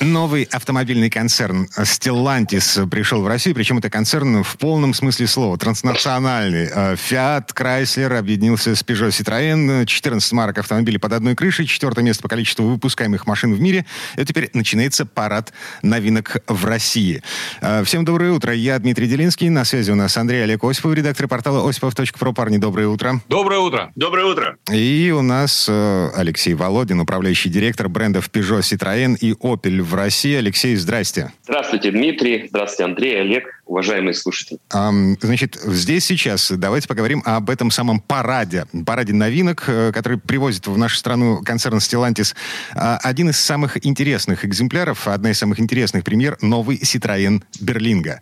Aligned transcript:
Новый 0.00 0.44
автомобильный 0.44 1.10
концерн 1.10 1.68
Stellantis 1.76 2.88
пришел 2.88 3.20
в 3.20 3.26
Россию, 3.26 3.54
причем 3.54 3.76
это 3.76 3.90
концерн 3.90 4.42
в 4.42 4.56
полном 4.56 4.94
смысле 4.94 5.26
слова, 5.26 5.58
транснациональный. 5.58 6.70
Э, 6.72 6.94
Fiat, 6.94 7.52
Chrysler 7.54 8.16
объединился 8.16 8.74
с 8.74 8.82
Peugeot 8.82 9.10
Citroën, 9.10 9.84
14 9.84 10.32
марок 10.32 10.56
автомобилей 10.56 10.96
под 10.96 11.12
одной 11.12 11.34
крышей, 11.34 11.66
четвертое 11.66 12.00
место 12.00 12.22
по 12.22 12.30
количеству 12.30 12.66
выпускаемых 12.66 13.26
машин 13.26 13.52
в 13.52 13.60
мире. 13.60 13.84
И 14.16 14.24
теперь 14.24 14.48
начинается 14.54 15.04
парад 15.04 15.52
новинок 15.82 16.38
в 16.46 16.64
России. 16.64 17.22
Э, 17.60 17.84
Всем 17.84 18.06
доброе 18.06 18.32
утро, 18.32 18.54
я 18.54 18.78
Дмитрий 18.78 19.06
Делинский, 19.06 19.50
на 19.50 19.66
связи 19.66 19.90
у 19.90 19.96
нас 19.96 20.16
Андрей 20.16 20.44
Олег 20.44 20.64
Осипов, 20.64 20.94
редактор 20.94 21.28
портала 21.28 21.68
осипов.про. 21.68 22.32
Парни, 22.32 22.56
доброе 22.56 22.88
утро. 22.88 23.20
Доброе 23.28 23.60
утро. 23.60 23.92
Доброе 23.96 24.24
утро. 24.24 24.56
И 24.72 25.12
у 25.14 25.20
нас 25.20 25.66
э, 25.68 26.10
Алексей 26.16 26.54
Володин, 26.54 27.00
управляющий 27.00 27.50
директор 27.50 27.90
брендов 27.90 28.30
Peugeot, 28.32 28.60
Citroën 28.60 29.18
и 29.18 29.32
Opel 29.32 29.89
в 29.90 29.94
России. 29.94 30.34
Алексей, 30.36 30.76
здрасте. 30.76 31.32
Здравствуйте, 31.44 31.90
Дмитрий. 31.90 32.46
Здравствуйте, 32.48 32.84
Андрей, 32.84 33.20
Олег, 33.20 33.62
уважаемые 33.66 34.14
слушатели. 34.14 34.58
Ам, 34.70 35.16
Значит, 35.20 35.56
здесь 35.64 36.04
сейчас 36.06 36.50
давайте 36.50 36.88
поговорим 36.88 37.22
об 37.26 37.50
этом 37.50 37.70
самом 37.70 38.00
параде. 38.00 38.64
Параде 38.86 39.12
новинок, 39.12 39.64
э, 39.66 39.92
который 39.92 40.18
привозит 40.18 40.66
в 40.66 40.78
нашу 40.78 40.96
страну 40.96 41.42
концерн 41.44 41.78
Stellantis. 41.78 42.34
А, 42.74 42.98
Один 43.02 43.30
из 43.30 43.38
самых 43.40 43.84
интересных 43.84 44.44
экземпляров, 44.44 45.08
одна 45.08 45.30
из 45.32 45.38
самых 45.38 45.60
интересных 45.60 46.04
премьер– 46.04 46.36
новый 46.40 46.78
Citroën 46.78 47.42
Берлинга. 47.60 48.20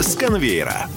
С 0.00 0.14
конвейера. 0.16 0.88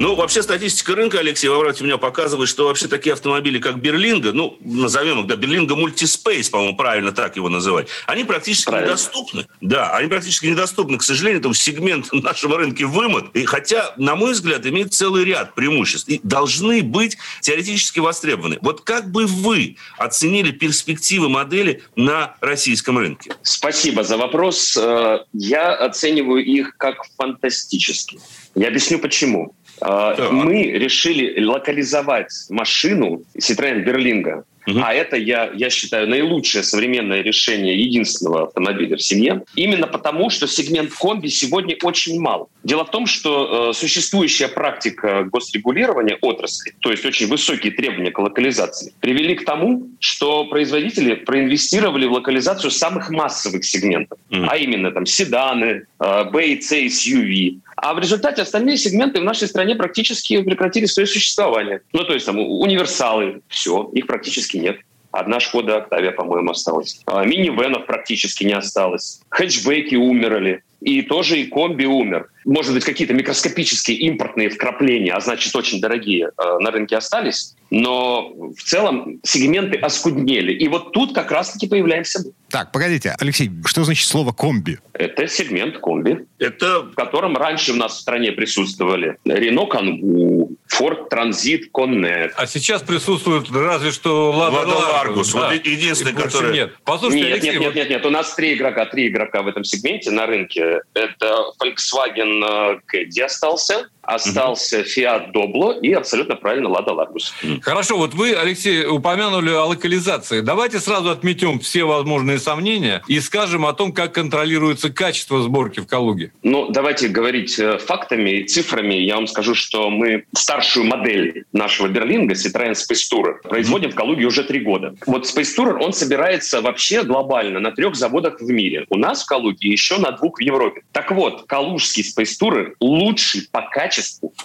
Ну, 0.00 0.16
вообще 0.16 0.42
статистика 0.42 0.94
рынка, 0.96 1.20
Алексей, 1.20 1.48
обратите 1.48 1.84
меня, 1.84 1.98
показывает, 1.98 2.48
что 2.48 2.66
вообще 2.66 2.88
такие 2.88 3.12
автомобили, 3.12 3.58
как 3.58 3.80
Берлинга, 3.80 4.32
ну, 4.32 4.58
назовем 4.60 5.20
их, 5.20 5.26
да, 5.28 5.36
Берлинга 5.36 5.76
Мультиспейс, 5.76 6.50
по-моему, 6.50 6.76
правильно 6.76 7.12
так 7.12 7.36
его 7.36 7.48
называть, 7.48 7.88
они 8.06 8.24
практически 8.24 8.66
Правильно. 8.66 8.90
недоступны. 8.90 9.46
Да, 9.60 9.96
они 9.96 10.08
практически 10.08 10.46
недоступны. 10.46 10.98
К 10.98 11.02
сожалению, 11.02 11.40
там 11.42 11.54
сегмент 11.54 12.12
нашего 12.12 12.58
рынка 12.58 12.86
вымот. 12.86 13.34
И 13.34 13.44
хотя, 13.44 13.94
на 13.96 14.14
мой 14.16 14.32
взгляд, 14.32 14.66
имеет 14.66 14.92
целый 14.92 15.24
ряд 15.24 15.54
преимуществ. 15.54 16.08
И 16.08 16.20
должны 16.22 16.82
быть 16.82 17.16
теоретически 17.40 18.00
востребованы. 18.00 18.58
Вот 18.60 18.82
как 18.82 19.10
бы 19.10 19.26
вы 19.26 19.76
оценили 19.96 20.50
перспективы 20.50 21.28
модели 21.28 21.82
на 21.96 22.34
российском 22.40 22.98
рынке? 22.98 23.32
Спасибо 23.42 24.02
за 24.02 24.16
вопрос. 24.18 24.76
Э, 24.76 25.20
Я 25.32 25.72
оцениваю 25.72 26.44
их 26.44 26.76
как 26.76 26.96
фантастические. 27.16 28.20
Я 28.54 28.68
объясню 28.68 28.98
почему. 28.98 29.54
Так. 29.80 30.30
Мы 30.30 30.64
решили 30.72 31.42
локализовать 31.44 32.32
машину 32.48 33.22
Citroёn 33.38 33.80
Берлинга. 33.84 34.44
Мгм. 34.66 34.82
А 34.82 34.94
это, 34.94 35.16
я, 35.16 35.50
я 35.54 35.68
считаю, 35.68 36.08
наилучшее 36.08 36.62
современное 36.62 37.22
решение 37.22 37.78
единственного 37.78 38.44
автомобиля 38.44 38.96
в 38.96 39.02
семье. 39.02 39.42
Именно 39.56 39.86
потому, 39.86 40.30
что 40.30 40.46
сегмент 40.46 40.90
комби 40.92 41.28
сегодня 41.28 41.76
очень 41.82 42.18
мал. 42.18 42.48
Дело 42.62 42.84
в 42.86 42.90
том, 42.90 43.06
что 43.06 43.70
э, 43.70 43.74
существующая 43.74 44.48
практика 44.48 45.24
госрегулирования 45.24 46.16
отрасли, 46.22 46.72
то 46.80 46.90
есть 46.90 47.04
очень 47.04 47.26
высокие 47.26 47.72
требования 47.72 48.10
к 48.10 48.18
локализации, 48.18 48.94
привели 49.00 49.34
к 49.34 49.44
тому, 49.44 49.88
что 50.00 50.46
производители 50.46 51.14
проинвестировали 51.14 52.06
в 52.06 52.12
локализацию 52.12 52.70
самых 52.70 53.10
массовых 53.10 53.66
сегментов, 53.66 54.18
Мгм. 54.30 54.48
а 54.48 54.56
именно 54.56 54.90
там 54.92 55.04
седаны, 55.04 55.84
э, 56.00 56.24
B 56.32 56.46
и 56.46 56.60
C 56.62 56.86
SUV. 56.86 57.58
А 57.76 57.94
в 57.94 57.98
результате 57.98 58.42
остальные 58.42 58.76
сегменты 58.76 59.20
в 59.20 59.24
нашей 59.24 59.48
стране 59.48 59.74
практически 59.74 60.40
прекратили 60.42 60.86
свое 60.86 61.06
существование. 61.06 61.80
Ну, 61.92 62.04
то 62.04 62.14
есть 62.14 62.26
там 62.26 62.38
универсалы, 62.38 63.42
все, 63.48 63.90
их 63.92 64.06
практически 64.06 64.56
нет. 64.56 64.78
Одна 65.10 65.38
Шкода 65.38 65.76
Октавия, 65.76 66.10
по-моему, 66.10 66.50
осталась. 66.50 67.00
А, 67.06 67.24
Минивенов 67.24 67.86
практически 67.86 68.42
не 68.42 68.52
осталось. 68.52 69.20
Хэтчбеки 69.28 69.94
умерли. 69.94 70.64
И 70.84 71.00
тоже 71.02 71.40
и 71.40 71.46
комби 71.46 71.86
умер. 71.86 72.28
Может 72.44 72.74
быть, 72.74 72.84
какие-то 72.84 73.14
микроскопические 73.14 73.96
импортные 73.98 74.50
вкрапления, 74.50 75.14
а 75.14 75.20
значит, 75.20 75.56
очень 75.56 75.80
дорогие, 75.80 76.26
э, 76.36 76.58
на 76.58 76.70
рынке 76.70 76.96
остались. 76.96 77.54
Но 77.70 78.28
в 78.54 78.62
целом 78.62 79.18
сегменты 79.22 79.78
оскуднели. 79.78 80.52
И 80.52 80.68
вот 80.68 80.92
тут 80.92 81.14
как 81.14 81.30
раз-таки 81.32 81.66
появляемся 81.66 82.20
мы. 82.22 82.32
Так, 82.50 82.70
погодите, 82.70 83.16
Алексей, 83.18 83.50
что 83.64 83.82
значит 83.82 84.06
слово 84.06 84.32
«комби»? 84.32 84.78
Это 84.92 85.26
сегмент 85.26 85.78
комби, 85.78 86.18
Это 86.38 86.82
в 86.82 86.94
котором 86.94 87.36
раньше 87.36 87.72
у 87.72 87.76
нас 87.76 87.96
в 87.96 88.00
стране 88.00 88.30
присутствовали 88.30 89.16
Renault 89.26 89.70
Kangoo, 89.70 90.50
Ford 90.72 91.08
Transit 91.10 91.62
Connect. 91.72 92.32
А 92.36 92.46
сейчас 92.46 92.82
присутствует 92.82 93.50
разве 93.50 93.90
что 93.90 94.30
Лада, 94.30 94.58
Лада 94.58 94.74
Ларгус. 94.76 95.32
да. 95.32 95.50
Вот 95.50 95.66
единственный, 95.66 96.12
который- 96.12 96.52
Нет. 96.52 96.74
Послушайте, 96.84 97.24
Нет, 97.24 97.32
Алексей, 97.32 97.50
нет, 97.52 97.60
нет, 97.60 97.68
вот 97.68 97.74
нет, 97.74 97.90
нет. 97.90 98.06
У 98.06 98.10
нас 98.10 98.34
три 98.34 98.54
игрока, 98.54 98.84
три 98.86 99.08
игрока 99.08 99.42
в 99.42 99.48
этом 99.48 99.64
сегменте 99.64 100.10
на 100.12 100.26
рынке. 100.26 100.73
Это 100.94 101.52
Volkswagen 101.58 102.42
э, 102.42 102.80
Caddy 102.86 103.22
остался, 103.22 103.88
остался 104.06 104.80
Fiat 104.82 105.32
Doblo 105.32 105.78
и 105.80 105.92
абсолютно 105.92 106.36
правильно 106.36 106.68
Lada 106.68 106.88
Largus. 106.88 107.60
Хорошо, 107.62 107.96
вот 107.96 108.14
вы, 108.14 108.34
Алексей, 108.34 108.86
упомянули 108.86 109.50
о 109.50 109.64
локализации. 109.64 110.40
Давайте 110.40 110.80
сразу 110.80 111.10
отметем 111.10 111.58
все 111.60 111.84
возможные 111.84 112.38
сомнения 112.38 113.02
и 113.08 113.20
скажем 113.20 113.66
о 113.66 113.72
том, 113.72 113.92
как 113.92 114.14
контролируется 114.14 114.90
качество 114.90 115.42
сборки 115.42 115.80
в 115.80 115.86
Калуге. 115.86 116.32
Ну, 116.42 116.68
давайте 116.70 117.08
говорить 117.08 117.58
э, 117.58 117.78
фактами 117.78 118.40
и 118.40 118.44
цифрами. 118.44 118.94
Я 118.94 119.16
вам 119.16 119.26
скажу, 119.26 119.54
что 119.54 119.90
мы 119.90 120.24
старшую 120.34 120.86
модель 120.86 121.44
нашего 121.52 121.88
Берлинга, 121.88 122.34
Citroёn 122.34 122.72
Space 122.72 123.10
Tourer, 123.12 123.34
производим 123.48 123.90
в 123.90 123.94
Калуге 123.94 124.26
уже 124.26 124.44
три 124.44 124.60
года. 124.60 124.94
Вот 125.06 125.24
Space 125.24 125.56
Tourer, 125.56 125.78
он 125.80 125.92
собирается 125.92 126.60
вообще 126.60 127.02
глобально 127.02 127.60
на 127.60 127.70
трех 127.72 127.94
заводах 127.94 128.40
в 128.40 128.50
мире. 128.50 128.86
У 128.90 128.96
нас 128.96 129.22
в 129.22 129.26
Калуге 129.26 129.70
еще 129.70 129.98
на 129.98 130.12
двух 130.12 130.38
в 130.38 130.42
Европе. 130.42 130.82
Так 130.92 131.10
вот, 131.10 131.44
калужский 131.46 132.02
Space 132.02 132.32
Tourer 132.40 132.72
лучший 132.80 133.48
по 133.50 133.62
качеству 133.62 133.93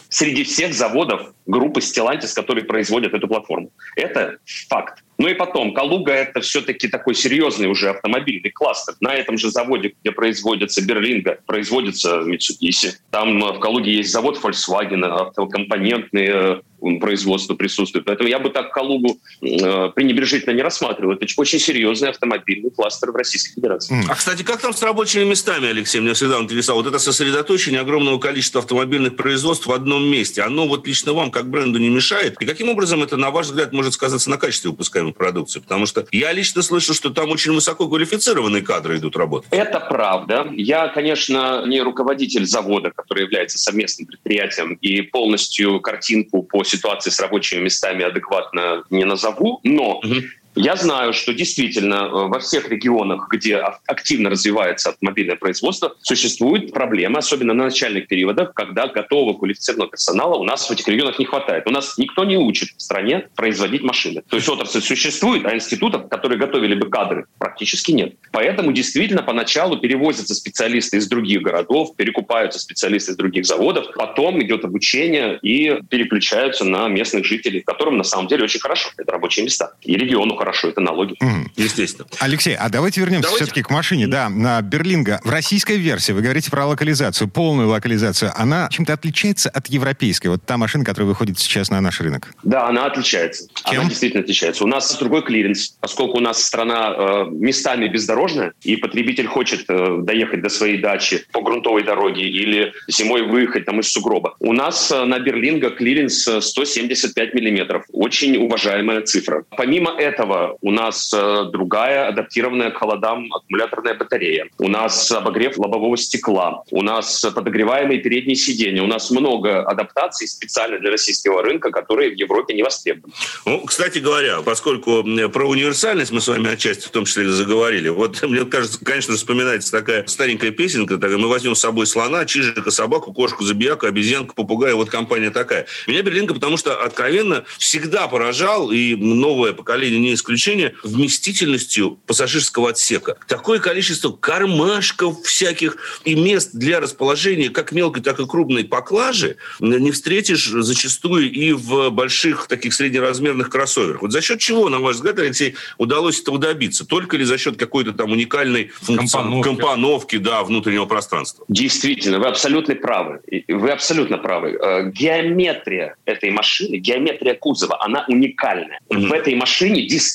среди 0.09 0.43
всех 0.43 0.73
заводов 0.73 1.33
группы 1.45 1.79
Stellantis, 1.79 2.33
которые 2.33 2.65
производят 2.65 3.13
эту 3.13 3.27
платформу. 3.27 3.71
Это 3.95 4.37
факт. 4.69 5.03
Ну 5.19 5.27
и 5.27 5.33
потом, 5.33 5.73
Калуга— 5.73 6.11
это 6.13 6.39
все-таки 6.39 6.87
такой 6.87 7.13
серьезный 7.13 7.67
уже 7.67 7.89
автомобильный 7.89 8.51
кластер. 8.51 8.95
На 9.01 9.13
этом 9.13 9.37
же 9.37 9.51
заводе, 9.51 9.93
где 10.01 10.11
производится 10.11 10.81
Берлинга, 10.81 11.39
производится 11.45 12.21
Mitsubishi. 12.21 12.93
Там 13.11 13.43
э, 13.43 13.51
в 13.51 13.59
Калуге 13.59 13.93
есть 13.93 14.11
завод 14.11 14.39
Volkswagen, 14.41 15.03
автокомпонентные 15.03 16.61
э, 16.81 16.99
производство 17.01 17.53
присутствует. 17.55 18.05
Поэтому 18.05 18.29
я 18.29 18.39
бы 18.39 18.49
так 18.49 18.71
Калугу 18.71 19.19
э, 19.41 19.89
пренебрежительно 19.93 20.53
не 20.53 20.61
рассматривал. 20.61 21.13
Это 21.13 21.25
очень 21.37 21.59
серьезный 21.59 22.09
автомобильный 22.09 22.69
кластер 22.69 23.11
в 23.11 23.15
Российской 23.15 23.55
Федерации. 23.55 24.01
А, 24.09 24.15
кстати, 24.15 24.43
как 24.43 24.61
там 24.61 24.73
с 24.73 24.81
рабочими 24.81 25.23
местами, 25.23 25.67
Алексей? 25.67 25.99
Меня 25.99 26.13
всегда 26.13 26.39
интересовало. 26.39 26.83
Вот 26.83 26.89
это 26.89 26.99
сосредоточение 26.99 27.81
огромного 27.81 28.19
количества 28.19 28.61
автомобильных 28.61 29.17
производств 29.17 29.67
в 29.67 29.71
одном 29.71 30.05
месте. 30.05 30.41
Оно 30.43 30.67
вот 30.67 30.87
лично 30.87 31.13
вам, 31.13 31.31
как 31.31 31.49
бренду, 31.49 31.77
не 31.77 31.89
мешает? 31.89 32.37
И 32.39 32.45
каким 32.45 32.69
образом 32.69 33.03
это, 33.03 33.17
на 33.17 33.31
ваш 33.31 33.47
взгляд, 33.47 33.73
может 33.73 33.93
сказаться 33.93 34.29
на 34.29 34.37
качестве 34.37 34.71
выпускаемой 35.09 35.13
продукции? 35.13 35.59
Потому 35.59 35.85
что 35.85 36.05
я 36.11 36.31
лично 36.33 36.61
слышу, 36.61 36.93
что 36.93 37.09
там 37.09 37.31
очень 37.31 37.53
высококвалифицированные 37.53 38.61
кадры 38.61 38.97
идут 38.97 39.15
работать. 39.17 39.49
Это 39.51 39.79
правда. 39.79 40.47
Я, 40.51 40.87
конечно, 40.87 41.65
не 41.65 41.81
руководитель 41.81 42.45
завода, 42.45 42.91
который 42.95 43.23
является 43.23 43.57
совместным 43.57 44.07
предприятием, 44.07 44.73
и 44.73 45.01
полностью 45.01 45.79
картинку 45.81 46.43
по 46.43 46.63
ситуации 46.63 47.09
с 47.09 47.19
рабочими 47.19 47.61
местами 47.61 48.03
адекватно 48.03 48.83
не 48.89 49.05
назову, 49.05 49.59
но 49.63 49.99
Мгм. 50.03 50.23
Я 50.55 50.75
знаю, 50.75 51.13
что 51.13 51.33
действительно 51.33 51.93
э, 51.93 52.09
во 52.27 52.39
всех 52.39 52.69
регионах, 52.69 53.27
где 53.31 53.57
ак- 53.57 53.81
активно 53.85 54.29
развивается 54.29 54.89
автомобильное 54.89 55.35
производство, 55.35 55.95
существуют 56.01 56.73
проблемы, 56.73 57.19
особенно 57.19 57.53
на 57.53 57.65
начальных 57.65 58.07
периодах, 58.07 58.53
когда 58.53 58.87
готового 58.87 59.37
квалифицированного 59.37 59.91
персонала 59.91 60.35
у 60.35 60.43
нас 60.43 60.67
в 60.67 60.71
этих 60.71 60.87
регионах 60.87 61.19
не 61.19 61.25
хватает. 61.25 61.67
У 61.67 61.71
нас 61.71 61.97
никто 61.97 62.23
не 62.23 62.37
учит 62.37 62.69
в 62.75 62.81
стране 62.81 63.27
производить 63.35 63.83
машины. 63.83 64.23
То 64.27 64.37
есть 64.37 64.49
отрасль 64.49 64.81
существует, 64.81 65.45
а 65.45 65.53
институтов, 65.53 66.09
которые 66.09 66.39
готовили 66.39 66.73
бы 66.73 66.89
кадры, 66.89 67.27
практически 67.37 67.91
нет. 67.91 68.15
Поэтому 68.31 68.71
действительно 68.71 69.21
поначалу 69.21 69.77
перевозятся 69.77 70.33
специалисты 70.33 70.97
из 70.97 71.07
других 71.07 71.43
городов, 71.43 71.95
перекупаются 71.95 72.59
специалисты 72.59 73.11
из 73.11 73.17
других 73.17 73.45
заводов, 73.45 73.85
потом 73.95 74.41
идет 74.41 74.65
обучение 74.65 75.37
и 75.41 75.79
переключаются 75.89 76.65
на 76.65 76.87
местных 76.87 77.25
жителей, 77.25 77.61
которым 77.61 77.97
на 77.97 78.03
самом 78.03 78.27
деле 78.27 78.45
очень 78.45 78.59
хорошо. 78.59 78.89
Это 78.97 79.11
рабочие 79.11 79.45
места. 79.45 79.73
И 79.83 79.95
региону 79.95 80.38
хорошо, 80.39 80.69
это 80.69 80.81
налоги. 80.81 81.15
Мгм. 81.19 81.51
Естественно. 81.55 82.07
Алексей, 82.19 82.55
а 82.55 82.69
давайте 82.69 83.01
вернемся 83.01 83.23
Давайте. 83.23 83.45
все-таки 83.45 83.61
к 83.61 83.69
машине. 83.69 84.07
Да, 84.07 84.29
на 84.29 84.61
Berlingo. 84.61 85.19
В 85.23 85.29
российской 85.29 85.77
версии, 85.77 86.13
вы 86.13 86.21
говорите 86.21 86.49
про 86.49 86.65
локализацию, 86.65 87.27
полную 87.27 87.67
локализацию, 87.67 88.31
она 88.35 88.69
чем-то 88.71 88.93
отличается 88.93 89.49
от 89.49 89.67
европейской? 89.67 90.27
Вот 90.27 90.43
та 90.45 90.57
машина, 90.57 90.85
которая 90.85 91.09
выходит 91.09 91.37
сейчас 91.39 91.69
на 91.69 91.81
наш 91.81 91.99
рынок. 91.99 92.33
Да, 92.43 92.67
она 92.67 92.85
отличается. 92.85 93.47
Чем? 93.65 93.81
Она 93.81 93.89
действительно 93.89 94.23
отличается. 94.23 94.63
У 94.63 94.67
нас 94.67 94.97
другой 94.97 95.23
клиренс, 95.23 95.75
поскольку 95.79 96.17
у 96.17 96.21
нас 96.21 96.41
страна 96.41 96.93
э, 96.97 97.25
местами 97.31 97.87
бездорожная, 97.87 98.53
и 98.61 98.77
потребитель 98.77 99.27
хочет 99.27 99.65
э, 99.67 99.97
доехать 99.99 100.41
до 100.41 100.49
своей 100.49 100.77
дачи 100.77 101.25
по 101.31 101.41
грунтовой 101.41 101.83
дороге 101.83 102.23
или 102.23 102.73
зимой 102.87 103.23
выехать 103.23 103.65
там 103.65 103.79
из 103.79 103.91
сугроба. 103.91 104.35
У 104.39 104.53
нас 104.53 104.91
э, 104.91 105.03
на 105.05 105.19
Berlingo 105.19 105.69
клиренс 105.71 106.27
э, 106.27 106.41
175 106.41 107.33
миллиметров. 107.33 107.83
Очень 107.91 108.37
уважаемая 108.37 109.01
цифра. 109.01 109.43
Помимо 109.57 109.91
этого, 109.91 110.28
у 110.61 110.71
нас 110.71 111.13
э, 111.13 111.45
другая 111.51 112.07
адаптированная 112.07 112.71
к 112.71 112.77
холодам 112.77 113.31
аккумуляторная 113.33 113.95
батарея. 113.95 114.47
У 114.57 114.67
нас 114.67 115.11
обогрев 115.11 115.57
лобового 115.57 115.97
стекла. 115.97 116.63
У 116.71 116.81
нас 116.81 117.25
подогреваемые 117.35 117.99
передние 117.99 118.35
сиденья. 118.35 118.83
У 118.83 118.87
нас 118.87 119.11
много 119.11 119.61
адаптаций 119.63 120.27
специально 120.27 120.79
для 120.79 120.91
российского 120.91 121.41
рынка, 121.41 121.71
которые 121.71 122.11
в 122.11 122.13
Европе 122.13 122.53
не 122.53 122.63
востребованы. 122.63 123.13
Ну, 123.45 123.61
кстати 123.65 123.99
говоря, 123.99 124.41
поскольку 124.41 125.03
про 125.33 125.47
универсальность 125.47 126.11
мы 126.11 126.21
с 126.21 126.27
вами 126.27 126.51
отчасти 126.51 126.87
в 126.87 126.91
том 126.91 127.05
числе 127.05 127.29
заговорили, 127.29 127.89
вот 127.89 128.21
мне 128.23 128.45
кажется, 128.45 128.83
конечно, 128.83 129.15
вспоминается 129.15 129.71
такая 129.71 130.05
старенькая 130.07 130.51
песенка, 130.51 130.97
такая, 130.97 131.17
мы 131.17 131.27
возьмем 131.27 131.55
с 131.55 131.59
собой 131.59 131.87
слона, 131.87 132.25
чижика, 132.25 132.71
собаку, 132.71 133.13
кошку, 133.13 133.43
забияку, 133.43 133.85
обезьянку, 133.85 134.35
попугая, 134.35 134.75
вот 134.75 134.89
компания 134.89 135.31
такая. 135.31 135.65
Меня 135.87 136.01
Берлинка, 136.01 136.33
потому 136.33 136.57
что 136.57 136.81
откровенно 136.81 137.43
всегда 137.57 138.07
поражал, 138.07 138.71
и 138.71 138.95
новое 138.95 139.53
поколение 139.53 139.99
не 139.99 140.15
исключение, 140.19 140.75
вместительностью 140.83 141.99
пассажирского 142.05 142.69
отсека. 142.69 143.17
Такое 143.27 143.59
количество 143.59 144.11
кармашков 144.11 145.21
всяких 145.23 145.77
и 146.03 146.15
мест 146.15 146.51
для 146.53 146.79
расположения 146.79 147.49
как 147.49 147.71
мелкой, 147.71 148.03
так 148.03 148.19
и 148.19 148.25
крупной 148.27 148.63
поклажи 148.65 149.37
не 149.59 149.91
встретишь 149.91 150.47
зачастую 150.47 151.31
и 151.31 151.53
в 151.53 151.89
больших 151.89 152.47
таких 152.47 152.73
среднеразмерных 152.73 153.49
кроссоверах. 153.49 154.01
Вот 154.01 154.11
за 154.11 154.21
счет 154.21 154.39
чего, 154.39 154.69
на 154.69 154.79
ваш 154.79 154.95
взгляд, 154.97 155.19
Алексей, 155.19 155.55
удалось 155.77 156.19
этого 156.21 156.37
добиться? 156.37 156.85
Только 156.85 157.17
ли 157.17 157.23
за 157.25 157.37
счет 157.37 157.57
какой-то 157.57 157.93
там 157.93 158.11
уникальной 158.11 158.71
функции- 158.81 159.17
Компоновки. 159.17 159.47
компоновки 159.47 160.15
да, 160.17 160.43
внутреннего 160.43 160.85
пространства? 160.85 161.45
Действительно, 161.47 162.19
вы 162.19 162.27
абсолютно 162.27 162.75
правы. 162.75 163.21
Вы 163.47 163.71
абсолютно 163.71 164.17
правы. 164.17 164.57
Э, 164.61 164.89
Геометрия 164.91 165.95
этой 166.05 166.31
машины, 166.31 166.75
геометрия 166.77 167.35
кузова, 167.35 167.83
она 167.83 168.05
уникальная. 168.07 168.79
Мгм. 168.89 169.09
В 169.09 169.13
этой 169.13 169.35
машине 169.35 169.87
действительно 169.87 170.08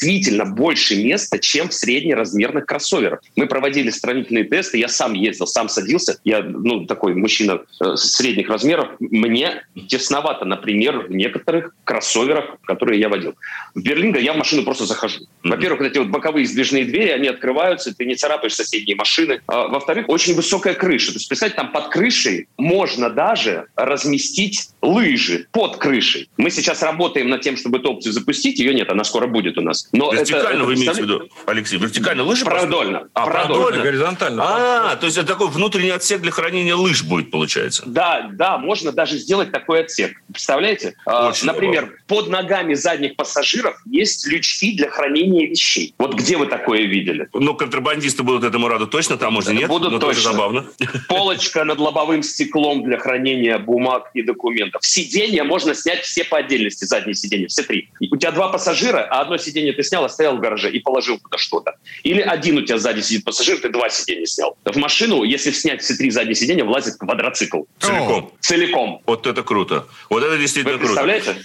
больше 0.45 0.97
места, 0.97 1.39
чем 1.39 1.69
в 1.69 1.75
среднеразмерных 1.75 2.67
кроссоверах. 2.67 3.21
Мы 3.37 3.47
проводили 3.47 3.91
сравнительные 3.91 4.45
тесты, 4.45 4.79
я 4.79 4.89
сам 4.89 5.15
ездил, 5.15 5.47
сам 5.47 5.69
садился. 5.69 6.19
Я 6.25 6.43
ну, 6.43 6.87
такой 6.87 7.15
мужчина 7.15 7.61
э, 7.81 7.97
средних 7.97 8.49
размеров. 8.49 8.89
Мне 9.01 9.65
тесновато, 9.89 10.45
например, 10.45 11.07
в 11.09 11.11
некоторых 11.11 11.75
кроссоверах, 11.85 12.57
которые 12.65 13.01
я 13.01 13.09
водил. 13.09 13.35
В 13.75 13.83
Берлинго 13.83 14.19
я 14.19 14.33
в 14.33 14.37
машину 14.37 14.63
просто 14.65 14.87
захожу. 14.87 15.27
Во-первых, 15.43 15.81
вот 15.81 15.87
эти 15.87 15.99
вот 15.99 16.09
боковые 16.09 16.47
сдвижные 16.47 16.85
двери, 16.85 17.11
они 17.11 17.29
открываются, 17.29 17.95
ты 17.95 18.05
не 18.05 18.15
царапаешь 18.15 18.55
соседние 18.55 18.97
машины. 18.97 19.41
А, 19.47 19.69
во-вторых, 19.69 20.09
очень 20.09 20.35
высокая 20.35 20.75
крыша. 20.75 21.13
То 21.13 21.19
есть, 21.19 21.29
представьте, 21.29 21.57
там 21.57 21.73
под 21.73 21.89
крышей 21.89 22.49
можно 22.57 23.11
даже 23.11 23.67
разместить 23.77 24.71
лыжи 24.83 25.47
под 25.53 25.77
крышей. 25.77 26.29
Мы 26.37 26.51
сейчас 26.51 26.83
работаем 26.83 27.29
над 27.29 27.43
тем, 27.43 27.57
чтобы 27.57 27.79
эту 27.79 27.93
опцию 27.93 28.13
запустить. 28.13 28.59
Ее 28.59 28.75
нет, 28.75 28.91
она 28.91 29.05
скоро 29.05 29.27
будет 29.27 29.59
у 29.59 29.61
нас. 29.61 29.84
Но 29.93 30.13
Вертикально 30.13 30.59
это, 30.59 30.65
вы 30.65 30.75
имеете 30.75 30.93
в 30.93 30.99
виду, 31.05 31.29
Алексей? 31.47 31.79
Вертикально 31.79 32.23
лыжи? 32.25 32.45
Продольно. 32.45 33.09
А, 33.15 33.27
Продольно. 33.27 33.55
продольно? 33.63 33.83
Горизонтально. 33.85 34.43
А, 34.93 34.97
то 34.97 35.07
есть 35.07 35.19
это 35.19 35.27
такой 35.29 35.49
внутренний 35.49 35.91
отсек 35.91 36.21
для 36.21 36.31
хранения 36.31 36.75
лыж 36.75 37.03
будет, 37.05 37.31
получается. 37.31 37.83
Да, 37.87 38.29
да, 38.33 38.59
можно 38.59 38.93
даже 38.93 39.19
сделать 39.19 39.53
такой 39.53 39.81
отсек. 39.81 40.17
Представляете? 40.31 40.95
А, 41.07 41.29
Очень 41.29 41.47
Например, 41.47 41.93
под 42.07 42.29
ногами 42.29 42.75
задних 42.75 43.17
пассажиров 43.17 43.77
есть 43.87 44.27
лючки 44.27 44.77
для 44.77 44.91
хранения 44.91 45.49
вещей. 45.49 45.95
Вот 45.99 46.15
где 46.15 46.37
вы 46.37 46.47
такое 46.47 46.83
видели? 46.83 47.29
Ну, 47.33 47.55
контрабандисты 47.55 48.23
будут 48.23 48.45
этому 48.45 48.69
рады 48.69 48.87
точно, 48.87 49.17
там 49.17 49.35
можно 49.35 49.51
нет. 49.53 49.69
Будут 49.69 49.93
но 49.93 49.99
тоже 49.99 50.17
точно. 50.17 50.33
забавно. 50.33 50.67
Полочка 51.09 51.65
над 51.65 51.79
лобовым 51.79 52.23
стеклом 52.23 52.83
для 52.85 52.99
хранения 52.99 53.59
бумаг 53.59 54.11
и 54.15 54.23
документов. 54.23 54.85
Сиденья 54.85 55.45
можно 55.45 55.75
снять 55.75 56.03
все 56.05 56.25
по 56.25 56.39
отдельности, 56.39 56.85
задние 56.85 57.15
сиденья, 57.15 57.49
все 57.49 57.63
три. 57.63 57.91
У 58.11 58.17
тебя 58.17 58.31
два 58.33 58.49
пассажира, 58.49 59.07
а 59.11 59.21
одно 59.21 59.37
сиденье 59.37 59.73
ты 59.75 59.83
снял, 59.83 60.05
оставил 60.05 60.37
в 60.37 60.41
гараже 60.41 60.71
и 60.71 60.79
положил 60.79 61.19
туда 61.19 61.39
что-то. 61.39 61.77
Или 62.03 62.21
один 62.21 62.59
у 62.59 62.63
тебя 62.63 62.79
сзади 62.79 63.01
сидит 63.01 63.25
пассажир, 63.25 63.59
ты 63.61 63.69
два 63.69 63.89
сиденья 63.91 64.27
снял. 64.27 64.57
В 64.65 64.77
машину, 64.77 65.23
если 65.23 65.51
снять 65.51 65.83
все 65.83 65.95
три 65.95 66.11
задние 66.11 66.35
сиденья, 66.35 66.65
влазит 66.65 66.97
квадроцикл. 66.97 67.63
Целиком. 67.79 68.33
Целиком. 68.41 69.03
Вот 69.07 69.27
это 69.27 69.43
круто. 69.43 69.87
Вот 70.09 70.23
это 70.23 70.33
Вы 70.33 70.39
действительно 70.39 70.79
круто. 70.79 70.87
представляете? 70.87 71.37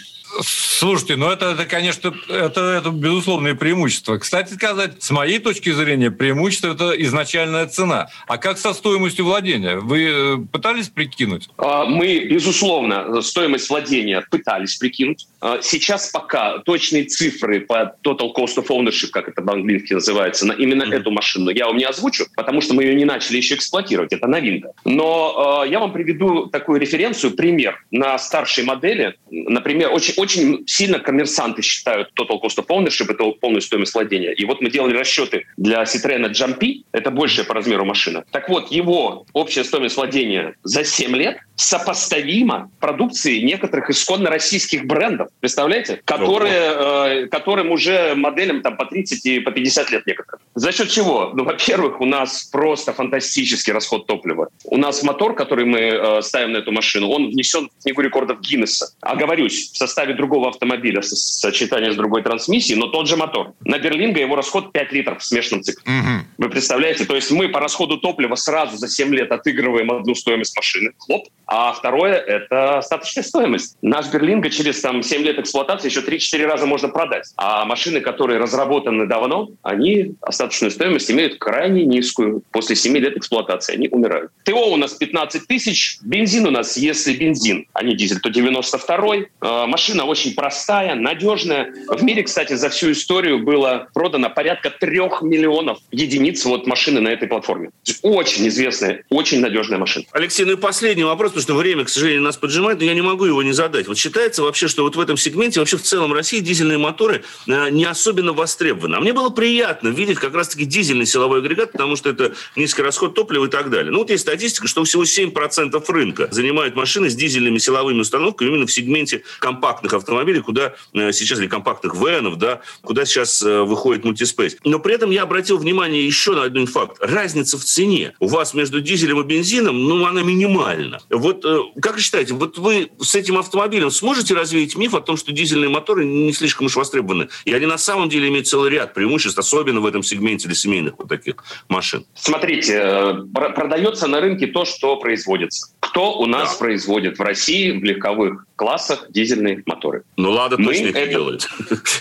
Слушайте, 0.41 1.15
ну 1.15 1.29
это, 1.29 1.51
это 1.51 1.65
конечно, 1.65 2.13
это, 2.29 2.61
это 2.61 2.89
безусловное 2.91 3.55
преимущество. 3.55 4.17
Кстати 4.17 4.53
сказать, 4.53 5.01
с 5.01 5.11
моей 5.11 5.39
точки 5.39 5.71
зрения, 5.71 6.11
преимущество– 6.11 6.73
это 6.73 6.91
изначальная 7.03 7.67
цена. 7.67 8.07
А 8.27 8.37
как 8.37 8.57
со 8.57 8.73
стоимостью 8.73 9.25
владения? 9.25 9.77
Вы 9.77 10.03
э, 10.03 10.37
пытались 10.51 10.89
прикинуть? 10.89 11.49
А, 11.57 11.85
Мы, 11.85 12.19
безусловно, 12.19 13.21
стоимость 13.21 13.69
владения 13.69 14.23
пытались 14.29 14.75
прикинуть. 14.75 15.27
А, 15.41 15.59
Сейчас 15.61 16.09
пока 16.09 16.59
точные 16.59 17.05
цифры 17.05 17.61
по 17.61 17.95
total 18.03 18.31
cost 18.35 18.57
of 18.57 18.67
ownership, 18.67 19.09
как 19.11 19.27
это 19.27 19.41
по-английски 19.41 19.93
называется, 19.93 20.45
на 20.45 20.53
именно 20.53 20.83
эту 20.83 21.11
машину 21.11 21.49
я 21.49 21.65
вам 21.65 21.77
не 21.77 21.85
озвучу, 21.85 22.25
потому 22.35 22.61
что 22.61 22.73
мы 22.73 22.83
ее 22.83 22.95
не 22.95 23.05
начали 23.05 23.37
еще 23.37 23.55
эксплуатировать, 23.55 24.13
это 24.13 24.27
новинка. 24.27 24.71
Но 24.85 25.63
э, 25.65 25.69
я 25.69 25.79
вам 25.79 25.91
приведу 25.91 26.47
такую 26.47 26.79
референцию, 26.79 27.35
пример. 27.35 27.83
На 27.91 28.17
старшей 28.17 28.63
модели, 28.63 29.15
например, 29.29 29.91
очень, 29.91 30.13
очень 30.19 30.63
сильно 30.67 30.99
коммерсанты 30.99 31.61
считают 31.61 32.09
total 32.19 32.41
cost 32.41 32.57
of 32.57 32.67
ownership, 32.67 33.11
это 33.11 33.23
полную 33.39 33.61
стоимость 33.61 33.93
владения. 33.93 34.33
И 34.33 34.45
вот 34.45 34.61
мы 34.61 34.69
делали 34.69 34.97
расчеты 34.97 35.45
для 35.57 35.83
Citroёn 35.83 36.31
Jumpy, 36.31 36.83
это 36.91 37.11
большая 37.11 37.45
по 37.45 37.53
размеру 37.53 37.85
машина. 37.85 38.23
Так 38.31 38.49
вот, 38.49 38.71
его 38.71 39.25
общая 39.33 39.63
стоимость 39.63 39.97
владения 39.97 40.55
за 40.63 40.83
7 40.83 41.15
лет 41.15 41.37
сопоставима 41.59 42.69
продукции 42.79 43.39
некоторых 43.39 43.89
исконно 43.89 44.29
российских 44.29 44.85
брендов, 44.85 45.29
представляете? 45.39 46.01
Которые, 46.05 47.23
э, 47.23 47.27
которым 47.27 47.71
уже 47.71 48.15
моделям 48.15 48.61
там 48.61 48.77
по 48.77 48.85
30 48.85 49.25
и 49.25 49.39
по 49.39 49.51
50 49.51 49.91
лет 49.91 50.07
некоторым. 50.07 50.39
За 50.55 50.71
счет 50.71 50.89
чего? 50.89 51.31
Ну, 51.33 51.43
во-первых, 51.43 52.01
у 52.01 52.05
нас 52.05 52.43
просто 52.43 52.93
фантастический 52.93 53.73
расход 53.73 54.07
топлива. 54.07 54.49
У 54.63 54.77
нас 54.77 55.03
мотор, 55.03 55.35
который 55.35 55.65
мы 55.65 55.79
э, 55.79 56.21
ставим 56.21 56.53
на 56.53 56.57
эту 56.57 56.71
машину, 56.71 57.09
он 57.09 57.29
внесен 57.29 57.69
в 57.79 57.83
книгу 57.83 58.01
рекордов 58.01 58.39
Гиннесса. 58.41 58.93
Оговорюсь, 59.01 59.71
в 59.71 59.77
составе 59.77 60.13
другого 60.13 60.49
автомобиля, 60.49 61.01
с- 61.01 61.39
сочетание 61.39 61.91
с 61.91 61.95
другой 61.95 62.23
трансмиссией, 62.23 62.79
но 62.79 62.87
тот 62.87 63.07
же 63.07 63.15
мотор. 63.17 63.53
На 63.65 63.79
Берлинга 63.79 64.19
его 64.19 64.35
расход 64.35 64.71
5 64.71 64.91
литров 64.93 65.19
в 65.21 65.25
смешанном 65.25 65.63
цикле. 65.63 65.83
Мгм. 65.85 66.27
Вы 66.37 66.49
представляете? 66.49 67.05
То 67.05 67.15
есть 67.15 67.31
мы 67.31 67.49
по 67.49 67.59
расходу 67.59 67.97
топлива 67.97 68.35
сразу 68.35 68.77
за 68.77 68.87
7 68.87 69.13
лет 69.13 69.31
отыгрываем 69.31 69.91
одну 69.91 70.15
стоимость 70.15 70.55
машины. 70.55 70.91
Хлоп. 70.97 71.27
А 71.51 71.73
второе– 71.73 72.13
это 72.27 72.77
остаточная 72.77 73.23
стоимость. 73.23 73.75
Наш 73.81 74.11
Берлинга 74.11 74.51
через 74.51 74.81
там, 74.81 75.01
7 75.01 75.23
лет 75.23 75.39
эксплуатации 75.39 75.89
еще 75.89 76.01
3-4 76.01 76.45
раза 76.45 76.67
можно 76.67 76.89
продать. 76.89 77.25
А 77.37 77.65
машины, 77.65 78.01
которые 78.01 78.39
разработаны 78.39 79.07
давно, 79.07 79.49
они 79.63 80.13
остаточную 80.21 80.69
стоимость 80.69 81.09
имеют 81.09 81.39
крайне 81.39 81.85
низкую. 81.85 82.43
После 82.51 82.75
7 82.75 82.95
лет 82.97 83.17
эксплуатации 83.17 83.73
они 83.73 83.89
умирают. 83.89 84.31
ТО 84.45 84.71
у 84.71 84.77
нас 84.77 84.93
15 84.93 85.47
тысяч. 85.47 85.97
Бензин 86.03 86.45
у 86.45 86.51
нас, 86.51 86.77
если 86.77 87.13
бензин, 87.13 87.65
а 87.73 87.81
не 87.83 87.95
дизель, 87.95 88.19
то 88.19 88.29
92-й. 88.29 89.29
Э, 89.41 89.65
Машина 89.65 90.05
очень 90.05 90.35
простая, 90.35 90.93
надежная. 90.93 91.73
В 91.87 92.03
мире, 92.03 92.21
кстати, 92.21 92.53
за 92.53 92.69
всю 92.69 92.91
историю 92.91 93.39
было 93.39 93.87
продано 93.95 94.29
порядка 94.29 94.69
трех 94.69 95.23
миллионов 95.23 95.79
единиц 95.91 96.45
вот 96.45 96.67
машины 96.67 97.01
на 97.01 97.07
этой 97.07 97.27
платформе. 97.27 97.71
Очень 98.03 98.47
известная, 98.49 99.03
очень 99.09 99.41
надежная 99.41 99.79
машина. 99.79 100.05
Алексей, 100.11 100.45
ну 100.45 100.51
и 100.51 100.55
последний 100.55 101.03
вопрос, 101.03 101.38
потому 101.39 101.57
что 101.57 101.63
время, 101.63 101.85
к 101.85 101.89
сожалению, 101.89 102.23
нас 102.23 102.37
поджимает, 102.37 102.79
но 102.79 102.85
я 102.85 102.93
не 102.93 103.01
могу 103.01 103.23
его 103.23 103.41
не 103.43 103.53
задать. 103.53 103.87
Вот 103.87 103.97
считается 103.97 104.43
вообще, 104.43 104.67
что 104.67 104.83
вот 104.83 104.95
в 104.95 104.99
этом 104.99 105.15
сегменте, 105.15 105.59
вообще 105.59 105.77
в 105.77 105.81
целом 105.81 106.11
России 106.11 106.39
дизельные 106.39 106.77
моторы 106.77 107.23
э, 107.47 107.69
не 107.69 107.85
особенно 107.85 108.33
востребованы. 108.33 108.95
А 108.95 108.99
мне 108.99 109.13
было 109.13 109.29
приятно 109.29 109.89
видеть 109.89 110.19
как 110.19 110.33
раз-таки 110.33 110.65
дизельный 110.65 111.05
силовой 111.05 111.39
агрегат, 111.39 111.71
потому 111.71 111.95
что 111.95 112.09
это 112.09 112.33
низкий 112.55 112.81
расход 112.81 113.15
топлива 113.15 113.45
и 113.45 113.49
так 113.49 113.69
далее. 113.69 113.91
Ну 113.91 113.99
вот 113.99 114.09
есть 114.09 114.23
статистика, 114.23 114.67
что 114.67 114.83
всего 114.83 115.03
7% 115.03 115.83
рынка 115.87 116.27
занимают 116.31 116.75
машины 116.75 117.09
с 117.09 117.15
дизельными 117.15 117.57
силовыми 117.57 118.01
установками 118.01 118.49
именно 118.49 118.65
в 118.65 118.71
сегменте 118.71 119.23
компактных 119.39 119.93
автомобилей, 119.93 120.41
куда 120.41 120.73
э, 120.93 121.11
сейчас, 121.13 121.39
или 121.39 121.47
компактных 121.47 121.95
венов, 121.95 122.37
да, 122.37 122.61
куда 122.81 123.05
сейчас 123.05 123.41
э, 123.41 123.61
выходит 123.61 124.03
мультиспейс. 124.03 124.57
Но 124.65 124.79
при 124.79 124.95
этом 124.95 125.11
я 125.11 125.23
обратил 125.23 125.57
внимание 125.57 126.05
еще 126.05 126.33
на 126.33 126.43
один 126.43 126.67
факт. 126.67 126.97
Разница 126.99 127.57
в 127.57 127.63
цене 127.63 128.13
у 128.19 128.27
вас 128.27 128.53
между 128.53 128.81
дизелем 128.81 129.21
и 129.21 129.23
бензином, 129.23 129.85
ну, 129.85 130.05
она 130.05 130.21
минимальна. 130.21 130.99
Вот 131.09 131.28
Вот 131.29 131.45
э, 131.45 131.79
как 131.79 131.95
вы 131.95 132.01
считаете, 132.01 132.33
вот 132.33 132.57
вы 132.57 132.89
с 132.99 133.13
этим 133.13 133.37
автомобилем 133.37 133.91
сможете 133.91 134.33
развеять 134.33 134.75
миф 134.75 134.95
о 134.95 134.99
том, 134.99 135.15
что 135.15 135.31
дизельные 135.31 135.69
моторы 135.69 136.03
не 136.03 136.33
слишком 136.33 136.65
уж 136.65 136.75
востребованы? 136.75 137.29
И 137.45 137.53
они 137.53 137.67
на 137.67 137.77
самом 137.77 138.09
деле 138.09 138.29
имеют 138.29 138.47
целый 138.47 138.71
ряд 138.71 138.95
преимуществ, 138.95 139.37
особенно 139.37 139.79
в 139.79 139.85
этом 139.85 140.01
сегменте 140.01 140.47
для 140.47 140.55
семейных 140.55 140.97
вот 140.97 141.07
таких 141.07 141.35
машин. 141.67 142.03
Смотрите, 142.15 142.81
э, 142.81 143.13
продается 143.31 144.07
на 144.07 144.21
рынке 144.21 144.47
то, 144.47 144.65
что 144.65 144.95
производится. 144.95 145.67
Кто 145.81 146.17
у 146.17 146.25
нас 146.25 146.53
да. 146.53 146.57
производит 146.57 147.19
в 147.19 147.21
России 147.21 147.71
в 147.71 147.83
легковых 147.83 148.45
классах 148.59 149.07
дизельные 149.09 149.63
моторы? 149.65 150.03
Ну, 150.17 150.31
Лада 150.31 150.57
мы 150.57 150.65
точно 150.65 150.87
это 150.89 151.07
делает. 151.07 151.49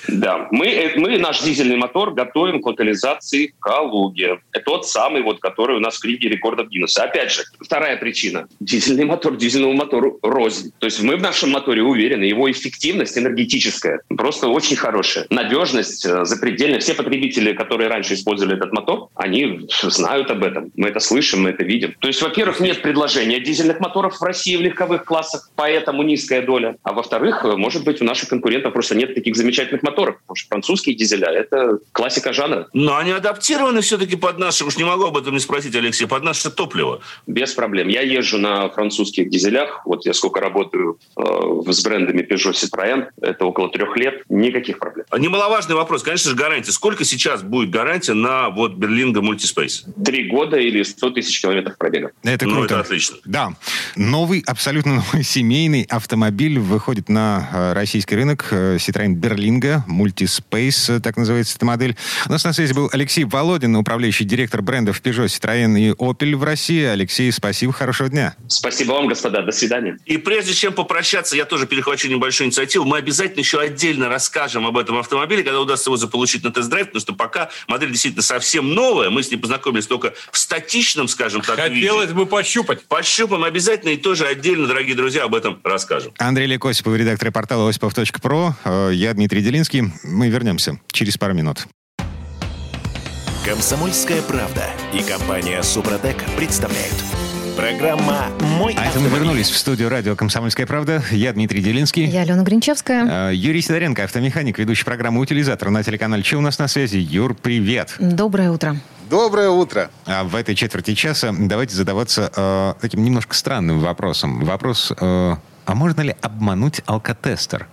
Да, 0.09 0.49
мы, 0.51 0.67
э, 0.67 0.99
мы 0.99 1.19
наш 1.19 1.43
дизельный 1.43 1.77
мотор 1.77 2.13
готовим 2.13 2.61
к 2.61 2.67
локализации 2.67 3.55
в 3.57 3.61
Калуге. 3.61 4.41
Это 4.53 4.65
тот 4.65 4.87
самый, 4.87 5.23
вот, 5.23 5.39
который 5.39 5.77
у 5.77 5.81
нас 5.81 5.97
в 5.97 6.01
книге 6.01 6.29
рекордов 6.29 6.69
Гиннесса. 6.69 7.05
Опять 7.05 7.31
же, 7.31 7.43
вторая 7.61 7.97
причина. 7.97 8.49
Дизельный 8.59 9.05
мотор 9.05 9.37
дизельному 9.37 9.75
мотору 9.75 10.19
рознь. 10.23 10.73
То 10.79 10.87
есть 10.87 11.01
мы 11.03 11.17
в 11.17 11.23
нашем 11.23 11.51
моторе 11.51 11.83
уверены, 11.83 12.25
его 12.25 12.51
эффективность 12.51 13.17
энергетическая 13.17 14.01
просто 14.17 14.49
очень 14.49 14.77
хорошая. 14.77 15.27
Надежность 15.31 16.05
э, 16.05 16.25
запредельная. 16.25 16.81
Все 16.81 16.95
потребители, 16.95 17.53
которые 17.53 17.89
раньше 17.89 18.15
использовали 18.15 18.57
этот 18.57 18.73
мотор, 18.73 19.09
они 19.15 19.69
знают 19.83 20.31
об 20.31 20.43
этом. 20.43 20.73
Мы 20.77 20.89
это 20.89 21.01
слышим, 21.01 21.43
мы 21.43 21.51
это 21.51 21.63
видим. 21.65 21.95
То 22.01 22.09
есть, 22.09 22.21
во-первых, 22.21 22.61
нет 22.61 22.83
предложения 22.83 23.41
дизельных 23.41 23.81
моторов 23.81 24.19
в 24.19 24.23
России 24.23 24.57
в 24.57 24.61
легковых 24.61 25.05
классах, 25.05 25.51
поэтому 25.55 26.03
низкая 26.03 26.43
доля. 26.49 26.77
А 26.83 26.95
во-вторых, 26.95 27.45
э, 27.45 27.57
может 27.57 27.85
быть, 27.85 28.01
у 28.01 28.05
наших 28.05 28.31
конкурентов 28.31 28.73
просто 28.73 28.95
нет 28.97 29.15
таких 29.15 29.37
замечательных 29.37 29.83
моторов. 29.83 30.17
Потому 30.21 30.37
что 30.37 30.49
французские 30.49 30.97
дизеля— 30.97 31.29
это 31.33 31.79
классика 31.93 32.33
жанра. 32.33 32.69
Но 32.73 32.97
они 32.97 33.13
адаптированы 33.13 33.83
все-таки 33.83 34.17
под 34.17 34.39
наши, 34.39 34.65
уж 34.65 34.79
не 34.79 34.85
могу 34.85 35.05
об 35.05 35.17
этом 35.19 35.35
не 35.35 35.41
спросить, 35.41 35.77
Алексей, 35.77 36.07
под 36.07 36.25
наше 36.25 36.51
топливо. 36.51 37.01
Без 37.27 37.53
проблем. 37.53 37.89
Я 37.89 38.01
езжу 38.01 38.39
на 38.39 38.71
французских 38.71 39.29
дизелях. 39.29 39.83
Вот 39.85 40.07
я 40.07 40.15
сколько 40.15 40.41
работаю 40.41 40.99
э, 41.17 41.23
с 41.67 41.85
брендами 41.85 42.23
Peugeot 42.23 42.55
Citroën, 42.55 43.09
это 43.21 43.45
около 43.45 43.69
трех 43.69 43.97
лет, 43.97 44.23
никаких 44.31 44.79
проблем. 44.79 45.05
Немаловажный 45.17 45.75
вопрос, 45.75 46.03
конечно 46.03 46.31
же, 46.31 46.37
гарантия. 46.37 46.73
Сколько 46.73 47.05
сейчас 47.05 47.43
будет 47.43 47.71
гарантия 47.71 48.15
на 48.15 48.49
вот 48.49 48.73
Берлинга 48.75 49.21
Мультиспейс? 49.21 49.85
Три 50.03 50.29
года 50.31 50.57
или 50.57 50.83
100 50.83 51.11
тысяч 51.11 51.43
километров 51.43 51.77
пробега. 51.77 52.13
Это 52.23 52.47
круто. 52.47 52.59
Ну, 52.59 52.65
это 52.65 52.81
отлично. 52.81 53.19
Да. 53.27 53.53
Новый, 53.97 54.43
абсолютно 54.47 54.95
новый 54.95 55.23
семейный 55.23 55.83
автомобиль 55.83 56.38
выходит 56.47 57.09
на 57.09 57.49
э, 57.53 57.73
российский 57.73 58.15
рынок. 58.15 58.47
Э, 58.53 58.77
Citroën 58.77 59.15
Берлинга 59.15 59.85
Multispace, 59.89 60.97
э, 60.97 61.01
так 61.01 61.17
называется 61.17 61.57
эта 61.57 61.67
модель. 61.67 61.97
У 62.27 62.31
нас 62.31 62.45
на 62.45 62.53
связи 62.53 62.73
был 62.73 62.89
Алексей 62.93 63.25
Володин, 63.25 63.75
управляющий 63.75 64.25
директор 64.25 64.63
брендов 64.63 65.03
Peugeot, 65.03 65.27
Citroën 65.27 65.79
и 65.79 65.91
Opel 65.91 66.37
в 66.37 66.45
России. 66.45 66.85
Алексей, 66.85 67.33
спасибо, 67.33 67.73
хорошего 67.73 68.09
дня. 68.09 68.37
Спасибо 68.47 68.93
вам, 68.93 69.09
господа, 69.09 69.43
до 69.43 69.51
свидания. 69.51 69.99
И 70.07 70.17
прежде 70.17 70.55
чем 70.55 70.73
попрощаться, 70.73 71.35
я 71.35 71.45
тоже 71.45 71.67
перехвачу 71.67 72.09
небольшую 72.09 72.47
инициативу. 72.47 72.85
Мы 72.85 72.99
обязательно 72.99 73.41
еще 73.41 73.59
отдельно 73.59 74.09
расскажем 74.09 74.65
об 74.65 74.79
этом 74.79 74.97
автомобиле, 74.99 75.43
когда 75.43 75.61
удастся 75.61 75.91
его 75.91 75.97
заполучить 75.97 76.45
на 76.45 76.53
тест-драйв, 76.53 76.87
потому 76.87 77.01
что 77.01 77.15
пока 77.15 77.51
модель 77.67 77.91
действительно 77.91 78.23
совсем 78.23 78.75
новая, 78.75 79.11
мы 79.11 79.25
с 79.25 79.31
ней 79.31 79.39
познакомились 79.39 79.87
только 79.89 80.15
в 80.31 80.39
статичном, 80.39 81.09
скажем 81.09 81.43
так, 81.43 81.57
Хотелось 81.57 82.07
виде. 82.07 82.17
бы 82.17 82.27
пощупать. 82.27 82.85
Пощупаем 82.85 83.43
обязательно 83.43 83.91
и 83.91 83.97
тоже 83.97 84.27
отдельно, 84.27 84.69
дорогие 84.69 84.95
друзья, 84.95 85.25
об 85.25 85.35
этом 85.35 85.61
расскажем. 85.65 86.13
Андрей 86.29 86.47
Лекосипов, 86.47 86.95
редактор 86.95 87.33
портала 87.33 87.71
осипов.про. 87.71 88.55
Э, 88.63 88.91
я 88.93 89.15
Дмитрий 89.15 89.41
Делинский. 89.41 89.91
Мы 90.05 90.29
вернемся 90.29 90.79
через 90.93 91.17
пару 91.17 91.33
минут. 91.33 91.67
Комсомольская 93.47 94.21
правда 94.21 94.67
и 94.93 95.03
компания 95.03 95.63
Супротек 95.63 96.23
представляют. 96.37 96.95
Программа 97.57 98.27
«Мой 98.59 98.77
А 98.79 98.85
это 98.85 99.01
мы 99.01 99.09
вернулись 99.09 99.49
в 99.49 99.57
студию 99.57 99.89
радио 99.89 100.15
«Комсомольская 100.17 100.67
правда». 100.67 101.03
Я 101.11 101.33
Дмитрий 101.33 101.63
Делинский. 101.63 102.05
Я 102.05 102.21
Алена 102.21 102.43
Гринчевская. 102.43 103.31
Э, 103.31 103.35
Юрий 103.35 103.63
Сидоренко, 103.63 104.05
автомеханик, 104.05 104.59
ведущий 104.59 104.85
программы 104.85 105.21
«Утилизатор» 105.21 105.71
на 105.71 105.83
телеканале 105.83 106.23
Че 106.23 106.37
у 106.37 106.43
нас 106.43 106.59
на 106.59 106.69
связи. 106.69 106.99
Юр, 106.99 107.35
привет. 107.35 107.97
Доброе 107.99 108.51
утро. 108.51 108.77
Доброе 109.09 109.49
утро. 109.49 109.91
А 110.05 110.25
в 110.25 110.35
этой 110.35 110.55
четверти 110.55 110.93
часа 110.93 111.35
давайте 111.39 111.75
задаваться 111.75 112.31
э, 112.37 112.75
таким 112.83 113.03
немножко 113.03 113.35
странным 113.35 113.81
вопросом. 113.81 114.45
Вопрос, 114.45 114.93
э, 115.01 115.37
а 115.69 115.75
можно 115.75 116.01
ли 116.01 116.17
обмануть 116.23 116.81
алкотестер? 116.87 117.69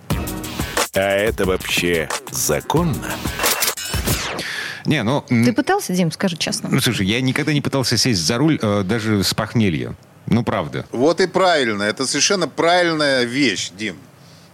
А 0.94 1.00
это 1.00 1.46
вообще 1.46 2.10
законно? 2.30 3.10
Не, 4.84 5.02
ну... 5.02 5.24
Ты 5.28 5.52
пытался, 5.54 5.94
Дим, 5.94 6.12
скажи 6.12 6.36
честно? 6.36 6.68
Ну, 6.70 6.80
слушай, 6.80 7.06
я 7.06 7.22
никогда 7.22 7.54
не 7.54 7.62
пытался 7.62 7.96
сесть 7.96 8.20
за 8.20 8.36
руль 8.36 8.58
э, 8.60 8.82
даже 8.84 9.24
с 9.24 9.32
похмелья. 9.32 9.94
Ну, 10.26 10.44
правда. 10.44 10.84
Вот 10.92 11.22
и 11.22 11.26
правильно. 11.26 11.84
Это 11.84 12.06
совершенно 12.06 12.48
правильная 12.48 13.24
вещь, 13.24 13.70
Дим. 13.76 13.96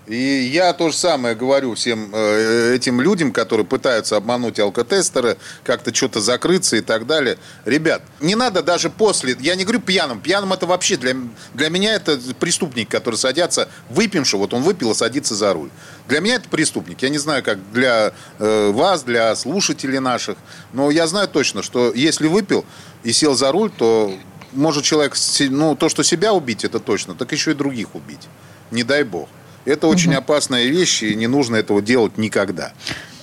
И 0.06 0.16
я 0.16 0.72
то 0.72 0.90
же 0.90 0.96
самое 0.96 1.36
говорю 1.36 1.74
всем 1.74 2.10
э, 2.12 2.74
этим 2.74 3.00
людям, 3.00 3.32
которые 3.32 3.64
пытаются 3.64 4.16
обмануть 4.16 4.58
алкотестеры, 4.58 5.36
как-то 5.62 5.94
что-то 5.94 6.20
закрыться 6.20 6.76
и 6.76 6.80
так 6.80 7.06
далее. 7.06 7.38
Ребят, 7.64 8.02
не 8.20 8.34
надо 8.34 8.62
даже 8.62 8.90
после, 8.90 9.36
я 9.38 9.54
не 9.54 9.62
говорю 9.62 9.80
пьяным, 9.80 10.20
пьяным 10.20 10.52
это 10.52 10.66
вообще 10.66 10.96
для, 10.96 11.14
для 11.54 11.68
меня 11.68 11.94
это 11.94 12.18
преступник, 12.40 12.88
который 12.88 13.14
садятся, 13.14 13.68
выпивший, 13.90 14.40
вот 14.40 14.52
он 14.54 14.62
выпил 14.62 14.90
и 14.90 14.94
садится 14.94 15.36
за 15.36 15.52
руль. 15.52 15.70
Для 16.08 16.18
меня 16.18 16.34
это 16.34 16.48
преступник. 16.48 17.00
Я 17.00 17.08
не 17.08 17.18
знаю, 17.18 17.44
как 17.44 17.58
для 17.72 18.12
э, 18.40 18.70
вас, 18.72 19.04
для 19.04 19.36
слушателей 19.36 20.00
наших, 20.00 20.36
но 20.72 20.90
я 20.90 21.06
знаю 21.06 21.28
точно, 21.28 21.62
что 21.62 21.92
если 21.94 22.26
выпил 22.26 22.64
и 23.04 23.12
сел 23.12 23.36
за 23.36 23.52
руль, 23.52 23.70
то 23.70 24.12
может 24.50 24.82
человек, 24.82 25.14
ну, 25.48 25.76
то, 25.76 25.88
что 25.88 26.02
себя 26.02 26.32
убить, 26.32 26.64
это 26.64 26.80
точно, 26.80 27.14
так 27.14 27.30
еще 27.30 27.52
и 27.52 27.54
других 27.54 27.94
убить. 27.94 28.28
Не 28.72 28.82
дай 28.82 29.04
бог. 29.04 29.28
Это 29.64 29.86
очень 29.86 30.10
угу. 30.10 30.18
опасная 30.18 30.66
вещь, 30.66 31.02
и 31.02 31.14
не 31.14 31.26
нужно 31.26 31.56
этого 31.56 31.80
делать 31.82 32.18
никогда. 32.18 32.72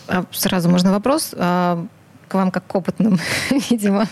А, 0.07 0.25
сразу 0.31 0.69
можно 0.69 0.91
вопрос 0.91 1.33
а, 1.37 1.85
к 2.29 2.35
вам 2.35 2.51
как 2.51 2.65
к 2.65 2.75
опытным, 2.75 3.19
видимо. 3.69 4.07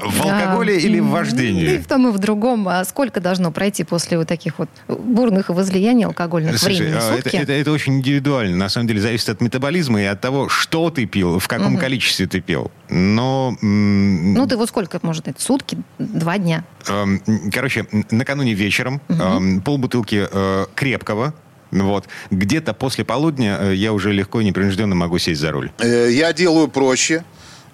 В 0.00 0.22
алкоголе 0.22 0.76
а, 0.76 0.78
или 0.78 1.00
в 1.00 1.08
вождении? 1.08 1.74
И 1.74 1.78
в 1.78 1.86
том, 1.86 2.08
и 2.08 2.12
в 2.12 2.18
другом. 2.18 2.68
А 2.68 2.84
сколько 2.84 3.20
должно 3.20 3.50
пройти 3.50 3.84
после 3.84 4.16
вот 4.16 4.28
таких 4.28 4.58
вот 4.58 4.70
бурных 4.88 5.50
возлияний 5.50 6.06
алкогольных 6.06 6.58
Слушай, 6.58 6.78
времени? 6.78 7.18
Это, 7.18 7.36
это, 7.36 7.52
это 7.52 7.72
очень 7.72 7.98
индивидуально. 7.98 8.56
На 8.56 8.68
самом 8.68 8.86
деле 8.86 9.00
зависит 9.00 9.28
от 9.28 9.40
метаболизма 9.40 10.00
и 10.00 10.04
от 10.04 10.20
того, 10.20 10.48
что 10.48 10.90
ты 10.90 11.04
пил, 11.06 11.38
в 11.38 11.48
каком 11.48 11.74
угу. 11.74 11.80
количестве 11.80 12.26
ты 12.26 12.40
пил. 12.40 12.70
Но... 12.88 13.56
Ну, 13.60 14.46
ты 14.46 14.56
вот 14.56 14.68
сколько, 14.68 14.98
может, 15.02 15.28
это 15.28 15.42
сутки, 15.42 15.78
два 15.98 16.38
дня? 16.38 16.64
Эм, 16.88 17.20
короче, 17.52 17.86
накануне 18.10 18.54
вечером 18.54 19.00
угу. 19.08 19.60
полбутылки 19.62 20.26
э, 20.30 20.66
крепкого, 20.74 21.34
вот. 21.70 22.06
Где-то 22.30 22.74
после 22.74 23.04
полудня 23.04 23.58
э, 23.60 23.74
я 23.74 23.92
уже 23.92 24.12
легко 24.12 24.40
и 24.40 24.44
непринужденно 24.44 24.94
могу 24.94 25.18
сесть 25.18 25.40
за 25.40 25.50
руль. 25.50 25.70
Э, 25.78 26.08
я 26.10 26.32
делаю 26.32 26.68
проще. 26.68 27.24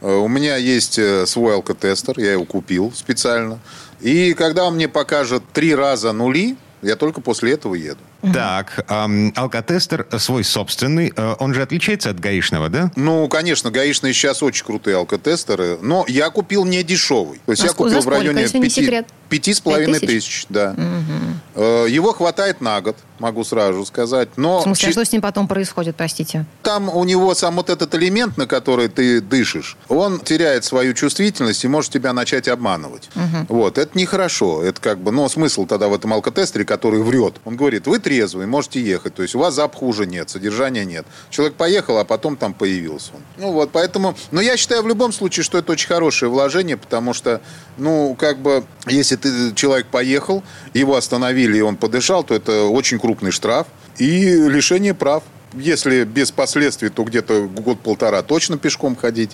Э, 0.01 0.15
у 0.15 0.29
меня 0.29 0.57
есть 0.57 0.99
свой 1.27 1.55
алкотестер, 1.55 2.19
я 2.19 2.33
его 2.33 2.45
купил 2.45 2.93
специально. 2.95 3.59
И 4.01 4.35
когда 4.35 4.65
он 4.65 4.75
мне 4.75 4.89
покажет 4.89 5.43
три 5.53 5.75
раза 5.75 6.13
нули, 6.13 6.57
я 6.83 6.97
только 6.97 7.21
после 7.21 7.53
этого 7.53 7.75
еду. 7.75 8.01
Так, 8.33 8.85
эм, 8.89 9.33
алкотестер 9.37 10.07
свой 10.19 10.45
собственный, 10.45 11.13
э, 11.15 11.35
он 11.39 11.55
же 11.55 11.63
отличается 11.63 12.11
от 12.11 12.21
гаишного, 12.21 12.69
да? 12.69 12.91
Ну, 12.97 13.29
конечно, 13.29 13.71
гаишные 13.71 14.13
сейчас 14.13 14.43
очень 14.43 14.65
крутые 14.65 14.97
алкотестеры, 14.97 15.79
но 15.83 16.05
я 16.09 16.31
купил 16.31 16.65
не 16.65 16.83
дешевый. 16.83 17.41
То 17.45 17.53
есть 17.53 17.63
а 17.63 17.67
я 17.67 17.73
купил 17.73 18.01
сколько, 18.01 18.07
в 18.07 18.09
районе 18.09 18.43
если 18.43 18.69
секрет? 18.69 19.07
пяти 19.29 19.53
с 19.53 19.61
половиной 19.61 20.01
тысяч, 20.01 20.47
да. 20.49 20.75
Угу. 20.77 21.65
Его 21.87 22.13
хватает 22.13 22.61
на 22.61 22.81
год, 22.81 22.97
могу 23.19 23.45
сразу 23.45 23.85
сказать. 23.85 24.29
Но 24.37 24.61
в 24.61 24.63
смысле, 24.63 24.89
а 24.89 24.93
что 24.93 25.05
с 25.05 25.13
ним 25.13 25.23
потом 25.23 25.49
происходит, 25.49 25.97
простите? 25.97 26.47
Там 26.63 26.89
у 26.89 27.05
него 27.05 27.35
сам 27.35 27.57
вот 27.57 27.71
этот 27.71 27.95
элемент, 27.95 28.37
на 28.37 28.47
который 28.47 28.89
ты 28.89 29.21
дышишь, 29.21 29.77
он 29.89 30.21
теряет 30.21 30.65
свою 30.65 30.95
чувствительность 30.95 31.65
и 31.65 31.69
может 31.69 31.93
тебя 31.93 32.13
начать 32.13 32.49
обманывать. 32.49 33.09
Угу. 33.15 33.57
Вот, 33.57 33.79
это 33.79 33.97
нехорошо. 33.99 34.63
Это 34.63 34.81
как 34.81 34.99
бы, 34.99 35.11
ну, 35.11 35.29
смысл 35.29 35.67
тогда 35.67 35.89
в 35.89 35.95
этом 35.95 36.13
алкотестере, 36.13 36.65
который 36.65 37.03
врет. 37.03 37.37
Он 37.45 37.57
говорит, 37.57 37.87
вы 37.87 37.99
трезвый, 38.15 38.47
можете 38.47 38.81
ехать. 38.81 39.15
То 39.15 39.23
есть 39.23 39.35
у 39.35 39.39
вас 39.39 39.55
запаха 39.55 39.85
уже 39.85 40.07
нет, 40.07 40.31
содержания 40.31 40.85
нет. 40.85 41.07
Человек 41.31 41.55
поехал, 41.57 41.99
а 41.99 42.05
потом 42.05 42.37
там 42.37 42.55
появился 42.55 43.13
он. 43.15 43.23
Ну 43.37 43.53
вот, 43.53 43.71
поэтому... 43.73 44.15
Но 44.31 44.41
я 44.41 44.57
считаю 44.57 44.83
в 44.83 44.89
любом 44.89 45.13
случае, 45.13 45.45
что 45.45 45.59
это 45.59 45.73
очень 45.73 45.89
хорошее 45.89 46.31
вложение, 46.31 46.77
потому 46.77 47.13
что, 47.13 47.41
ну, 47.77 48.17
как 48.19 48.39
бы, 48.39 48.65
если 48.87 49.17
ты, 49.17 49.55
человек 49.55 49.87
поехал, 49.87 50.43
его 50.75 50.97
остановили, 50.97 51.59
и 51.59 51.61
он 51.61 51.77
подышал, 51.77 52.23
то 52.25 52.35
это 52.35 52.65
очень 52.65 52.99
крупный 52.99 53.31
штраф 53.31 53.67
и 53.99 54.25
лишение 54.49 54.95
прав. 54.95 55.23
Если 55.53 56.05
без 56.05 56.33
последствий, 56.33 56.89
то 56.89 57.05
где-то 57.05 57.47
год-полтора 57.47 58.23
точно 58.23 58.59
пешком 58.59 58.97
ходить, 58.97 59.33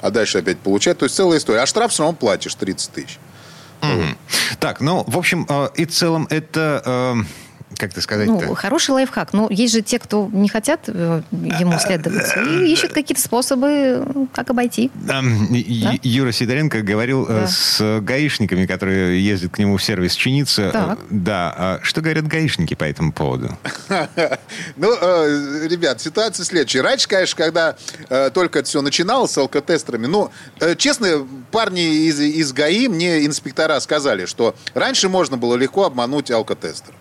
а 0.00 0.10
дальше 0.10 0.38
опять 0.38 0.58
получать. 0.58 0.98
То 0.98 1.04
есть 1.04 1.14
целая 1.14 1.38
история. 1.38 1.60
А 1.60 1.66
штраф 1.66 1.92
все 1.92 2.02
равно 2.02 2.16
платишь 2.16 2.54
30 2.56 2.90
тысяч. 2.92 3.18
Mm-hmm. 3.80 4.16
Так, 4.58 4.80
ну, 4.80 5.04
в 5.06 5.16
общем, 5.16 5.46
э, 5.48 5.68
и 5.76 5.86
в 5.86 5.90
целом 5.90 6.26
это... 6.30 6.82
Э 6.84 7.49
как 7.76 7.92
это 7.92 8.00
сказать-то? 8.02 8.32
Ну, 8.46 8.54
хороший 8.54 8.90
лайфхак. 8.90 9.32
Но 9.32 9.48
есть 9.50 9.72
же 9.72 9.80
те, 9.80 9.98
кто 9.98 10.28
не 10.32 10.48
хотят 10.48 10.82
э, 10.88 11.22
ему 11.30 11.78
следовать 11.78 12.26
и 12.36 12.72
ищут 12.72 12.92
какие-то 12.92 13.22
способы, 13.22 14.04
как 14.32 14.50
обойти. 14.50 14.90
Ю- 15.50 15.98
Юра 16.02 16.32
Сидоренко 16.32 16.82
говорил 16.82 17.26
э, 17.28 17.40
Да. 17.42 17.46
с 17.46 18.00
гаишниками, 18.02 18.66
которые 18.66 19.24
ездят 19.24 19.52
к 19.52 19.58
нему 19.58 19.76
в 19.76 19.82
сервис 19.82 20.14
чиниться. 20.14 20.70
Так. 20.72 20.98
Да. 21.10 21.54
А 21.56 21.80
Что 21.82 22.00
говорят 22.00 22.26
гаишники 22.26 22.74
по 22.74 22.84
этому 22.84 23.12
поводу? 23.12 23.56
Ну, 24.76 24.92
э, 25.00 25.66
ребят, 25.68 26.00
ситуация 26.00 26.44
следующая. 26.44 26.82
Раньше, 26.82 27.08
конечно, 27.08 27.36
когда 27.36 27.76
только 28.30 28.58
это 28.60 28.68
все 28.68 28.82
начиналось 28.82 29.30
с 29.30 29.38
алкотестерами, 29.38 30.06
ну, 30.06 30.30
честно, 30.76 31.26
парни 31.50 32.06
из, 32.08 32.20
из 32.20 32.52
ГАИ 32.52 32.88
мне 32.88 33.24
инспектора 33.26 33.78
сказали, 33.80 34.26
что 34.26 34.54
раньше 34.74 35.08
можно 35.08 35.36
было 35.36 35.54
легко 35.56 35.84
обмануть 35.84 36.30
алкотестер. 36.30 36.92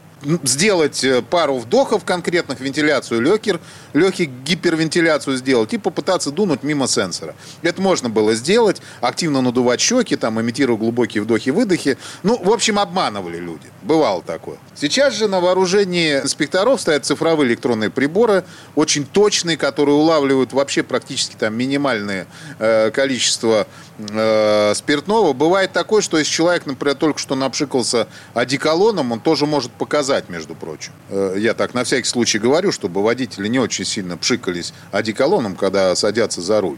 Сделать 0.43 1.03
э, 1.03 1.21
пару 1.21 1.57
вдохов 1.57 2.03
конкретных, 2.03 2.59
вентиляцию 2.59 3.21
легких, 3.21 3.59
легких 3.93 4.29
гипервентиляцию 4.43 5.37
сделать 5.37 5.73
и 5.73 5.77
попытаться 5.77 6.31
дунуть 6.31 6.63
мимо 6.63 6.87
сенсора. 6.87 7.35
Это 7.61 7.81
можно 7.81 8.09
было 8.09 8.33
сделать, 8.33 8.81
активно 9.01 9.41
надувать 9.41 9.79
щеки, 9.79 10.15
там, 10.15 10.39
имитируя 10.39 10.77
глубокие 10.77 11.23
вдохи-выдохи. 11.23 11.97
Ну, 12.23 12.41
в 12.41 12.51
общем, 12.51 12.79
обманывали 12.79 13.37
люди. 13.37 13.67
Бывало 13.81 14.21
такое. 14.21 14.57
Сейчас 14.75 15.13
же 15.15 15.27
на 15.27 15.39
вооружении 15.39 16.19
инспекторов 16.19 16.81
стоят 16.81 17.05
цифровые 17.05 17.49
электронные 17.49 17.89
приборы, 17.89 18.43
очень 18.75 19.05
точные, 19.05 19.57
которые 19.57 19.95
улавливают 19.95 20.53
вообще 20.53 20.83
практически 20.83 21.35
там 21.35 21.55
минимальное 21.55 22.27
э, 22.59 22.91
количество 22.91 23.67
э, 23.97 24.73
спиртного. 24.75 25.33
Бывает 25.33 25.71
такое, 25.71 26.01
что 26.01 26.17
если 26.17 26.31
человек, 26.31 26.65
например, 26.65 26.95
только 26.95 27.19
что 27.19 27.35
напшикался 27.35 28.07
одеколоном, 28.33 29.11
он 29.11 29.19
тоже 29.19 29.45
может 29.45 29.71
показать, 29.71 30.29
между 30.29 30.55
прочим. 30.55 30.91
Э, 31.09 31.35
я 31.37 31.53
так 31.53 31.73
на 31.73 31.83
всякий 31.83 32.07
случай 32.07 32.39
говорю, 32.39 32.71
чтобы 32.71 33.03
водители 33.03 33.47
не 33.47 33.59
очень 33.59 33.78
сильно 33.85 34.17
пшикались 34.17 34.73
одеколоном, 34.91 35.55
когда 35.55 35.95
садятся 35.95 36.41
за 36.41 36.61
руль. 36.61 36.77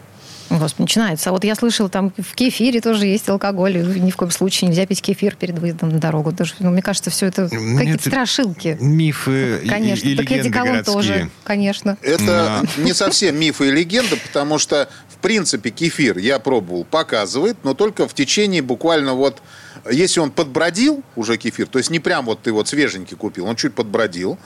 Господи, 0.59 0.81
начинается. 0.81 1.29
А 1.29 1.33
вот 1.33 1.43
я 1.43 1.55
слышала, 1.55 1.89
там 1.89 2.11
в 2.17 2.35
кефире 2.35 2.81
тоже 2.81 3.05
есть 3.05 3.27
алкоголь. 3.29 3.77
Ни 3.99 4.11
в 4.11 4.17
коем 4.17 4.31
случае 4.31 4.69
нельзя 4.69 4.85
пить 4.85 5.01
кефир 5.01 5.35
перед 5.35 5.57
выездом 5.59 5.89
на 5.89 5.99
дорогу. 5.99 6.31
Даже, 6.31 6.53
ну, 6.59 6.71
мне 6.71 6.81
кажется, 6.81 7.09
все 7.09 7.27
это 7.27 7.47
какие-то 7.47 7.83
это 7.83 8.09
страшилки. 8.09 8.77
Мифы 8.79 9.61
Конечно. 9.69 10.07
и, 10.07 10.15
так 10.15 10.25
и 10.25 10.35
легенды 10.35 10.49
одеколон 10.49 10.67
городские. 10.67 10.93
тоже, 10.93 11.29
конечно. 11.43 11.97
Это 12.01 12.65
не 12.77 12.93
совсем 12.93 13.39
мифы 13.39 13.69
и 13.69 13.71
легенда, 13.71 14.17
потому 14.17 14.57
что, 14.57 14.89
в 15.09 15.17
принципе, 15.17 15.69
кефир, 15.69 16.17
я 16.17 16.39
пробовал, 16.39 16.83
показывает, 16.83 17.57
но 17.63 17.73
только 17.73 18.07
в 18.07 18.13
течение 18.13 18.61
буквально 18.61 19.13
вот, 19.13 19.41
если 19.89 20.19
он 20.19 20.31
подбродил 20.31 21.03
уже 21.15 21.37
кефир, 21.37 21.67
то 21.67 21.77
есть 21.77 21.91
не 21.91 21.99
прям 21.99 22.25
вот 22.25 22.41
ты 22.41 22.51
вот 22.51 22.67
свеженький 22.67 23.15
купил, 23.15 23.45
он 23.45 23.55
чуть 23.55 23.73
подбродил, 23.73 24.37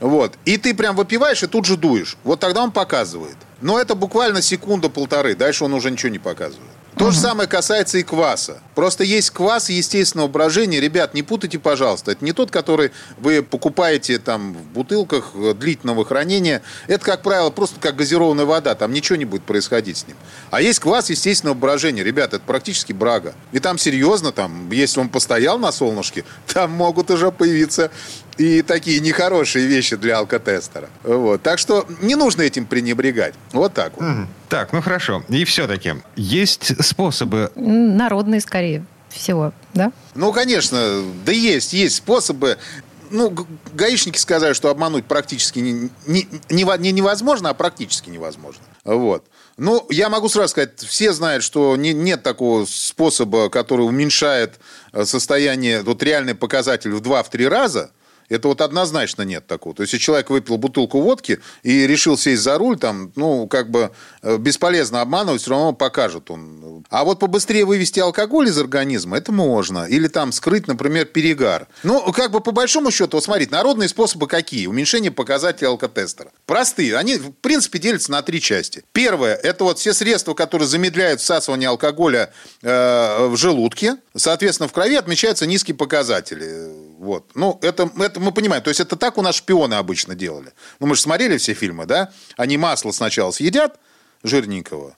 вот, 0.00 0.34
и 0.44 0.56
ты 0.56 0.74
прям 0.74 0.96
выпиваешь 0.96 1.42
и 1.42 1.46
тут 1.46 1.64
же 1.64 1.76
дуешь, 1.76 2.16
вот 2.24 2.40
тогда 2.40 2.62
он 2.62 2.72
показывает. 2.72 3.36
Но 3.60 3.78
это 3.78 3.94
буквально 3.94 4.42
секунда-полторы, 4.42 5.34
дальше 5.34 5.64
он 5.64 5.74
уже 5.74 5.90
ничего 5.90 6.10
не 6.10 6.18
показывает. 6.18 6.70
То 6.96 7.10
же 7.10 7.18
самое 7.18 7.48
касается 7.48 7.98
и 7.98 8.04
кваса. 8.04 8.60
Просто 8.76 9.02
есть 9.02 9.30
квас 9.30 9.68
естественного 9.68 10.28
брожения. 10.28 10.80
Ребят, 10.80 11.12
не 11.12 11.24
путайте, 11.24 11.58
пожалуйста. 11.58 12.12
Это 12.12 12.24
не 12.24 12.32
тот, 12.32 12.52
который 12.52 12.92
вы 13.18 13.42
покупаете 13.42 14.18
там 14.18 14.52
в 14.52 14.62
бутылках 14.68 15.32
э, 15.34 15.54
длительного 15.54 16.04
хранения. 16.04 16.62
Это, 16.86 17.04
как 17.04 17.22
правило, 17.22 17.50
просто 17.50 17.80
как 17.80 17.96
газированная 17.96 18.44
вода. 18.44 18.76
Там 18.76 18.92
ничего 18.92 19.16
не 19.16 19.24
будет 19.24 19.42
происходить 19.42 19.96
с 19.96 20.06
ним. 20.06 20.16
А 20.52 20.60
есть 20.60 20.78
квас 20.78 21.10
естественного 21.10 21.56
брожения. 21.56 22.04
Ребят, 22.04 22.32
это 22.32 22.44
практически 22.44 22.92
брага. 22.92 23.34
И 23.50 23.58
там 23.58 23.76
серьезно, 23.76 24.30
там, 24.30 24.70
если 24.70 25.00
он 25.00 25.08
постоял 25.08 25.58
на 25.58 25.72
солнышке, 25.72 26.24
там 26.46 26.70
могут 26.70 27.10
уже 27.10 27.32
появиться 27.32 27.90
и 28.36 28.62
такие 28.62 29.00
нехорошие 29.00 29.66
вещи 29.66 29.96
для 29.96 30.18
алкотестера. 30.18 30.88
Вот. 31.02 31.42
Так 31.42 31.58
что 31.58 31.86
не 32.00 32.14
нужно 32.14 32.42
этим 32.42 32.66
пренебрегать. 32.66 33.34
Вот 33.52 33.74
так 33.74 33.92
вот. 33.96 34.06
Так, 34.48 34.72
ну 34.72 34.82
хорошо. 34.82 35.22
И 35.28 35.44
все-таки 35.44 35.94
есть 36.16 36.84
способы... 36.84 37.50
Народные, 37.54 38.40
скорее 38.40 38.84
всего, 39.08 39.52
да? 39.74 39.92
Ну, 40.14 40.32
конечно, 40.32 41.02
да 41.24 41.32
есть, 41.32 41.72
есть 41.72 41.96
способы. 41.96 42.58
Ну, 43.10 43.32
гаишники 43.74 44.18
сказали, 44.18 44.54
что 44.54 44.70
обмануть 44.70 45.04
практически 45.04 45.60
не, 45.60 45.90
не- 46.06 46.28
нево- 46.48 46.78
не 46.78 46.90
невозможно, 46.90 47.50
а 47.50 47.54
практически 47.54 48.10
невозможно. 48.10 48.62
Вот. 48.84 49.24
Ну, 49.56 49.86
я 49.90 50.08
могу 50.08 50.28
сразу 50.28 50.48
сказать, 50.48 50.80
все 50.80 51.12
знают, 51.12 51.44
что 51.44 51.76
не- 51.76 51.92
нет 51.92 52.24
такого 52.24 52.64
способа, 52.64 53.50
который 53.50 53.82
уменьшает 53.82 54.54
э, 54.92 55.04
состояние, 55.04 55.82
вот 55.82 56.02
реальный 56.02 56.34
показатель 56.34 56.90
в 56.92 57.00
2-3 57.02 57.46
раза. 57.48 57.90
Это 58.28 58.48
вот 58.48 58.60
однозначно 58.60 59.22
нет 59.22 59.46
такого. 59.46 59.74
То 59.74 59.82
есть, 59.82 59.92
если 59.92 60.04
человек 60.04 60.30
выпил 60.30 60.56
бутылку 60.56 61.00
водки 61.00 61.40
и 61.62 61.86
решил 61.86 62.16
сесть 62.16 62.42
за 62.42 62.58
руль, 62.58 62.78
там, 62.78 63.12
ну, 63.16 63.46
как 63.46 63.70
бы 63.70 63.90
э, 64.22 64.36
бесполезно 64.38 65.00
обманывать, 65.00 65.42
все 65.42 65.50
равно 65.50 65.72
покажет 65.72 66.30
он. 66.30 66.84
А 66.90 67.04
вот 67.04 67.18
побыстрее 67.18 67.64
вывести 67.64 68.00
алкоголь 68.00 68.48
из 68.48 68.58
организма, 68.58 69.16
это 69.16 69.32
можно. 69.32 69.84
Или 69.84 70.08
там 70.08 70.32
скрыть, 70.32 70.66
например, 70.66 71.06
перегар. 71.06 71.68
Ну, 71.82 72.12
как 72.12 72.30
бы 72.30 72.40
по 72.40 72.52
большому 72.52 72.90
счету, 72.90 73.16
вот 73.16 73.24
смотрите, 73.24 73.52
народные 73.52 73.88
способы 73.88 74.26
какие? 74.26 74.66
Уменьшение 74.66 75.10
показателей 75.10 75.68
алкотестера. 75.68 76.30
Простые. 76.46 76.96
Они, 76.96 77.16
в 77.16 77.32
принципе, 77.32 77.78
делятся 77.78 78.10
на 78.10 78.22
три 78.22 78.40
части. 78.40 78.84
Первое, 78.92 79.34
это 79.34 79.64
вот 79.64 79.78
все 79.78 79.94
средства, 79.94 80.34
которые 80.34 80.68
замедляют 80.68 81.20
всасывание 81.20 81.68
алкоголя 81.68 82.32
э, 82.62 83.26
в 83.28 83.36
желудке. 83.36 83.96
Соответственно, 84.16 84.68
в 84.68 84.72
крови 84.72 84.96
отмечаются 84.96 85.46
низкие 85.46 85.76
показатели. 85.76 86.83
Вот. 87.04 87.32
Ну, 87.34 87.58
это, 87.60 87.90
это 87.98 88.18
мы 88.18 88.32
понимаем. 88.32 88.62
То 88.62 88.70
есть, 88.70 88.80
это 88.80 88.96
так 88.96 89.18
у 89.18 89.22
нас 89.22 89.36
шпионы 89.36 89.74
обычно 89.74 90.14
делали. 90.14 90.52
Ну, 90.80 90.86
мы 90.86 90.94
же 90.94 91.02
смотрели 91.02 91.36
все 91.36 91.52
фильмы, 91.52 91.84
да? 91.84 92.10
Они 92.38 92.56
масло 92.56 92.92
сначала 92.92 93.30
съедят, 93.30 93.78
жирненького, 94.22 94.96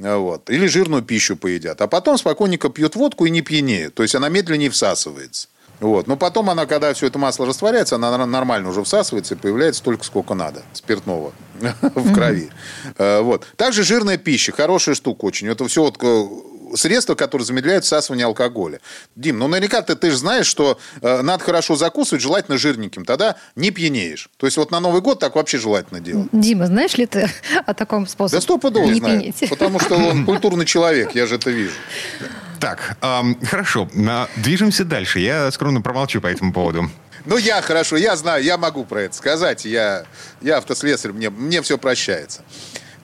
а 0.00 0.16
вот, 0.16 0.48
или 0.48 0.68
жирную 0.68 1.02
пищу 1.02 1.36
поедят, 1.36 1.80
а 1.80 1.88
потом 1.88 2.18
спокойненько 2.18 2.68
пьют 2.68 2.94
водку 2.94 3.26
и 3.26 3.30
не 3.30 3.42
пьянеют. 3.42 3.96
То 3.96 4.04
есть, 4.04 4.14
она 4.14 4.28
медленнее 4.28 4.70
всасывается. 4.70 5.48
Вот. 5.80 6.06
Но 6.06 6.16
потом 6.16 6.50
она, 6.50 6.66
когда 6.66 6.94
все 6.94 7.06
это 7.06 7.18
масло 7.18 7.46
растворяется, 7.46 7.96
она 7.96 8.24
нормально 8.26 8.68
уже 8.68 8.84
всасывается 8.84 9.34
и 9.34 9.36
появляется 9.38 9.80
столько, 9.80 10.04
сколько 10.04 10.34
надо 10.34 10.62
спиртного 10.72 11.32
в 11.80 12.14
крови. 12.14 12.50
Э, 12.96 13.22
Вот. 13.22 13.44
Также 13.56 13.82
жирная 13.82 14.18
пища. 14.18 14.52
Хорошая 14.52 14.94
штука 14.94 15.24
очень. 15.24 15.48
Это 15.48 15.66
все 15.66 15.82
вот 15.82 15.96
э, 16.00 16.26
средства, 16.76 17.14
которые 17.14 17.46
замедляют 17.46 17.84
всасывание 17.84 18.26
алкоголя. 18.26 18.80
Дим, 19.16 19.38
ну 19.38 19.48
наверняка 19.48 19.82
ты, 19.82 19.94
ты 19.96 20.10
же 20.10 20.16
знаешь, 20.16 20.46
что 20.46 20.78
э, 21.02 21.22
надо 21.22 21.44
хорошо 21.44 21.76
закусывать, 21.76 22.22
желательно 22.22 22.58
жирненьким. 22.58 23.04
Тогда 23.04 23.36
не 23.56 23.70
пьянеешь. 23.70 24.30
То 24.36 24.46
есть 24.46 24.56
вот 24.56 24.70
на 24.70 24.80
Новый 24.80 25.00
год 25.00 25.18
так 25.20 25.34
вообще 25.36 25.58
желательно 25.58 26.00
делать. 26.00 26.28
Дима, 26.32 26.66
знаешь 26.66 26.96
ли 26.96 27.06
ты 27.06 27.30
о 27.66 27.74
таком 27.74 28.06
способе? 28.06 28.38
Да 28.38 28.42
стопудово 28.42 28.84
не 28.86 28.94
знаю. 28.94 29.20
пьянеть? 29.20 29.50
Потому 29.50 29.80
что 29.80 29.96
он 29.96 30.24
культурный 30.26 30.66
человек, 30.66 31.14
я 31.14 31.26
же 31.26 31.36
это 31.36 31.50
вижу. 31.50 31.74
Так, 32.60 32.96
ам, 33.00 33.38
хорошо. 33.42 33.88
А, 34.08 34.28
Движемся 34.36 34.84
дальше. 34.84 35.18
Я 35.20 35.50
скромно 35.50 35.80
промолчу 35.80 36.20
по 36.20 36.26
этому 36.26 36.52
поводу. 36.52 36.90
Ну, 37.26 37.36
я 37.36 37.60
хорошо, 37.62 37.96
я 37.96 38.16
знаю, 38.16 38.42
я 38.42 38.56
могу 38.56 38.84
про 38.84 39.02
это 39.02 39.14
сказать. 39.16 39.64
Я, 39.64 40.04
я 40.40 40.58
автослесарь, 40.58 41.12
мне, 41.12 41.30
мне 41.30 41.60
все 41.62 41.78
прощается. 41.78 42.42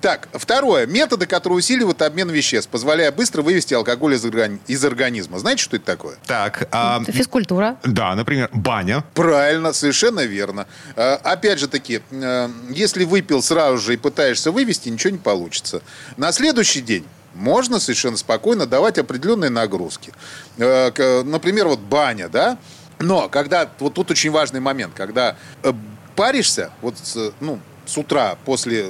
Так, 0.07 0.29
второе. 0.35 0.87
Методы, 0.87 1.27
которые 1.27 1.59
усиливают 1.59 2.01
обмен 2.01 2.31
веществ, 2.31 2.71
позволяя 2.71 3.11
быстро 3.11 3.43
вывести 3.43 3.75
алкоголь 3.75 4.15
из, 4.15 4.25
органи- 4.25 4.61
из 4.69 4.85
организма. 4.85 5.41
Знаете, 5.41 5.65
что 5.65 5.75
это 5.75 5.85
такое? 5.85 6.17
Так, 6.29 6.69
а, 6.71 7.03
Физкультура. 7.09 7.77
да, 7.83 8.15
например, 8.15 8.49
баня. 8.53 9.03
Правильно, 9.15 9.73
совершенно 9.73 10.21
верно. 10.21 10.69
Э, 10.95 11.15
Опять 11.15 11.59
же 11.59 11.67
таки, 11.67 12.03
э, 12.13 12.49
если 12.71 13.03
выпил 13.03 13.43
сразу 13.43 13.79
же 13.79 13.95
и 13.95 13.97
пытаешься 13.97 14.53
вывести, 14.53 14.91
ничего 14.91 15.11
не 15.11 15.19
получится. 15.19 15.83
На 16.17 16.31
следующий 16.31 16.83
день 16.83 17.05
можно 17.35 17.81
совершенно 17.81 18.17
спокойно 18.17 18.65
давать 18.65 18.99
определенные 18.99 19.51
нагрузки. 19.51 20.13
Э, 20.57 21.23
Например, 21.25 21.67
вот 21.67 21.81
баня, 21.81 22.29
да? 22.29 22.59
Но 23.01 23.29
когда, 23.29 23.69
вот 23.81 23.95
тут 23.95 24.13
очень 24.13 24.31
важный 24.31 24.61
момент, 24.61 24.95
когда 24.95 25.35
э, 25.65 25.73
паришься, 26.15 26.71
вот, 26.81 26.95
ну, 27.41 27.59
с 27.87 27.97
утра 27.97 28.37
после 28.45 28.87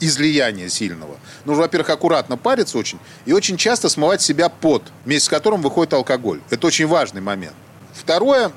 излияния 0.00 0.68
сильного, 0.68 1.16
нужно, 1.44 1.62
во-первых, 1.62 1.90
аккуратно 1.90 2.36
париться 2.36 2.76
очень 2.76 2.98
и 3.24 3.32
очень 3.32 3.56
часто 3.56 3.88
смывать 3.88 4.20
себя 4.20 4.48
пот, 4.48 4.82
вместе 5.04 5.26
с 5.26 5.28
которым 5.28 5.62
выходит 5.62 5.92
алкоголь. 5.94 6.40
Это 6.50 6.66
очень 6.66 6.86
важный 6.86 7.20
момент. 7.20 7.54
Второе, 7.94 8.50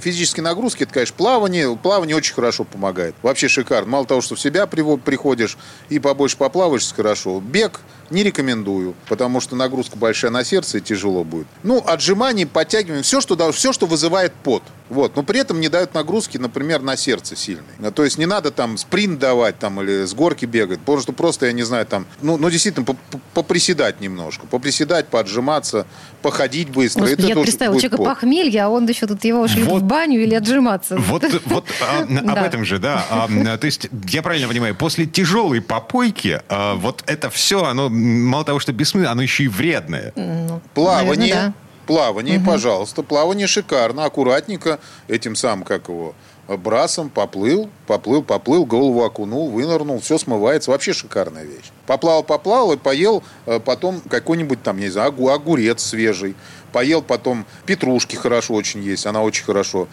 физические 0.00 0.44
нагрузки, 0.44 0.84
это, 0.84 0.92
конечно, 0.92 1.16
плавание. 1.16 1.76
Плавание 1.76 2.16
очень 2.16 2.34
хорошо 2.34 2.64
помогает. 2.64 3.16
Вообще 3.20 3.48
шикарно. 3.48 3.90
Мало 3.90 4.06
того, 4.06 4.20
что 4.20 4.36
в 4.36 4.40
себя 4.40 4.66
приходишь 4.66 5.58
и 5.88 5.98
побольше 5.98 6.36
поплаваешь, 6.36 6.92
хорошо. 6.94 7.40
Бег 7.40 7.80
не 8.10 8.22
рекомендую, 8.22 8.94
потому 9.08 9.40
что 9.40 9.56
нагрузка 9.56 9.96
большая 9.96 10.30
на 10.30 10.44
сердце 10.44 10.78
и 10.78 10.80
тяжело 10.80 11.24
будет. 11.24 11.48
Ну, 11.64 11.82
отжимания, 11.84 12.46
подтягивания, 12.46 13.02
все, 13.02 13.20
что, 13.20 13.50
все, 13.50 13.72
что 13.72 13.86
вызывает 13.86 14.32
пот. 14.32 14.62
Вот. 14.88 15.16
Но 15.16 15.22
при 15.22 15.40
этом 15.40 15.60
не 15.60 15.68
дают 15.68 15.94
нагрузки, 15.94 16.38
например, 16.38 16.82
на 16.82 16.96
сердце 16.96 17.36
сильной. 17.36 17.64
То 17.94 18.04
есть 18.04 18.18
не 18.18 18.26
надо 18.26 18.50
там 18.50 18.76
спринт 18.76 19.18
давать 19.18 19.58
там, 19.58 19.80
или 19.80 20.04
с 20.04 20.14
горки 20.14 20.46
бегать, 20.46 20.80
потому 20.80 21.00
что 21.00 21.12
просто, 21.12 21.46
я 21.46 21.52
не 21.52 21.62
знаю, 21.62 21.86
там, 21.86 22.06
ну, 22.22 22.36
ну 22.36 22.50
действительно, 22.50 22.86
поприседать 23.34 24.00
немножко. 24.00 24.46
Поприседать, 24.46 25.08
поджиматься, 25.08 25.86
походить 26.22 26.70
быстро. 26.70 27.02
Господи, 27.02 27.20
это 27.20 27.28
я 27.28 27.42
представила, 27.42 27.76
человека 27.76 27.96
плохо. 27.96 28.14
похмелье, 28.14 28.62
а 28.62 28.68
он 28.68 28.86
еще 28.86 29.06
тут 29.06 29.24
его 29.24 29.48
шли 29.48 29.62
вот, 29.64 29.82
в 29.82 29.84
баню 29.84 30.22
или 30.22 30.34
отжиматься. 30.34 30.96
Вот, 30.96 31.24
вот 31.46 31.66
а, 31.80 32.02
об 32.32 32.44
этом 32.44 32.64
же, 32.64 32.78
да. 32.78 33.04
А, 33.10 33.58
то 33.58 33.64
есть, 33.66 33.88
я 34.08 34.22
правильно 34.22 34.48
понимаю, 34.48 34.74
после 34.74 35.06
тяжелой 35.06 35.60
попойки 35.60 36.40
а, 36.48 36.74
вот 36.74 37.02
это 37.06 37.30
все, 37.30 37.64
оно 37.64 37.88
мало 37.88 38.44
того, 38.44 38.60
что 38.60 38.72
бессмысленно, 38.72 39.12
оно 39.12 39.22
еще 39.22 39.44
и 39.44 39.48
вредное. 39.48 40.12
Ну, 40.16 40.60
Плавание. 40.74 41.16
Наверное, 41.16 41.46
да. 41.48 41.65
Плавание, 41.86 42.38
угу. 42.38 42.46
пожалуйста. 42.46 43.02
Плавание 43.02 43.46
шикарно, 43.46 44.04
аккуратненько. 44.04 44.78
Этим 45.08 45.36
самым, 45.36 45.64
как 45.64 45.88
его, 45.88 46.14
брасом 46.48 47.10
поплыл, 47.10 47.68
поплыл, 47.86 48.22
поплыл, 48.22 48.64
голову 48.64 49.04
окунул, 49.04 49.50
вынырнул, 49.50 50.00
все 50.00 50.18
смывается. 50.18 50.70
Вообще 50.70 50.92
шикарная 50.92 51.44
вещь. 51.44 51.70
Поплавал, 51.86 52.22
поплавал 52.22 52.72
и 52.72 52.76
поел 52.76 53.22
э, 53.46 53.58
потом 53.58 54.00
какой-нибудь 54.00 54.62
там, 54.62 54.78
не 54.78 54.88
знаю, 54.88 55.14
огурец 55.28 55.82
свежий. 55.82 56.36
Поел 56.72 57.02
потом 57.02 57.46
петрушки 57.64 58.16
хорошо 58.16 58.54
очень 58.54 58.82
есть. 58.82 59.06
Она 59.06 59.22
очень 59.22 59.44
хорошо 59.44 59.88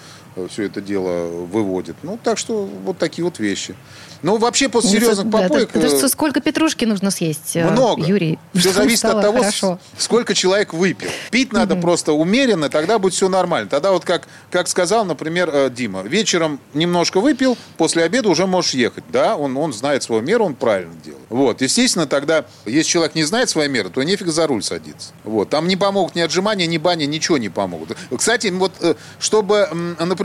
все 0.49 0.63
это 0.63 0.81
дело 0.81 1.27
выводит. 1.27 1.95
Ну, 2.03 2.19
так 2.21 2.37
что 2.37 2.65
вот 2.65 2.97
такие 2.97 3.23
вот 3.23 3.39
вещи. 3.39 3.75
Ну, 4.23 4.37
вообще, 4.37 4.69
после 4.69 4.91
серьезных 4.91 5.29
да, 5.29 5.37
попоек... 5.37 5.69
Да, 5.73 5.81
да, 5.81 6.07
сколько 6.07 6.39
петрушки 6.39 6.85
нужно 6.85 7.11
съесть, 7.11 7.57
э, 7.57 7.69
Много. 7.69 8.05
Юрий? 8.05 8.39
Все 8.53 8.71
зависит 8.71 9.03
от 9.03 9.21
того, 9.21 9.39
хорошо. 9.39 9.79
сколько 9.97 10.33
человек 10.33 10.73
выпил. 10.73 11.09
Пить 11.29 11.51
надо 11.51 11.75
просто 11.75 12.13
умеренно, 12.13 12.69
тогда 12.69 12.99
будет 12.99 13.13
все 13.13 13.27
нормально. 13.27 13.69
Тогда 13.69 13.91
вот 13.91 14.05
как, 14.05 14.29
как 14.49 14.69
сказал, 14.69 15.03
например, 15.03 15.49
э, 15.51 15.69
Дима, 15.69 16.03
вечером 16.03 16.61
немножко 16.73 17.19
выпил, 17.19 17.57
после 17.77 18.03
обеда 18.03 18.29
уже 18.29 18.47
можешь 18.47 18.73
ехать. 18.73 19.03
Да, 19.11 19.35
он, 19.35 19.57
он 19.57 19.73
знает 19.73 20.03
свою 20.03 20.21
меру, 20.21 20.45
он 20.45 20.55
правильно 20.55 20.95
делает. 21.03 21.25
Вот, 21.27 21.61
естественно, 21.61 22.07
тогда, 22.07 22.45
если 22.65 22.89
человек 22.89 23.15
не 23.15 23.25
знает 23.25 23.49
своей 23.49 23.69
меры, 23.69 23.89
то 23.89 24.01
нефиг 24.03 24.27
за 24.27 24.47
руль 24.47 24.63
садиться. 24.63 25.11
Вот, 25.25 25.49
там 25.49 25.67
не 25.67 25.75
помогут 25.75 26.15
ни 26.15 26.21
отжимания, 26.21 26.65
ни 26.65 26.77
бани, 26.77 27.03
ничего 27.03 27.37
не 27.37 27.49
помогут. 27.49 27.97
Кстати, 28.17 28.47
вот, 28.47 28.71
э, 28.79 28.95
чтобы, 29.19 29.67
например, 29.99 30.22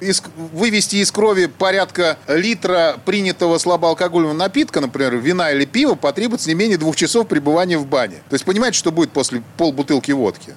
из, 0.00 0.22
вывести 0.52 0.96
из 0.96 1.10
крови 1.10 1.46
порядка 1.46 2.18
литра 2.28 2.96
принятого 3.04 3.58
слабоалкогольного 3.58 4.32
напитка, 4.32 4.80
например, 4.80 5.16
вина 5.16 5.50
или 5.52 5.64
пива, 5.64 5.94
потребуется 5.94 6.48
не 6.48 6.54
менее 6.54 6.78
двух 6.78 6.96
часов 6.96 7.28
пребывания 7.28 7.78
в 7.78 7.86
бане. 7.86 8.16
То 8.28 8.34
есть 8.34 8.44
понимаете, 8.44 8.78
что 8.78 8.92
будет 8.92 9.12
после 9.12 9.42
полбутылки 9.56 10.12
водки? 10.12 10.54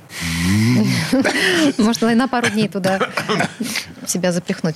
Может, 1.77 2.01
на 2.01 2.27
пару 2.27 2.49
дней 2.49 2.67
туда 2.67 2.99
себя 4.07 4.31
запихнуть. 4.31 4.75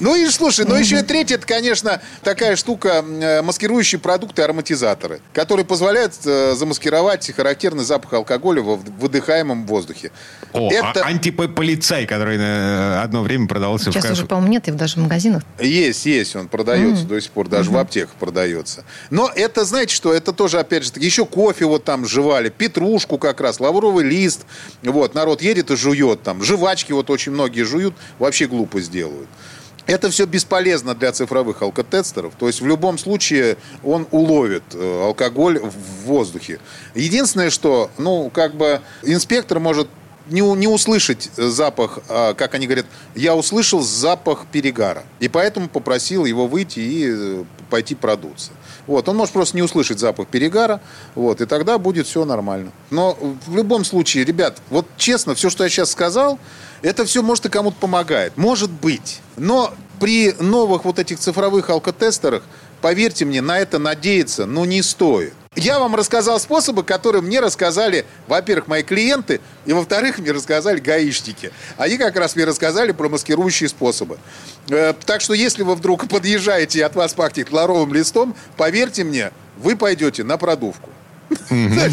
Ну 0.00 0.16
и 0.16 0.28
слушай, 0.28 0.64
ну 0.66 0.74
еще 0.74 1.00
и 1.00 1.02
третье, 1.02 1.36
это, 1.36 1.46
конечно, 1.46 2.00
такая 2.22 2.56
штука, 2.56 3.04
э, 3.04 3.42
маскирующие 3.42 4.00
продукты, 4.00 4.42
ароматизаторы, 4.42 5.20
которые 5.32 5.64
позволяют 5.64 6.14
э, 6.24 6.54
замаскировать 6.54 7.30
характерный 7.34 7.84
запах 7.84 8.12
алкоголя 8.14 8.62
в 8.62 8.82
выдыхаемом 8.98 9.66
воздухе. 9.66 10.10
О, 10.52 10.70
это... 10.72 11.04
антиполицай, 11.04 12.06
который 12.06 12.38
э, 12.40 13.00
одно 13.02 13.22
время 13.22 13.46
продавался 13.46 13.92
Сейчас 13.92 14.04
в 14.04 14.12
уже, 14.12 14.26
по-моему, 14.26 14.52
нет 14.52 14.68
и 14.68 14.70
даже 14.70 14.94
в 14.94 15.02
магазинах. 15.02 15.42
Есть, 15.58 16.06
есть 16.06 16.30
есть, 16.30 16.36
он 16.36 16.48
продается 16.48 17.04
mm. 17.04 17.08
до 17.08 17.20
сих 17.20 17.30
пор, 17.30 17.48
даже 17.48 17.70
mm-hmm. 17.70 17.74
в 17.74 17.78
аптеках 17.78 18.14
продается. 18.14 18.84
Но 19.10 19.30
это, 19.34 19.64
знаете 19.64 19.94
что, 19.94 20.12
это 20.12 20.32
тоже, 20.32 20.58
опять 20.58 20.84
же, 20.84 20.92
еще 20.96 21.26
кофе 21.26 21.64
вот 21.64 21.84
там 21.84 22.06
жевали, 22.06 22.48
петрушку 22.48 23.18
как 23.18 23.40
раз, 23.40 23.60
лавровый 23.60 24.04
лист. 24.04 24.46
Вот, 24.82 25.14
народ 25.14 25.42
едет 25.42 25.70
и 25.70 25.76
жует 25.76 26.22
там. 26.22 26.42
Жвачки 26.42 26.92
вот 26.92 27.10
очень 27.10 27.32
многие 27.32 27.62
жуют, 27.62 27.94
вообще 28.18 28.46
глупо 28.46 28.80
сделают. 28.80 29.28
Это 29.86 30.10
все 30.10 30.26
бесполезно 30.26 30.94
для 30.94 31.10
цифровых 31.10 31.62
алкотестеров. 31.62 32.34
То 32.38 32.46
есть 32.46 32.60
в 32.60 32.66
любом 32.66 32.96
случае 32.98 33.56
он 33.82 34.06
уловит 34.10 34.62
э, 34.72 35.02
алкоголь 35.04 35.58
в 35.58 36.06
воздухе. 36.06 36.60
Единственное, 36.94 37.50
что, 37.50 37.90
ну, 37.98 38.30
как 38.30 38.54
бы 38.54 38.80
инспектор 39.02 39.58
может 39.58 39.88
не, 40.30 40.40
не 40.40 40.68
услышать 40.68 41.30
запах, 41.36 42.00
а, 42.08 42.34
как 42.34 42.54
они 42.54 42.66
говорят, 42.66 42.86
я 43.14 43.34
услышал 43.34 43.80
запах 43.80 44.46
перегара. 44.50 45.04
И 45.18 45.28
поэтому 45.28 45.68
попросил 45.68 46.24
его 46.24 46.46
выйти 46.46 46.80
и 46.80 47.06
э, 47.08 47.44
пойти 47.68 47.94
продуться. 47.94 48.50
Вот, 48.86 49.08
он 49.08 49.16
может 49.16 49.32
просто 49.32 49.56
не 49.56 49.62
услышать 49.62 49.98
запах 49.98 50.28
перегара, 50.28 50.80
вот, 51.14 51.40
и 51.40 51.46
тогда 51.46 51.78
будет 51.78 52.06
все 52.06 52.24
нормально. 52.24 52.72
Но 52.90 53.16
в 53.46 53.56
любом 53.56 53.84
случае, 53.84 54.24
ребят, 54.24 54.58
вот 54.70 54.86
честно, 54.96 55.34
все, 55.34 55.50
что 55.50 55.64
я 55.64 55.70
сейчас 55.70 55.90
сказал, 55.90 56.38
это 56.82 57.04
все 57.04 57.22
может 57.22 57.46
и 57.46 57.48
кому-то 57.48 57.76
помогает. 57.78 58.36
Может 58.36 58.70
быть. 58.70 59.20
Но 59.36 59.72
при 60.00 60.32
новых 60.40 60.84
вот 60.84 60.98
этих 60.98 61.18
цифровых 61.18 61.70
алкотестерах, 61.70 62.42
поверьте 62.80 63.24
мне, 63.24 63.40
на 63.40 63.58
это 63.58 63.78
надеяться, 63.78 64.46
ну, 64.46 64.64
не 64.64 64.82
стоит. 64.82 65.34
Я 65.56 65.80
вам 65.80 65.96
рассказал 65.96 66.38
способы, 66.38 66.84
которые 66.84 67.22
мне 67.22 67.40
рассказали, 67.40 68.06
во-первых, 68.28 68.68
мои 68.68 68.84
клиенты, 68.84 69.40
и, 69.66 69.72
во-вторых, 69.72 70.18
мне 70.18 70.30
рассказали 70.30 70.78
гаишники. 70.78 71.50
Они 71.76 71.96
как 71.98 72.14
раз 72.14 72.36
мне 72.36 72.44
рассказали 72.44 72.92
про 72.92 73.08
маскирующие 73.08 73.68
способы. 73.68 74.18
Э, 74.68 74.94
так 75.04 75.20
что, 75.20 75.34
если 75.34 75.64
вы 75.64 75.74
вдруг 75.74 76.08
подъезжаете 76.08 76.78
и 76.78 76.82
от 76.82 76.94
вас 76.94 77.14
пахнет 77.14 77.50
ларовым 77.50 77.92
листом, 77.92 78.36
поверьте 78.56 79.02
мне, 79.02 79.32
вы 79.58 79.74
пойдете 79.74 80.22
на 80.22 80.38
продувку. 80.38 80.88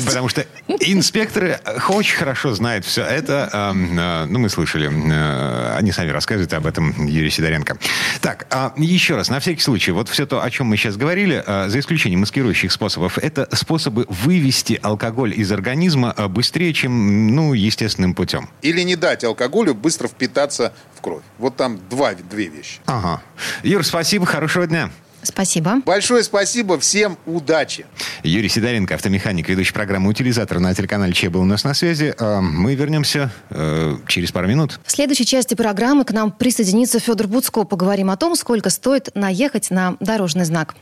Потому 0.05 0.29
что 0.29 0.45
инспекторы 0.67 1.59
очень 1.89 2.15
хорошо 2.15 2.53
знают 2.53 2.85
все 2.85 3.03
это. 3.03 3.49
Э, 3.53 4.25
ну, 4.25 4.39
мы 4.39 4.49
слышали. 4.49 4.89
Э, 4.89 5.75
они 5.77 5.91
сами 5.91 6.09
рассказывают 6.09 6.53
об 6.53 6.65
этом 6.65 7.05
Юрий 7.05 7.29
Сидоренко. 7.29 7.77
Так, 8.21 8.47
а, 8.49 8.73
еще 8.77 9.15
раз, 9.15 9.29
на 9.29 9.39
всякий 9.39 9.61
случай, 9.61 9.91
вот 9.91 10.09
все 10.09 10.25
то, 10.25 10.43
о 10.43 10.49
чем 10.49 10.67
мы 10.67 10.77
сейчас 10.77 10.97
говорили, 10.97 11.43
э, 11.45 11.69
за 11.69 11.79
исключением 11.79 12.21
маскирующих 12.21 12.71
способов, 12.71 13.17
это 13.17 13.47
способы 13.55 14.05
вывести 14.09 14.79
алкоголь 14.81 15.33
из 15.35 15.51
организма 15.51 16.13
быстрее, 16.29 16.73
чем, 16.73 17.35
ну, 17.35 17.53
естественным 17.53 18.13
путем. 18.13 18.49
Или 18.61 18.81
не 18.81 18.95
дать 18.95 19.23
алкоголю 19.23 19.73
быстро 19.73 20.07
впитаться 20.07 20.73
в 20.95 21.01
кровь. 21.01 21.23
Вот 21.37 21.55
там 21.55 21.79
два, 21.89 22.13
две 22.13 22.47
вещи. 22.47 22.79
Ага. 22.85 23.21
Юр, 23.63 23.85
спасибо, 23.85 24.25
хорошего 24.25 24.67
дня. 24.67 24.89
Спасибо. 25.27 25.81
Большое 25.85 26.23
спасибо, 26.23 26.79
всем 26.79 27.17
удачи. 27.25 27.85
Юрий 28.23 28.49
Сидоренко, 28.49 28.95
автомеханик, 28.95 29.49
ведущий 29.49 29.73
программы 29.73 30.09
«Утилизатор» 30.09 30.59
на 30.59 30.73
телеканале 30.73 31.13
Че 31.13 31.29
был 31.29 31.41
у 31.41 31.45
нас 31.45 31.63
на 31.63 31.73
связи. 31.73 32.15
А, 32.17 32.41
мы 32.41 32.75
вернемся 32.75 33.31
э, 33.49 33.97
через 34.07 34.31
пару 34.31 34.47
минут. 34.47 34.79
В 34.85 34.91
следующей 34.91 35.25
части 35.25 35.53
программы 35.53 36.05
к 36.05 36.11
нам 36.11 36.31
присоединится 36.31 36.99
Федор 36.99 37.27
Буцко. 37.27 37.63
Поговорим 37.65 38.09
о 38.09 38.17
том, 38.17 38.35
сколько 38.35 38.69
стоит 38.69 39.09
наехать 39.15 39.69
на 39.69 39.97
дорожный 39.99 40.45
знак. 40.45 40.75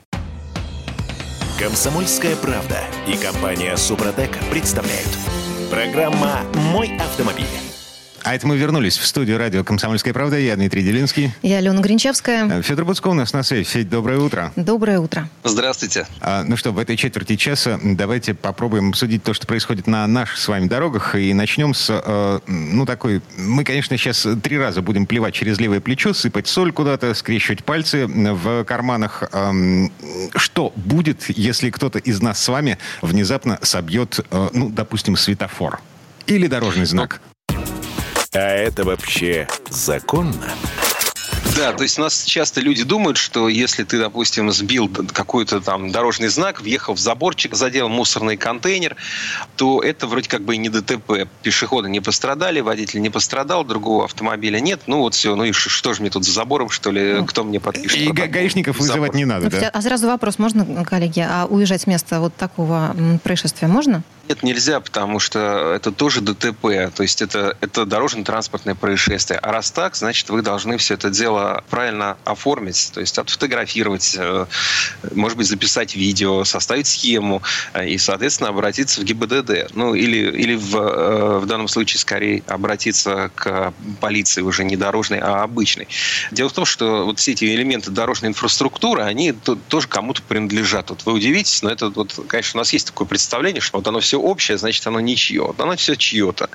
Комсомольская 1.60 2.36
правда 2.36 2.77
и 3.08 3.15
компания 3.17 3.75
«Супротек» 3.77 4.38
представляют. 4.51 5.10
Программа 5.71 6.41
«Мой 6.53 6.91
автомобиль». 6.97 7.64
А 8.25 8.33
это 8.33 8.47
мы 8.47 8.57
вернулись 8.57 8.97
в 8.97 9.05
студию 9.05 9.38
радио 9.38 9.63
«Комсомольская 9.63 10.11
правда». 10.11 10.39
Я 10.39 10.55
Дмитрий 10.55 10.81
Делинский. 10.81 11.31
Я 11.43 11.59
Алена 11.59 11.79
Гринчевская. 11.79 12.49
Э, 12.49 12.61
Федор 12.63 12.83
Буцко 12.83 13.09
у 13.09 13.13
нас 13.13 13.33
на 13.33 13.43
связи. 13.43 13.65
Федь, 13.65 13.88
доброе 13.88 14.17
утро. 14.17 14.51
Доброе 14.55 14.99
утро. 14.99 15.29
Здравствуйте. 15.43 16.07
А, 16.21 16.43
ну 16.43 16.57
что, 16.57 16.71
в 16.71 16.79
этой 16.79 16.97
четверти 16.97 17.35
часа 17.35 17.79
давайте 17.83 18.33
попробуем 18.33 18.89
обсудить 18.89 19.21
то, 19.21 19.35
что 19.35 19.45
происходит 19.45 19.85
на 19.85 20.07
наших 20.07 20.39
с 20.39 20.47
вами 20.47 20.65
дорогах. 20.67 21.13
И 21.13 21.35
начнем 21.35 21.75
с, 21.75 21.88
э, 21.88 22.39
ну, 22.47 22.88
такой... 22.88 23.21
Мы, 23.38 23.63
конечно, 23.63 23.95
сейчас 23.95 24.25
три 24.41 24.57
раза 24.57 24.81
будем 24.81 25.05
плевать 25.05 25.35
через 25.35 25.59
левое 25.59 25.79
плечо, 25.79 26.11
сыпать 26.15 26.47
соль 26.47 26.71
куда-то, 26.71 27.13
скрещивать 27.13 27.63
пальцы 27.63 28.07
в 28.07 28.63
карманах. 28.63 29.21
Э, 29.31 29.53
что 30.35 30.73
будет, 30.75 31.29
если 31.29 31.69
кто-то 31.69 31.99
из 31.99 32.23
нас 32.23 32.41
с 32.43 32.47
вами 32.47 32.79
внезапно 33.03 33.59
собьет, 33.61 34.19
э, 34.31 34.49
ну, 34.51 34.71
допустим, 34.71 35.15
светофор? 35.15 35.79
Или 36.25 36.47
дорожный 36.47 36.88
знак? 36.88 37.21
А 38.38 38.50
это 38.50 38.84
вообще 38.84 39.48
законно? 39.69 40.52
Да, 41.56 41.74
то 41.74 41.84
есть 41.84 41.98
у 41.98 42.02
нас 42.02 42.24
часто 42.24 42.62
люди 42.62 42.84
думают, 42.84 43.18
что 43.18 43.48
если 43.50 43.84
ты, 43.84 43.98
допустим, 43.98 44.52
сбил 44.52 44.89
какой-то 44.89 45.62
там 45.62 45.91
дорожный 45.91 46.28
знак, 46.28 46.62
въехал 46.62 46.94
в 46.96 47.00
заборчик, 47.00 47.56
задел 47.56 47.89
мусорный 47.89 48.38
контейнер, 48.38 48.96
то 49.56 49.82
это 49.82 50.08
вроде 50.08 50.30
как 50.30 50.41
бы 50.41 50.58
не 50.58 50.70
ДТП. 50.70 51.28
Пешеходы 51.41 51.89
не 51.89 52.02
пострадали, 52.02 52.60
водитель 52.60 53.02
не 53.02 53.10
пострадал, 53.10 53.63
другого 53.63 54.06
автомобиля 54.06 54.60
нет. 54.60 54.82
Ну 54.88 55.00
вот 55.00 55.13
все, 55.13 55.36
ну 55.36 55.46
и 55.46 55.52
что 55.52 55.94
же 55.94 56.02
мне 56.02 56.10
тут 56.10 56.26
за 56.26 56.32
забором, 56.32 56.70
что 56.70 56.91
ли, 56.91 57.26
кто 57.26 57.44
мне 57.44 57.60
подпишет? 57.60 58.00
И 58.00 58.12
га- 58.12 58.28
гаишников 58.28 58.78
вызывать 58.80 59.13
не 59.13 59.26
надо, 59.26 59.50
да? 59.50 59.70
А 59.70 59.82
сразу 59.82 60.08
вопрос, 60.08 60.39
можно, 60.39 60.84
коллеги, 60.84 61.20
а 61.28 61.46
уезжать 61.46 61.82
с 61.82 61.88
места 61.88 62.20
вот 62.20 62.36
такого 62.36 62.96
происшествия 63.24 63.68
можно? 63.68 64.04
Нет, 64.28 64.41
нельзя, 64.41 64.80
потому 64.80 65.20
что 65.20 65.74
это 65.76 65.91
тоже 65.91 66.20
ДТП, 66.22 66.91
то 66.96 67.04
есть 67.04 67.22
это, 67.22 67.56
это 67.62 67.86
дорожно-транспортное 67.86 68.74
происшествие. 68.74 69.38
А 69.38 69.52
раз 69.52 69.70
так, 69.70 69.96
значит, 69.96 70.30
вы 70.32 70.41
должны 70.41 70.78
все 70.78 70.96
это 70.96 71.12
дело 71.12 71.44
правильно 71.69 72.17
оформить, 72.25 72.91
то 72.93 72.99
есть 72.99 73.17
отфотографировать, 73.17 74.15
э, 74.17 74.45
может 75.13 75.38
быть, 75.38 75.47
записать 75.47 75.95
видео, 75.95 76.43
составить 76.43 76.88
схему 76.88 77.41
э, 77.73 77.89
и, 77.89 77.97
соответственно, 77.97 78.49
обратиться 78.49 79.01
в 79.01 79.03
ГИБДД. 79.03 79.73
Ну, 79.73 79.93
или, 79.93 80.17
или 80.17 80.55
в, 80.55 80.75
э, 80.75 81.39
в 81.39 81.45
данном 81.45 81.67
случае 81.67 81.99
скорее 81.99 82.43
обратиться 82.47 83.31
к 83.36 83.73
полиции 83.99 84.41
уже 84.41 84.63
не 84.63 84.77
дорожной, 84.77 85.19
а 85.19 85.43
обычной. 85.43 85.88
Дело 86.31 86.49
в 86.49 86.53
том, 86.53 86.65
что 86.65 87.05
вот 87.05 87.19
все 87.19 87.31
эти 87.31 87.45
элементы 87.45 87.91
дорожной 87.91 88.29
инфраструктуры, 88.29 89.03
они 89.03 89.34
тоже 89.67 89.88
кому-то 89.88 90.21
принадлежат. 90.21 90.89
Вот 90.89 91.05
вы 91.05 91.13
удивитесь, 91.13 91.62
но 91.62 91.69
это 91.69 91.89
вот, 91.89 92.19
конечно, 92.27 92.58
у 92.58 92.62
нас 92.62 92.73
есть 92.73 92.88
такое 92.88 93.08
представление, 93.08 93.62
что 93.62 93.77
вот 93.77 93.88
оно 93.88 93.99
все 93.99 94.19
общее, 94.19 94.58
значит, 94.58 94.86
оно 94.88 94.99
ничье. 94.99 95.41
Вот 95.41 95.60
оно 95.60 95.75
все 95.75 95.95
чье-то. 95.95 96.49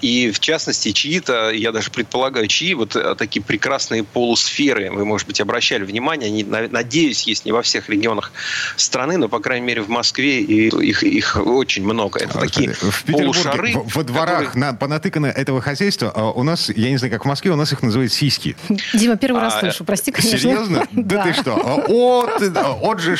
И, 0.00 0.30
в 0.30 0.40
частности, 0.40 0.92
чьи-то, 0.92 1.50
я 1.50 1.72
даже 1.72 1.90
предполагаю, 1.90 2.46
чьи 2.48 2.74
вот 2.74 2.96
такие 3.18 3.42
прекрасные 3.42 4.04
полусферы, 4.34 4.90
вы, 4.90 5.04
может 5.04 5.28
быть, 5.28 5.40
обращали 5.40 5.84
внимание, 5.84 6.26
они, 6.26 6.44
надеюсь, 6.44 7.22
есть 7.22 7.44
не 7.44 7.52
во 7.52 7.62
всех 7.62 7.88
регионах 7.88 8.32
страны, 8.76 9.16
но, 9.16 9.28
по 9.28 9.38
крайней 9.38 9.66
мере, 9.66 9.82
в 9.82 9.88
Москве 9.88 10.40
и 10.40 10.68
их, 10.68 11.04
их 11.04 11.36
очень 11.36 11.84
много. 11.84 12.18
Это 12.18 12.38
такие 12.38 12.72
в 12.72 13.04
полушары. 13.04 13.74
В, 13.74 13.94
во 13.94 14.02
дворах 14.02 14.46
которые... 14.46 14.72
на, 14.72 14.74
понатыкано 14.74 15.26
этого 15.26 15.60
хозяйства, 15.60 16.12
а 16.14 16.32
у 16.32 16.42
нас, 16.42 16.68
я 16.68 16.90
не 16.90 16.96
знаю, 16.96 17.12
как 17.12 17.24
в 17.24 17.28
Москве, 17.28 17.52
у 17.52 17.56
нас 17.56 17.72
их 17.72 17.82
называют 17.82 18.12
сиськи. 18.12 18.56
Дима, 18.92 19.16
первый 19.16 19.40
раз 19.40 19.54
а, 19.54 19.60
слышу, 19.60 19.84
прости, 19.84 20.10
конечно. 20.10 20.38
Серьезно? 20.38 20.86
Да 21.04 21.22
ты 21.22 21.32
что? 21.34 21.84
Вот, 21.88 22.42
вот 22.80 23.00
же... 23.00 23.16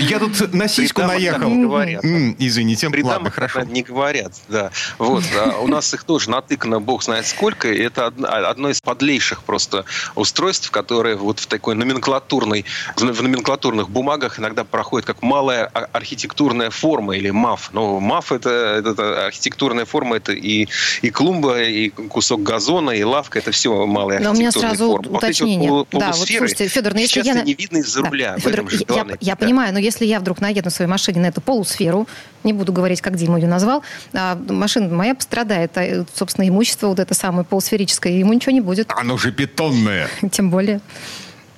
Я 0.00 0.18
тут 0.18 0.52
на 0.52 0.66
сиську 0.66 1.02
наехал. 1.02 1.50
говорят. 1.50 2.04
Извините, 2.04 2.88
ладно, 3.02 3.30
хорошо. 3.30 3.62
Не 3.62 3.82
говорят, 3.82 4.32
да. 4.48 4.70
Вот, 4.98 5.22
у 5.60 5.68
нас 5.68 5.94
их 5.94 6.02
тоже 6.02 6.30
натыкано, 6.30 6.80
бог 6.80 7.04
знает 7.04 7.26
сколько. 7.26 7.68
Это 7.72 8.06
одно 8.06 8.70
из 8.70 8.80
подлейших 8.80 9.44
просто 9.44 9.84
устройств, 10.14 10.47
которые 10.70 11.16
вот 11.16 11.40
в 11.40 11.46
такой 11.46 11.74
номенклатурной, 11.74 12.64
в 12.96 13.22
номенклатурных 13.22 13.90
бумагах 13.90 14.38
иногда 14.38 14.64
проходит 14.64 15.06
как 15.06 15.22
малая 15.22 15.64
архитектурная 15.64 16.70
форма 16.70 17.16
или 17.16 17.30
МАФ. 17.30 17.70
Но 17.72 18.00
МАФ 18.00 18.32
это, 18.32 18.50
это 18.84 19.26
архитектурная 19.26 19.84
форма, 19.84 20.16
это 20.16 20.32
и, 20.32 20.68
и 21.02 21.10
клумба, 21.10 21.62
и 21.62 21.90
кусок 21.90 22.42
газона, 22.42 22.90
и 22.92 23.02
лавка, 23.02 23.38
это 23.38 23.50
все 23.50 23.86
малая 23.86 24.20
Но 24.20 24.30
у 24.30 24.34
меня 24.34 24.52
сразу 24.52 24.92
формы. 24.92 25.16
уточнение. 25.16 25.70
Вот 25.70 25.88
вот 25.92 26.00
да, 26.00 26.08
вот 26.08 26.28
слушайте, 26.28 26.68
Федор, 26.68 26.94
но 26.94 27.00
если 27.00 27.22
я... 27.22 27.42
не 27.42 27.54
видно 27.54 27.78
из-за 27.78 28.02
да. 28.02 28.10
руля. 28.10 28.38
Федор, 28.38 28.66
я, 28.88 28.94
я, 28.94 29.16
я 29.20 29.36
понимаю, 29.36 29.72
но 29.72 29.78
если 29.78 30.04
я 30.04 30.20
вдруг 30.20 30.40
наеду 30.40 30.66
на 30.66 30.70
своей 30.70 30.90
машине 30.90 31.20
на 31.20 31.26
эту 31.26 31.40
полусферу, 31.40 32.06
не 32.44 32.52
буду 32.52 32.72
говорить, 32.72 33.00
как 33.00 33.16
Дима 33.16 33.38
ее 33.38 33.48
назвал, 33.48 33.82
а 34.12 34.38
машина 34.48 34.88
моя 34.94 35.14
пострадает, 35.14 35.76
а, 35.76 36.04
собственно, 36.14 36.48
имущество 36.48 36.88
вот 36.88 36.98
это 36.98 37.14
самое 37.14 37.44
полусферическое, 37.44 38.12
ему 38.12 38.32
ничего 38.32 38.52
не 38.52 38.60
будет. 38.60 38.90
Оно 38.96 39.16
же 39.16 39.30
бетонное. 39.30 40.08
Тем 40.38 40.50
более. 40.50 40.80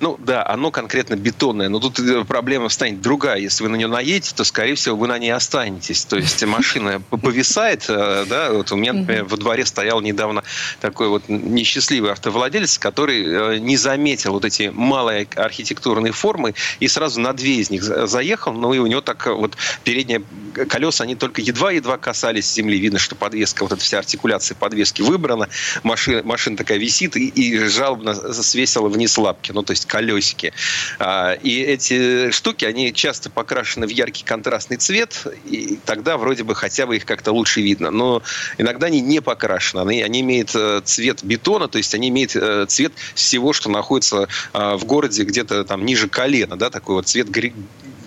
Ну 0.01 0.17
да, 0.17 0.43
оно 0.47 0.71
конкретно 0.71 1.15
бетонное, 1.15 1.69
но 1.69 1.79
тут 1.79 1.99
э, 1.99 2.25
проблема 2.25 2.69
станет 2.69 3.01
другая. 3.01 3.37
Если 3.37 3.61
вы 3.61 3.69
на 3.69 3.75
нее 3.75 3.87
наедете, 3.87 4.33
то, 4.35 4.43
скорее 4.43 4.73
всего, 4.73 4.95
вы 4.95 5.07
на 5.07 5.19
ней 5.19 5.29
останетесь. 5.29 6.05
То 6.05 6.17
есть 6.17 6.43
машина 6.43 7.01
повисает, 7.01 7.85
э, 7.87 8.25
да, 8.27 8.51
вот 8.51 8.71
у 8.71 8.75
меня, 8.77 8.93
например, 8.93 9.25
во 9.25 9.37
дворе 9.37 9.63
стоял 9.63 10.01
недавно 10.01 10.41
такой 10.79 11.07
вот 11.07 11.29
несчастливый 11.29 12.11
автовладелец, 12.11 12.79
который 12.79 13.23
э, 13.23 13.57
не 13.59 13.77
заметил 13.77 14.33
вот 14.33 14.43
эти 14.43 14.71
малые 14.73 15.27
архитектурные 15.35 16.13
формы 16.13 16.55
и 16.79 16.87
сразу 16.87 17.21
на 17.21 17.33
две 17.33 17.57
из 17.57 17.69
них 17.69 17.83
заехал, 17.83 18.53
но 18.53 18.73
и 18.73 18.79
у 18.79 18.87
него 18.87 19.01
так 19.01 19.27
вот 19.27 19.55
передние 19.83 20.23
колеса, 20.67 21.03
они 21.03 21.13
только 21.13 21.41
едва-едва 21.41 21.99
касались 21.99 22.51
земли. 22.51 22.79
Видно, 22.79 22.97
что 22.97 23.13
подвеска, 23.13 23.61
вот 23.61 23.73
эта 23.73 23.81
вся 23.81 23.99
артикуляция 23.99 24.55
подвески 24.55 25.03
выбрана, 25.03 25.47
машина, 25.83 26.23
машина 26.23 26.57
такая 26.57 26.79
висит 26.79 27.15
и, 27.15 27.27
и 27.27 27.59
жалобно 27.67 28.15
свесила 28.33 28.89
вниз 28.89 29.15
лапки. 29.19 29.51
Ну, 29.51 29.61
то 29.61 29.73
есть 29.73 29.90
колесики. 29.91 30.53
А, 30.99 31.33
и 31.33 31.59
эти 31.59 32.31
штуки, 32.31 32.63
они 32.63 32.93
часто 32.93 33.29
покрашены 33.29 33.87
в 33.87 33.89
яркий 33.89 34.23
контрастный 34.23 34.77
цвет, 34.77 35.27
и 35.45 35.77
тогда 35.85 36.15
вроде 36.15 36.43
бы 36.43 36.55
хотя 36.55 36.85
бы 36.85 36.95
их 36.95 37.05
как-то 37.05 37.33
лучше 37.33 37.61
видно. 37.61 37.91
Но 37.91 38.23
иногда 38.57 38.87
они 38.87 39.01
не 39.01 39.21
покрашены. 39.21 39.81
Они, 39.81 40.01
они 40.01 40.21
имеют 40.21 40.55
э, 40.55 40.81
цвет 40.85 41.23
бетона, 41.23 41.67
то 41.67 41.77
есть 41.77 41.93
они 41.93 42.07
имеют 42.07 42.37
э, 42.37 42.65
цвет 42.69 42.93
всего, 43.15 43.51
что 43.51 43.69
находится 43.69 44.29
а, 44.53 44.77
в 44.77 44.85
городе 44.85 45.23
где-то 45.23 45.65
там 45.65 45.85
ниже 45.85 46.07
колена, 46.07 46.55
да, 46.55 46.69
такой 46.69 46.95
вот 46.95 47.07
цвет 47.07 47.29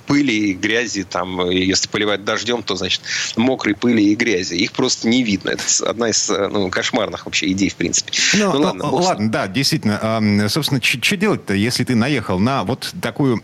пыли 0.07 0.51
и 0.51 0.55
грязи, 0.55 1.05
там, 1.05 1.51
если 1.51 1.89
поливать 1.89 2.25
дождем, 2.25 2.63
то, 2.63 2.77
значит, 2.77 3.03
мокрой 3.37 3.75
пыли 3.75 4.13
и 4.13 4.15
грязи. 4.15 4.55
Их 4.55 4.73
просто 4.73 5.09
не 5.09 5.23
видно. 5.23 5.51
Это 5.51 5.63
одна 5.89 6.11
из 6.11 6.29
ну, 6.29 6.71
кошмарных 6.71 7.27
вообще 7.27 7.51
идей, 7.51 7.71
в 7.71 7.77
принципе. 7.77 8.13
Ну, 8.35 8.53
ну 8.53 8.61
ладно, 8.61 8.91
ладно, 8.91 9.31
да, 9.31 9.47
действительно. 9.47 10.49
Собственно, 10.49 10.81
что 10.83 11.17
делать-то, 11.17 11.55
если 11.55 11.85
ты 11.85 11.95
наехал 11.95 12.39
на 12.39 12.65
вот 12.65 12.93
такую 13.01 13.41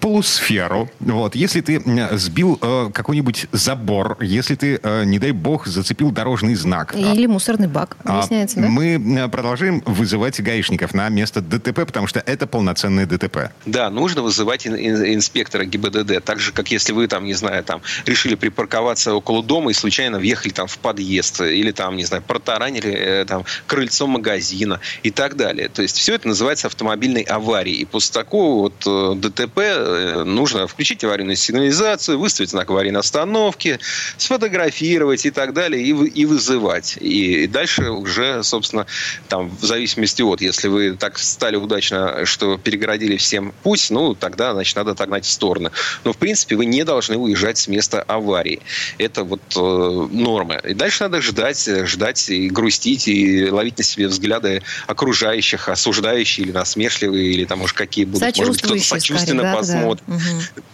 полусферу, 0.00 0.90
вот, 1.00 1.34
если 1.34 1.60
ты 1.60 1.82
сбил 2.12 2.58
э, 2.60 2.90
какой-нибудь 2.92 3.46
забор, 3.52 4.18
если 4.20 4.54
ты, 4.54 4.80
э, 4.82 5.04
не 5.04 5.18
дай 5.18 5.32
бог, 5.32 5.66
зацепил 5.66 6.10
дорожный 6.10 6.54
знак. 6.54 6.94
Или 6.94 7.26
мусорный 7.26 7.68
бак, 7.68 7.96
выясняется, 8.04 8.60
да? 8.60 8.68
Мы 8.68 9.28
продолжаем 9.30 9.82
вызывать 9.86 10.40
гаишников 10.40 10.94
на 10.94 11.08
место 11.08 11.40
ДТП, 11.40 11.86
потому 11.86 12.06
что 12.06 12.20
это 12.20 12.46
полноценное 12.46 13.06
ДТП. 13.06 13.50
Да, 13.66 13.90
нужно 13.90 14.22
вызывать 14.22 14.66
инспектора 14.66 15.64
ГИБДД 15.64 15.93
ГИБДД. 15.94 16.24
Так 16.24 16.40
же, 16.40 16.52
как 16.52 16.70
если 16.70 16.92
вы 16.92 17.06
там, 17.08 17.24
не 17.24 17.34
знаю, 17.34 17.62
там 17.64 17.82
решили 18.06 18.34
припарковаться 18.34 19.14
около 19.14 19.42
дома 19.42 19.70
и 19.70 19.74
случайно 19.74 20.18
въехали 20.18 20.52
там 20.52 20.66
в 20.66 20.78
подъезд 20.78 21.40
или 21.40 21.70
там, 21.70 21.96
не 21.96 22.04
знаю, 22.04 22.22
протаранили 22.22 22.92
э, 22.92 23.24
там 23.26 23.44
крыльцо 23.66 24.06
магазина 24.06 24.80
и 25.02 25.10
так 25.10 25.36
далее. 25.36 25.68
То 25.68 25.82
есть 25.82 25.98
все 25.98 26.14
это 26.14 26.28
называется 26.28 26.66
автомобильной 26.66 27.22
аварией. 27.22 27.78
И 27.78 27.84
после 27.84 28.12
такого 28.12 28.62
вот 28.62 28.74
э, 28.86 29.14
ДТП 29.16 29.58
э, 29.58 30.24
нужно 30.24 30.66
включить 30.66 31.04
аварийную 31.04 31.36
сигнализацию, 31.36 32.18
выставить 32.18 32.50
знак 32.50 32.70
аварийной 32.70 33.00
остановки, 33.00 33.78
сфотографировать 34.18 35.26
и 35.26 35.30
так 35.30 35.52
далее, 35.52 35.82
и, 35.82 35.90
и 35.90 36.24
вызывать. 36.24 36.96
И 37.00 37.46
дальше 37.46 37.90
уже, 37.90 38.42
собственно, 38.42 38.86
там, 39.28 39.50
в 39.60 39.64
зависимости 39.64 40.22
от, 40.22 40.40
если 40.40 40.68
вы 40.68 40.96
так 40.96 41.18
стали 41.18 41.56
удачно, 41.56 42.24
что 42.24 42.58
перегородили 42.58 43.16
всем 43.16 43.52
путь, 43.62 43.86
ну, 43.90 44.14
тогда, 44.14 44.52
значит, 44.52 44.76
надо 44.76 44.92
отогнать 44.92 45.24
в 45.24 45.30
сторону. 45.30 45.70
Но, 46.04 46.12
в 46.12 46.16
принципе, 46.16 46.56
вы 46.56 46.66
не 46.66 46.84
должны 46.84 47.16
уезжать 47.16 47.58
с 47.58 47.68
места 47.68 48.02
аварии. 48.02 48.60
Это 48.98 49.24
вот 49.24 49.40
э, 49.56 50.08
норма. 50.12 50.56
И 50.56 50.74
дальше 50.74 51.04
надо 51.04 51.20
ждать, 51.20 51.68
ждать 51.86 52.28
и 52.28 52.48
грустить, 52.48 53.08
и 53.08 53.50
ловить 53.50 53.78
на 53.78 53.84
себе 53.84 54.08
взгляды 54.08 54.62
окружающих, 54.86 55.68
осуждающие 55.68 56.46
или 56.46 56.52
насмешливые, 56.52 57.32
или 57.32 57.44
там, 57.44 57.60
может, 57.60 57.76
какие 57.76 58.04
будут. 58.04 58.36
Может 58.36 58.52
быть, 58.52 58.62
кто-то 58.62 58.80
сочувственно 58.80 59.42
скорее, 59.42 59.52
да, 59.52 59.58
посмотрит. 59.58 60.04
Да. 60.06 60.14
Угу. 60.14 60.22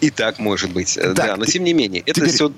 И 0.01 0.11
так 0.11 0.39
может 0.39 0.71
быть. 0.71 0.95
Так, 0.95 1.15
да, 1.15 1.37
но, 1.37 1.45
тем 1.45 1.65
не 1.65 1.73
менее, 1.73 2.03
это 2.03 2.21
теперь... 2.21 2.33
все 2.33 2.53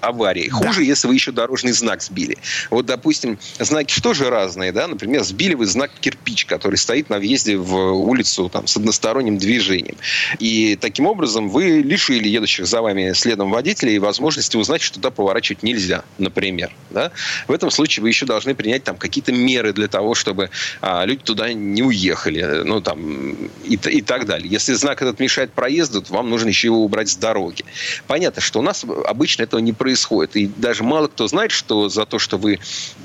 аварии. 0.00 0.48
Хуже, 0.48 0.80
да. 0.80 0.86
если 0.86 1.08
вы 1.08 1.14
еще 1.14 1.32
дорожный 1.32 1.72
знак 1.72 2.02
сбили. 2.02 2.38
Вот, 2.70 2.86
допустим, 2.86 3.38
знаки 3.58 3.92
что 3.92 4.14
же 4.14 4.30
разные, 4.30 4.72
да? 4.72 4.86
Например, 4.86 5.22
сбили 5.22 5.54
вы 5.54 5.66
знак 5.66 5.90
кирпич, 6.00 6.46
который 6.46 6.76
стоит 6.76 7.10
на 7.10 7.18
въезде 7.18 7.56
в 7.56 7.74
улицу 7.74 8.48
там, 8.48 8.66
с 8.66 8.76
односторонним 8.76 9.38
движением. 9.38 9.96
И 10.38 10.76
таким 10.80 11.06
образом 11.06 11.48
вы 11.48 11.82
лишили 11.82 12.28
едущих 12.28 12.66
за 12.66 12.82
вами 12.82 13.12
следом 13.12 13.50
водителей 13.50 13.98
возможности 13.98 14.56
узнать, 14.56 14.82
что 14.82 14.94
туда 14.94 15.10
поворачивать 15.10 15.62
нельзя, 15.62 16.04
например. 16.18 16.72
Да? 16.90 17.12
В 17.46 17.52
этом 17.52 17.70
случае 17.70 18.02
вы 18.02 18.08
еще 18.08 18.26
должны 18.26 18.54
принять 18.54 18.84
там 18.84 18.96
какие-то 18.96 19.32
меры 19.32 19.72
для 19.72 19.88
того, 19.88 20.14
чтобы 20.14 20.50
а, 20.80 21.04
люди 21.04 21.22
туда 21.22 21.52
не 21.52 21.82
уехали, 21.82 22.62
ну 22.64 22.80
там 22.80 23.32
и, 23.64 23.74
и 23.74 24.02
так 24.02 24.26
далее. 24.26 24.48
Если 24.48 24.74
знак 24.74 25.02
этот 25.02 25.20
мешает 25.20 25.52
проезду, 25.52 26.02
то 26.02 26.12
вам 26.12 26.30
нужно 26.30 26.48
еще 26.48 26.68
его 26.68 26.84
убрать 26.84 27.08
с 27.08 27.16
дороги. 27.16 27.64
Понятно, 28.06 28.40
что 28.40 28.60
у 28.60 28.62
нас 28.62 28.84
обычно 29.04 29.42
этого 29.42 29.60
не 29.60 29.72
происходит. 29.72 29.87
И 30.36 30.46
даже 30.46 30.82
мало 30.82 31.08
кто 31.08 31.28
знает, 31.28 31.50
что 31.50 31.88
за 31.88 32.06
то, 32.06 32.18
что 32.18 32.38
вы 32.38 32.58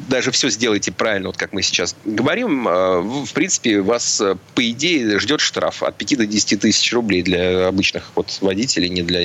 даже 0.09 0.31
все 0.31 0.49
сделаете 0.49 0.91
правильно, 0.91 1.29
вот 1.29 1.37
как 1.37 1.53
мы 1.53 1.61
сейчас 1.61 1.95
говорим, 2.05 2.67
а, 2.67 3.01
в 3.01 3.31
принципе, 3.33 3.81
вас, 3.81 4.21
по 4.55 4.69
идее, 4.69 5.19
ждет 5.19 5.41
штраф 5.41 5.83
от 5.83 5.95
5 5.95 6.17
до 6.17 6.25
10 6.25 6.59
тысяч 6.59 6.93
рублей 6.93 7.21
для 7.21 7.67
обычных 7.67 8.11
вот 8.15 8.37
водителей 8.41 8.89
не 8.89 9.01
для 9.01 9.21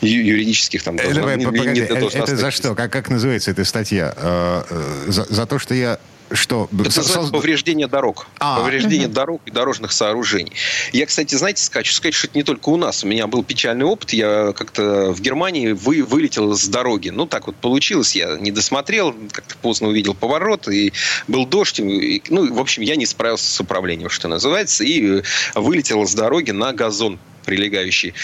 юридических 0.00 0.82
там... 0.82 0.96
Это, 0.96 1.14
должно, 1.14 1.44
погоди, 1.44 1.68
не, 1.68 1.74
не 1.74 1.80
это, 1.80 1.94
это 1.94 2.36
за 2.36 2.50
что? 2.50 2.74
Как, 2.74 2.92
как 2.92 3.08
называется 3.10 3.50
эта 3.50 3.64
статья? 3.64 4.14
Э, 4.16 4.62
э, 4.70 5.10
за, 5.10 5.24
за 5.24 5.46
то, 5.46 5.58
что 5.58 5.74
я 5.74 5.98
что? 6.32 6.68
Это 6.84 7.30
повреждение 7.30 7.86
дорог. 7.86 8.26
А, 8.38 8.60
повреждение 8.60 9.08
угу. 9.08 9.14
дорог 9.14 9.42
и 9.46 9.50
дорожных 9.50 9.92
сооружений. 9.92 10.52
Я, 10.92 11.06
кстати, 11.06 11.34
знаете, 11.34 11.68
хочу 11.70 11.92
сказать, 11.92 12.14
что 12.14 12.26
это 12.26 12.38
не 12.38 12.44
только 12.44 12.68
у 12.68 12.76
нас. 12.76 13.04
У 13.04 13.06
меня 13.06 13.26
был 13.26 13.42
печальный 13.42 13.84
опыт. 13.84 14.12
Я 14.12 14.52
как-то 14.52 15.12
в 15.12 15.20
Германии 15.20 15.72
вы, 15.72 16.02
вылетел 16.02 16.54
с 16.54 16.66
дороги. 16.68 17.10
Ну, 17.10 17.26
так 17.26 17.46
вот 17.46 17.56
получилось. 17.56 18.14
Я 18.14 18.36
не 18.38 18.50
досмотрел, 18.50 19.14
как-то 19.32 19.56
поздно 19.56 19.88
увидел 19.88 20.14
поворот, 20.14 20.68
и 20.68 20.92
был 21.28 21.46
дождь. 21.46 21.80
И, 21.80 22.22
ну, 22.28 22.52
в 22.52 22.60
общем, 22.60 22.82
я 22.82 22.96
не 22.96 23.06
справился 23.06 23.50
с 23.50 23.60
управлением, 23.60 24.10
что 24.10 24.28
называется, 24.28 24.84
и 24.84 25.22
вылетел 25.54 26.06
с 26.06 26.14
дороги 26.14 26.50
на 26.50 26.72
газон 26.72 27.18
прилегающий 27.44 28.14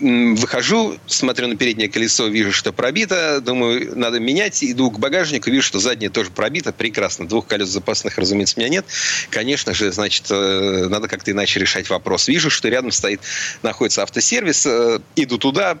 Выхожу, 0.00 0.96
смотрю 1.06 1.48
на 1.48 1.56
переднее 1.56 1.88
колесо, 1.88 2.28
вижу, 2.28 2.52
что 2.52 2.72
пробито. 2.72 3.40
Думаю, 3.40 3.98
надо 3.98 4.20
менять. 4.20 4.62
Иду 4.62 4.90
к 4.90 4.98
багажнику, 4.98 5.50
вижу, 5.50 5.66
что 5.66 5.80
заднее 5.80 6.10
тоже 6.10 6.30
пробито. 6.30 6.72
Прекрасно. 6.72 7.26
Двух 7.26 7.46
колес 7.46 7.68
запасных, 7.68 8.16
разумеется, 8.16 8.54
у 8.56 8.60
меня 8.60 8.68
нет. 8.68 8.86
Конечно 9.30 9.74
же, 9.74 9.90
значит, 9.90 10.26
э, 10.30 10.86
надо 10.88 11.08
как-то 11.08 11.32
иначе 11.32 11.58
решать 11.58 11.90
вопрос. 11.90 12.28
Вижу, 12.28 12.48
что 12.48 12.68
рядом 12.68 12.92
стоит, 12.92 13.20
находится 13.62 14.02
автосервис. 14.02 14.66
Э, 14.66 15.00
иду 15.16 15.38
туда, 15.38 15.78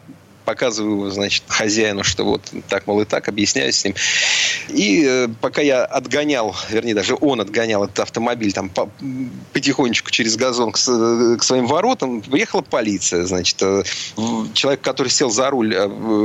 показываю, 0.48 1.10
значит, 1.10 1.42
хозяину, 1.46 2.04
что 2.04 2.24
вот 2.24 2.40
так, 2.70 2.86
мол, 2.86 3.02
и 3.02 3.04
так, 3.04 3.28
объясняю 3.28 3.70
с 3.70 3.84
ним. 3.84 3.94
И 4.68 5.04
э, 5.06 5.28
пока 5.42 5.60
я 5.60 5.84
отгонял, 5.84 6.56
вернее, 6.70 6.94
даже 6.94 7.18
он 7.20 7.42
отгонял 7.42 7.84
этот 7.84 8.00
автомобиль 8.00 8.54
там 8.54 8.70
по, 8.70 8.88
потихонечку 9.52 10.10
через 10.10 10.36
газон 10.36 10.72
к, 10.72 10.78
к 10.78 11.42
своим 11.42 11.66
воротам, 11.66 12.22
приехала 12.22 12.62
полиция, 12.62 13.26
значит. 13.26 13.60
Э, 13.60 13.82
человек, 14.54 14.80
который 14.80 15.08
сел 15.08 15.28
за 15.28 15.50
руль, 15.50 15.74
э, 15.74 15.80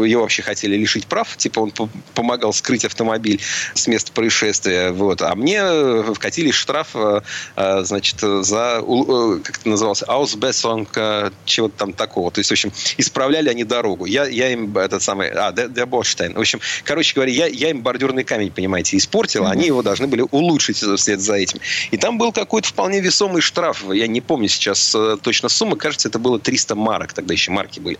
его 0.07 0.21
вообще 0.21 0.41
хотели 0.41 0.77
лишить 0.77 1.05
прав, 1.05 1.35
типа 1.35 1.59
он 1.59 1.73
помогал 2.15 2.53
скрыть 2.53 2.85
автомобиль 2.85 3.41
с 3.73 3.87
места 3.87 4.13
происшествия, 4.13 4.91
вот. 4.91 5.21
А 5.21 5.35
мне 5.35 5.61
вкатили 6.13 6.51
штраф, 6.51 6.95
значит, 7.55 8.19
за, 8.21 8.81
как 9.43 9.57
это 9.57 9.69
называлось, 9.69 10.03
Ausbessung, 10.03 10.87
чего-то 11.43 11.77
там 11.77 11.91
такого. 11.91 12.31
То 12.31 12.39
есть, 12.39 12.51
в 12.51 12.53
общем, 12.53 12.71
исправляли 12.97 13.49
они 13.49 13.65
дорогу 13.65 14.05
я, 14.13 14.25
я 14.25 14.49
им 14.49 14.77
этот 14.77 15.01
самый... 15.01 15.29
А, 15.29 15.51
Дебоштайн. 15.51 16.33
В 16.33 16.39
общем, 16.39 16.59
короче 16.83 17.15
говоря, 17.15 17.31
я, 17.31 17.47
я 17.47 17.69
им 17.69 17.81
бордюрный 17.81 18.23
камень, 18.23 18.51
понимаете, 18.51 18.97
испортил, 18.97 19.45
mm-hmm. 19.45 19.51
они 19.51 19.65
его 19.67 19.81
должны 19.81 20.07
были 20.07 20.23
улучшить 20.31 20.77
вслед 20.77 21.19
за 21.19 21.35
этим. 21.35 21.59
И 21.91 21.97
там 21.97 22.17
был 22.17 22.31
какой-то 22.31 22.69
вполне 22.69 23.01
весомый 23.01 23.41
штраф. 23.41 23.83
Я 23.91 24.07
не 24.07 24.21
помню 24.21 24.47
сейчас 24.47 24.93
э, 24.95 25.17
точно 25.21 25.49
суммы. 25.49 25.77
Кажется, 25.77 26.09
это 26.09 26.19
было 26.19 26.39
300 26.39 26.75
марок. 26.75 27.13
Тогда 27.13 27.33
еще 27.33 27.51
марки 27.51 27.79
были. 27.79 27.97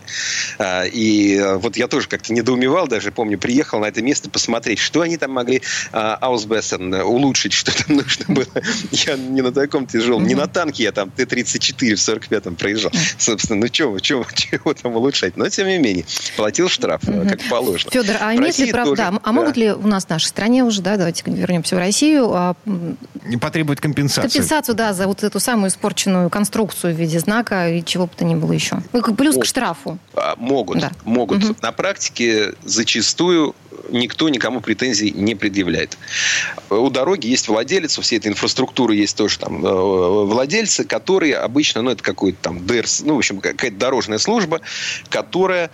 А, 0.58 0.84
и 0.84 1.36
э, 1.36 1.56
вот 1.56 1.76
я 1.76 1.88
тоже 1.88 2.08
как-то 2.08 2.32
недоумевал 2.32 2.86
даже, 2.86 3.10
помню, 3.10 3.38
приехал 3.38 3.80
на 3.80 3.86
это 3.86 4.02
место 4.02 4.30
посмотреть, 4.30 4.78
что 4.78 5.00
они 5.00 5.16
там 5.16 5.32
могли 5.32 5.62
Аусбессен 5.92 6.94
улучшить, 6.94 7.52
что 7.52 7.76
там 7.76 7.96
нужно 7.96 8.34
было. 8.34 8.62
Я 8.90 9.16
не 9.16 9.42
на 9.42 9.52
таком 9.52 9.86
тяжелом, 9.86 10.26
не 10.26 10.34
на 10.34 10.46
танке 10.46 10.84
я 10.84 10.92
там 10.92 11.10
Т-34 11.10 11.94
в 11.94 11.98
45-м 11.98 12.56
проезжал. 12.56 12.92
Собственно, 13.18 13.60
ну 13.60 13.68
чего, 13.68 13.98
чего, 13.98 14.26
чего 14.34 14.74
там 14.74 14.96
улучшать? 14.96 15.36
Но 15.36 15.48
тем 15.48 15.68
не 15.68 15.78
менее, 15.78 16.03
платил 16.36 16.68
штраф, 16.68 17.02
угу. 17.04 17.28
как 17.28 17.40
положено. 17.48 17.90
Федор, 17.90 18.16
а 18.20 18.34
имеет 18.34 18.58
ли 18.58 18.72
прав... 18.72 18.96
да, 18.96 19.12
а 19.22 19.32
могут 19.32 19.56
ли 19.56 19.72
у 19.72 19.86
нас 19.86 20.06
в 20.06 20.08
нашей 20.08 20.26
стране 20.26 20.64
уже, 20.64 20.82
да, 20.82 20.96
давайте 20.96 21.22
вернемся 21.26 21.76
в 21.76 21.78
Россию, 21.78 22.30
а... 22.32 22.54
не 23.24 23.36
потребовать 23.36 23.80
компенсацию? 23.80 24.30
Компенсацию, 24.30 24.74
да, 24.74 24.92
за 24.92 25.06
вот 25.06 25.22
эту 25.22 25.40
самую 25.40 25.68
испорченную 25.68 26.30
конструкцию 26.30 26.94
в 26.94 26.98
виде 26.98 27.18
знака 27.18 27.68
и 27.68 27.84
чего 27.84 28.06
бы 28.06 28.12
то 28.16 28.24
ни 28.24 28.34
было 28.34 28.52
еще. 28.52 28.82
Ну, 28.92 29.02
плюс 29.14 29.36
к 29.36 29.44
штрафу. 29.44 29.98
А, 30.14 30.34
могут, 30.36 30.80
да. 30.80 30.92
могут. 31.04 31.44
Угу. 31.44 31.56
На 31.62 31.72
практике 31.72 32.54
зачастую 32.64 33.54
никто 33.90 34.28
никому 34.28 34.60
претензий 34.60 35.10
не 35.10 35.34
предъявляет. 35.34 35.98
У 36.70 36.90
дороги 36.90 37.26
есть 37.26 37.48
владелец, 37.48 37.98
у 37.98 38.02
всей 38.02 38.18
этой 38.18 38.28
инфраструктуры 38.28 38.94
есть 38.94 39.16
тоже 39.16 39.38
там 39.38 39.64
э, 39.64 39.70
владельцы, 40.24 40.84
которые 40.84 41.36
обычно, 41.36 41.82
ну, 41.82 41.90
это 41.90 42.02
какой-то 42.02 42.38
там 42.40 42.66
ДЭРС, 42.66 43.02
ну, 43.02 43.14
в 43.14 43.18
общем, 43.18 43.40
какая-то 43.40 43.76
дорожная 43.76 44.18
служба, 44.18 44.60
которая 45.08 45.70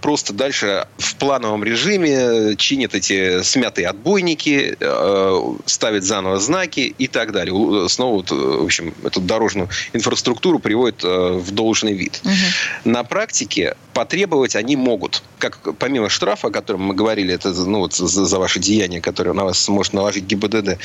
просто 0.00 0.32
дальше 0.32 0.86
в 0.98 1.16
плановом 1.16 1.64
режиме 1.64 2.56
чинит 2.56 2.94
эти 2.94 3.42
смятые 3.42 3.88
отбойники, 3.88 4.76
э, 4.78 5.54
ставит 5.64 6.04
заново 6.04 6.38
знаки 6.38 6.94
и 6.98 7.08
так 7.08 7.32
далее. 7.32 7.88
Снова, 7.88 8.16
вот, 8.16 8.30
в 8.30 8.64
общем, 8.64 8.94
эту 9.04 9.20
дорожную 9.20 9.68
инфраструктуру 9.92 10.58
приводит 10.58 11.02
э, 11.04 11.32
в 11.32 11.50
должный 11.50 11.94
вид. 11.94 12.20
Угу. 12.24 12.90
На 12.90 13.04
практике 13.04 13.76
потребовать 13.92 14.56
они 14.56 14.76
могут. 14.76 15.22
Как 15.38 15.58
помимо 15.78 16.08
штрафа, 16.08 16.48
о 16.48 16.50
котором 16.50 16.82
мы 16.82 16.94
говорили, 16.94 17.34
это 17.34 17.52
ну, 17.52 17.80
вот, 17.80 17.94
за, 17.94 18.24
за 18.24 18.38
ваше 18.38 18.60
деяние, 18.60 19.00
которое 19.00 19.32
на 19.32 19.44
вас 19.44 19.68
может 19.68 19.92
наложить 19.92 20.24
ГИБДД, 20.24 20.78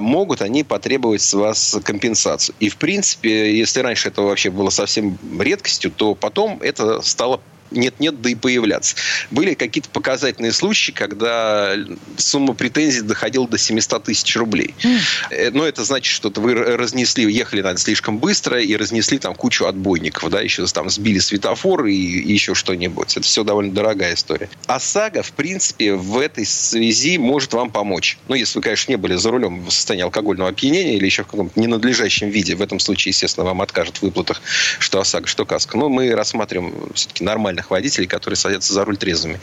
могут 0.00 0.42
они 0.42 0.64
потребовать 0.64 1.22
с 1.22 1.34
вас 1.34 1.76
компенсацию. 1.84 2.54
И, 2.60 2.68
в 2.68 2.76
принципе, 2.76 3.56
если 3.56 3.80
раньше 3.80 4.08
это 4.08 4.22
вообще 4.22 4.50
было 4.50 4.70
совсем 4.70 5.18
редкостью, 5.38 5.90
то 5.90 6.14
потом 6.14 6.58
это 6.62 7.00
стало 7.02 7.40
нет-нет, 7.72 8.20
да 8.20 8.30
и 8.30 8.34
появляться. 8.34 8.96
Были 9.30 9.54
какие-то 9.54 9.88
показательные 9.90 10.52
случаи, 10.52 10.92
когда 10.92 11.74
сумма 12.16 12.54
претензий 12.54 13.02
доходила 13.02 13.48
до 13.48 13.58
700 13.58 14.04
тысяч 14.04 14.36
рублей. 14.36 14.74
Mm. 14.82 15.50
Но 15.52 15.66
это 15.66 15.84
значит, 15.84 16.12
что 16.12 16.30
вы 16.40 16.54
разнесли, 16.54 17.30
ехали, 17.30 17.60
наверное, 17.60 17.80
слишком 17.80 18.18
быстро 18.18 18.60
и 18.60 18.76
разнесли 18.76 19.18
там 19.18 19.34
кучу 19.34 19.66
отбойников, 19.66 20.30
да, 20.30 20.40
еще 20.40 20.66
там 20.66 20.90
сбили 20.90 21.18
светофор 21.18 21.86
и, 21.86 21.94
и 21.94 22.32
еще 22.32 22.54
что-нибудь. 22.54 23.16
Это 23.16 23.26
все 23.26 23.44
довольно 23.44 23.72
дорогая 23.72 24.14
история. 24.14 24.48
ОСАГО, 24.66 25.22
в 25.22 25.32
принципе, 25.32 25.94
в 25.94 26.18
этой 26.18 26.46
связи 26.46 27.18
может 27.18 27.52
вам 27.54 27.70
помочь. 27.70 28.18
Ну, 28.28 28.34
если 28.34 28.58
вы, 28.58 28.62
конечно, 28.62 28.92
не 28.92 28.96
были 28.96 29.14
за 29.16 29.30
рулем 29.30 29.64
в 29.64 29.70
состоянии 29.70 30.04
алкогольного 30.04 30.50
опьянения 30.50 30.96
или 30.96 31.04
еще 31.04 31.24
в 31.24 31.26
каком-то 31.26 31.58
ненадлежащем 31.58 32.30
виде. 32.30 32.54
В 32.54 32.62
этом 32.62 32.80
случае, 32.80 33.10
естественно, 33.10 33.46
вам 33.46 33.62
откажут 33.62 33.98
в 33.98 34.02
выплатах, 34.02 34.42
что 34.78 35.00
ОСАГО, 35.00 35.26
что 35.26 35.44
КАСКО. 35.44 35.76
Но 35.78 35.88
мы 35.88 36.14
рассматриваем 36.14 36.74
все-таки 36.94 37.24
нормально 37.24 37.61
нормальных 37.62 37.70
водителей, 37.70 38.06
которые 38.06 38.36
садятся 38.36 38.72
за 38.72 38.84
руль 38.84 38.96
трезвыми. 38.96 39.38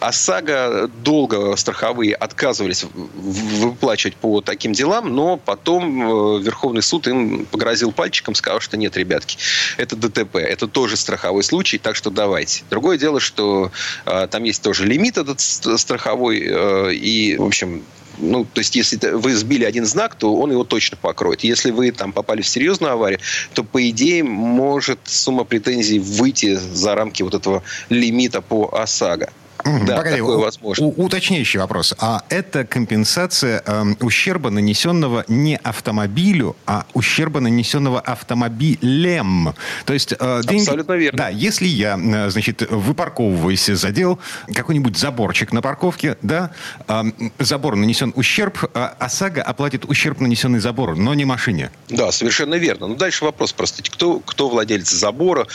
ОСАГО 0.00 0.90
долго 1.02 1.56
страховые 1.56 2.14
отказывались 2.14 2.84
выплачивать 2.84 4.16
по 4.16 4.40
таким 4.40 4.72
делам, 4.72 5.14
но 5.14 5.36
потом 5.36 6.38
э, 6.38 6.42
Верховный 6.42 6.82
суд 6.82 7.08
им 7.08 7.46
погрозил 7.46 7.92
пальчиком, 7.92 8.34
сказал, 8.34 8.60
что 8.60 8.76
нет, 8.76 8.96
ребятки, 8.96 9.38
это 9.76 9.96
ДТП, 9.96 10.36
это 10.36 10.68
тоже 10.68 10.96
страховой 10.96 11.42
случай, 11.42 11.78
так 11.78 11.96
что 11.96 12.10
давайте. 12.10 12.62
Другое 12.70 12.98
дело, 12.98 13.20
что 13.20 13.72
э, 14.06 14.28
там 14.30 14.44
есть 14.44 14.62
тоже 14.62 14.86
лимит 14.86 15.18
этот 15.18 15.40
страховой, 15.40 16.44
э, 16.46 16.94
и, 16.94 17.36
в 17.36 17.44
общем, 17.44 17.82
ну, 18.20 18.44
то 18.44 18.60
есть, 18.60 18.74
если 18.74 18.96
вы 19.10 19.34
сбили 19.34 19.64
один 19.64 19.84
знак, 19.84 20.16
то 20.16 20.34
он 20.34 20.50
его 20.50 20.64
точно 20.64 20.96
покроет. 20.96 21.44
Если 21.44 21.70
вы 21.70 21.92
там 21.92 22.12
попали 22.12 22.42
в 22.42 22.48
серьезную 22.48 22.92
аварию, 22.92 23.20
то, 23.54 23.62
по 23.62 23.88
идее, 23.88 24.24
может 24.24 24.98
сумма 25.04 25.44
претензий 25.44 26.00
выйти 26.00 26.54
за 26.54 26.94
рамки 26.94 27.22
вот 27.22 27.34
этого 27.34 27.62
лимита 27.88 28.40
по 28.40 28.68
ОСАГО. 28.72 29.30
Да, 29.64 29.96
Погоди, 29.96 30.16
такое 30.16 30.38
возможно. 30.38 30.86
У, 30.86 31.04
уточняющий 31.04 31.58
вопрос. 31.58 31.94
А 31.98 32.22
это 32.28 32.64
компенсация 32.64 33.62
э, 33.64 33.84
ущерба, 34.00 34.50
нанесенного 34.50 35.24
не 35.28 35.56
автомобилю, 35.56 36.56
а 36.66 36.86
ущерба, 36.94 37.40
нанесенного 37.40 38.00
автомобилем. 38.00 39.54
То 39.84 39.92
есть... 39.92 40.14
Э, 40.18 40.40
деньги... 40.44 40.62
Абсолютно 40.62 40.92
верно. 40.92 41.18
Да, 41.18 41.28
если 41.28 41.66
я, 41.66 41.98
э, 41.98 42.30
значит, 42.30 42.62
выпарковываюсь, 42.70 43.66
задел 43.66 44.18
какой-нибудь 44.54 44.96
заборчик 44.96 45.52
на 45.52 45.60
парковке, 45.60 46.16
да, 46.22 46.50
э, 46.86 47.02
забор 47.38 47.76
нанесен 47.76 48.12
ущерб, 48.14 48.58
а 48.74 48.94
ОСАГО 48.98 49.42
оплатит 49.42 49.84
ущерб, 49.84 50.20
нанесенный 50.20 50.60
забору, 50.60 50.94
но 50.96 51.14
не 51.14 51.24
машине. 51.24 51.70
Да, 51.88 52.12
совершенно 52.12 52.54
верно. 52.54 52.86
Ну, 52.86 52.94
дальше 52.94 53.24
вопрос 53.24 53.52
просто, 53.52 53.82
кто, 53.82 54.20
кто 54.20 54.48
владелец 54.48 54.90
забора, 54.90 55.46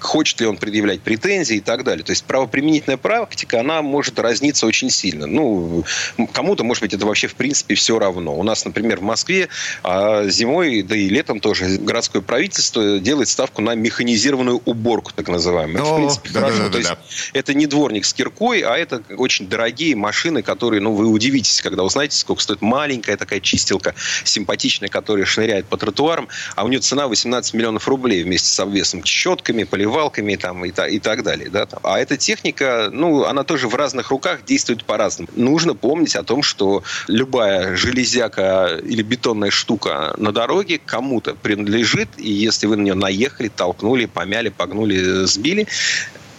хочет 0.00 0.40
ли 0.40 0.46
он 0.46 0.56
предъявлять 0.56 1.00
претензии 1.00 1.56
и 1.56 1.60
так 1.60 1.84
далее. 1.84 2.04
То 2.04 2.12
есть 2.12 2.24
правоприменительное 2.24 2.96
право 2.96 3.26
практика, 3.38 3.60
она 3.60 3.82
может 3.82 4.18
разниться 4.18 4.66
очень 4.66 4.90
сильно. 4.90 5.26
Ну, 5.26 5.84
кому-то, 6.32 6.64
может 6.64 6.82
быть, 6.82 6.94
это 6.94 7.06
вообще 7.06 7.28
в 7.28 7.34
принципе 7.34 7.74
все 7.74 7.98
равно. 7.98 8.36
У 8.36 8.42
нас, 8.42 8.64
например, 8.64 8.98
в 8.98 9.02
Москве 9.02 9.48
а 9.84 10.28
зимой, 10.28 10.82
да 10.82 10.96
и 10.96 11.08
летом 11.08 11.38
тоже 11.40 11.78
городское 11.78 12.20
правительство 12.20 12.98
делает 12.98 13.28
ставку 13.28 13.62
на 13.62 13.74
механизированную 13.74 14.60
уборку, 14.64 15.12
так 15.14 15.28
называемую. 15.28 15.78
Это, 15.78 15.92
в 15.92 15.96
принципе, 15.96 16.30
да, 16.30 16.40
хорошо. 16.40 16.58
Да, 16.58 16.64
да, 16.64 16.70
То 16.70 16.78
есть 16.78 16.92
это 17.32 17.54
не 17.54 17.66
дворник 17.66 18.04
с 18.04 18.12
киркой, 18.12 18.62
а 18.62 18.76
это 18.76 19.02
очень 19.16 19.48
дорогие 19.48 19.94
машины, 19.94 20.42
которые, 20.42 20.80
ну, 20.80 20.92
вы 20.92 21.06
удивитесь, 21.06 21.62
когда 21.62 21.84
узнаете, 21.84 22.16
сколько 22.16 22.42
стоит 22.42 22.60
маленькая 22.60 23.16
такая 23.16 23.40
чистилка, 23.40 23.94
симпатичная, 24.24 24.88
которая 24.88 25.26
шныряет 25.26 25.66
по 25.66 25.76
тротуарам, 25.76 26.28
а 26.56 26.64
у 26.64 26.68
нее 26.68 26.80
цена 26.80 27.06
18 27.06 27.54
миллионов 27.54 27.86
рублей 27.86 28.24
вместе 28.24 28.48
с 28.48 28.60
обвесом, 28.60 29.04
щетками, 29.04 29.62
поливалками 29.62 30.34
там, 30.34 30.64
и, 30.64 30.70
и 30.70 30.98
так 30.98 31.22
далее. 31.22 31.50
Да? 31.50 31.68
А 31.82 31.98
эта 32.00 32.16
техника, 32.16 32.88
ну, 32.92 33.27
она 33.28 33.44
тоже 33.44 33.68
в 33.68 33.74
разных 33.74 34.10
руках 34.10 34.44
действует 34.44 34.84
по-разному. 34.84 35.28
Нужно 35.36 35.74
помнить 35.74 36.16
о 36.16 36.22
том, 36.22 36.42
что 36.42 36.82
любая 37.06 37.76
железяка 37.76 38.80
или 38.82 39.02
бетонная 39.02 39.50
штука 39.50 40.14
на 40.16 40.32
дороге 40.32 40.80
кому-то 40.84 41.34
принадлежит, 41.34 42.08
и 42.16 42.30
если 42.30 42.66
вы 42.66 42.76
на 42.76 42.82
нее 42.82 42.94
наехали, 42.94 43.48
толкнули, 43.48 44.06
помяли, 44.06 44.48
погнули, 44.48 45.26
сбили, 45.26 45.66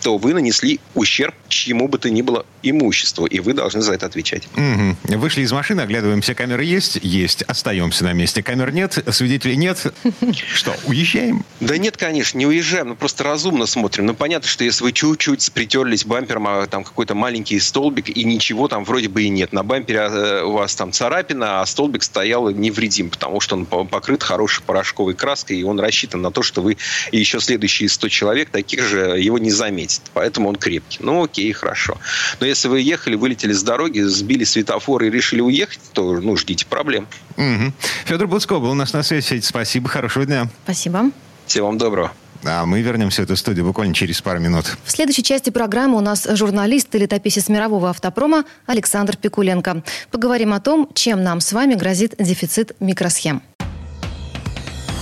то 0.02 0.18
вы 0.18 0.34
нанесли 0.34 0.80
ущерб 0.96 1.36
чьему 1.50 1.88
бы 1.88 1.98
то 1.98 2.10
ни 2.10 2.22
было 2.22 2.46
имуществу, 2.64 3.26
и 3.26 3.40
вы 3.40 3.54
должны 3.54 3.82
за 3.82 3.94
это 3.94 4.06
отвечать. 4.06 4.48
Угу. 4.56 5.18
Вышли 5.18 5.42
из 5.42 5.52
машины, 5.52 5.82
оглядываемся, 5.82 6.34
камеры 6.34 6.64
есть? 6.64 7.00
Есть. 7.02 7.44
Остаемся 7.44 8.04
на 8.04 8.14
месте. 8.14 8.44
Камер 8.44 8.72
нет, 8.72 9.04
свидетелей 9.12 9.56
нет. 9.56 9.94
Что, 10.54 10.76
уезжаем? 10.86 11.46
Да 11.60 11.78
нет, 11.78 11.98
конечно, 11.98 12.38
не 12.38 12.46
уезжаем, 12.46 12.90
мы 12.90 12.96
просто 12.96 13.24
разумно 13.24 13.66
смотрим. 13.66 14.06
Ну, 14.06 14.14
понятно, 14.14 14.48
что 14.48 14.64
если 14.64 14.84
вы 14.84 14.92
чуть-чуть 14.92 15.52
притерлись 15.52 16.06
бампером, 16.06 16.48
а 16.48 16.68
там 16.68 16.84
какой-то 16.84 17.16
маленький 17.16 17.60
столбик, 17.60 18.10
и 18.10 18.24
ничего 18.24 18.68
там 18.68 18.84
вроде 18.84 19.10
бы 19.10 19.24
и 19.24 19.30
нет. 19.30 19.54
На 19.54 19.64
бампере 19.64 20.00
э, 20.00 20.44
у 20.44 20.54
вас 20.54 20.76
там 20.76 20.92
царапина, 20.92 21.62
а 21.62 21.66
столбик 21.66 22.04
стоял 22.04 22.50
невредим, 22.50 23.10
потому 23.10 23.40
что 23.40 23.56
он 23.56 23.66
покрыт 23.66 24.24
хорошей 24.24 24.64
порошковой 24.64 25.14
краской, 25.14 25.58
и 25.58 25.64
он 25.64 25.80
рассчитан 25.80 26.22
на 26.22 26.32
то, 26.32 26.42
что 26.42 26.62
вы 26.62 26.78
и 27.12 27.18
еще 27.18 27.40
следующие 27.40 27.90
100 27.90 28.10
человек 28.10 28.50
таких 28.50 28.84
же 28.84 29.20
его 29.20 29.38
не 29.38 29.52
заметят. 29.52 30.02
Поэтому 30.14 30.50
он 30.50 30.56
крепкий. 30.56 31.00
Ну, 31.02 31.24
окей, 31.24 31.52
хорошо. 31.52 31.98
Но 32.40 32.48
если 32.50 32.68
вы 32.68 32.82
ехали, 32.82 33.16
вылетели 33.16 33.54
с 33.54 33.64
дороги, 33.64 34.02
сбили 34.02 34.44
светофор 34.44 35.04
и 35.04 35.10
решили 35.10 35.42
уехать, 35.42 35.80
то, 35.94 36.20
ну, 36.20 36.36
ждите 36.36 36.66
проблем. 36.66 37.08
Угу. 37.38 37.74
Федор 38.06 38.28
Буцко 38.28 38.60
был 38.60 38.72
у 38.72 38.76
нас 38.76 38.94
на 38.94 39.04
связи. 39.04 39.40
Спасибо, 39.42 39.90
хорошего 39.90 40.26
дня. 40.26 40.50
Спасибо. 40.64 41.12
Всего 41.46 41.68
вам 41.68 41.78
доброго. 41.78 42.12
А 42.46 42.66
мы 42.66 42.82
вернемся 42.82 43.22
в 43.22 43.26
эту 43.26 43.36
студию 43.36 43.66
буквально 43.66 43.94
через 43.94 44.22
пару 44.22 44.40
минут. 44.40 44.78
В 44.86 44.92
следующей 44.92 45.24
части 45.24 45.50
программы 45.50 45.98
у 45.98 46.02
нас 46.02 46.28
журналист 46.30 46.94
и 46.96 47.00
летописец 47.00 47.50
мирового 47.50 47.90
автопрома 47.90 48.46
Александр 48.66 49.18
Пикуленко. 49.18 49.84
Поговорим 50.12 50.54
о 50.54 50.60
том, 50.60 50.90
чем 50.94 51.22
нам 51.24 51.42
с 51.42 51.52
вами 51.52 51.76
грозит 51.76 52.16
дефицит 52.18 52.76
микросхем. 52.80 53.42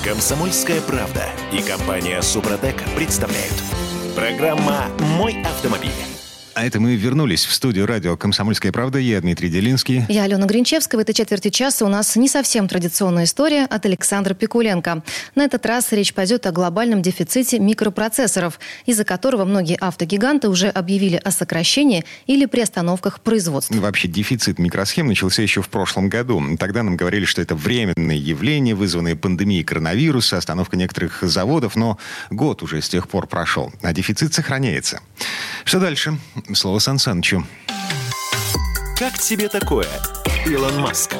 Комсомольская 0.03 0.81
правда 0.81 1.25
и 1.51 1.61
компания 1.61 2.21
Супротек 2.21 2.75
представляют. 2.95 3.53
Программа 4.15 4.85
«Мой 5.17 5.41
автомобиль». 5.43 6.16
А 6.57 6.65
это 6.65 6.79
мы 6.79 6.95
вернулись 6.95 7.45
в 7.45 7.53
студию 7.53 7.85
радио 7.85 8.17
«Комсомольская 8.17 8.71
правда». 8.71 8.97
Я 8.97 9.21
Дмитрий 9.21 9.47
Делинский. 9.47 10.05
Я 10.09 10.23
Алена 10.23 10.47
Гринчевская. 10.47 10.97
В 10.97 11.01
этой 11.03 11.13
четверти 11.13 11.49
часа 11.49 11.85
у 11.85 11.87
нас 11.87 12.15
не 12.15 12.27
совсем 12.27 12.67
традиционная 12.67 13.25
история 13.25 13.65
от 13.65 13.85
Александра 13.85 14.33
Пикуленко. 14.33 15.03
На 15.35 15.45
этот 15.45 15.67
раз 15.67 15.91
речь 15.91 16.15
пойдет 16.15 16.47
о 16.47 16.51
глобальном 16.51 17.03
дефиците 17.03 17.59
микропроцессоров, 17.59 18.59
из-за 18.87 19.03
которого 19.03 19.45
многие 19.45 19.77
автогиганты 19.77 20.49
уже 20.49 20.69
объявили 20.69 21.21
о 21.23 21.29
сокращении 21.29 22.05
или 22.25 22.47
приостановках 22.47 23.21
производства. 23.21 23.75
Ну, 23.75 23.81
вообще 23.81 24.07
дефицит 24.07 24.57
микросхем 24.57 25.05
начался 25.05 25.43
еще 25.43 25.61
в 25.61 25.69
прошлом 25.69 26.09
году. 26.09 26.41
Тогда 26.57 26.81
нам 26.81 26.97
говорили, 26.97 27.25
что 27.25 27.39
это 27.39 27.53
временное 27.53 28.15
явление, 28.15 28.73
вызванное 28.73 29.15
пандемией 29.15 29.63
коронавируса, 29.63 30.37
остановка 30.37 30.75
некоторых 30.75 31.21
заводов, 31.21 31.75
но 31.75 31.99
год 32.31 32.63
уже 32.63 32.81
с 32.81 32.89
тех 32.89 33.07
пор 33.07 33.27
прошел, 33.27 33.71
а 33.83 33.93
дефицит 33.93 34.33
сохраняется. 34.33 35.01
Что 35.63 35.79
дальше? 35.79 36.17
Слово 36.53 36.79
Сан 36.79 36.99
Санычу. 36.99 37.43
Как 38.97 39.17
тебе 39.19 39.47
такое, 39.47 39.87
Илон 40.45 40.79
Маск? 40.79 41.13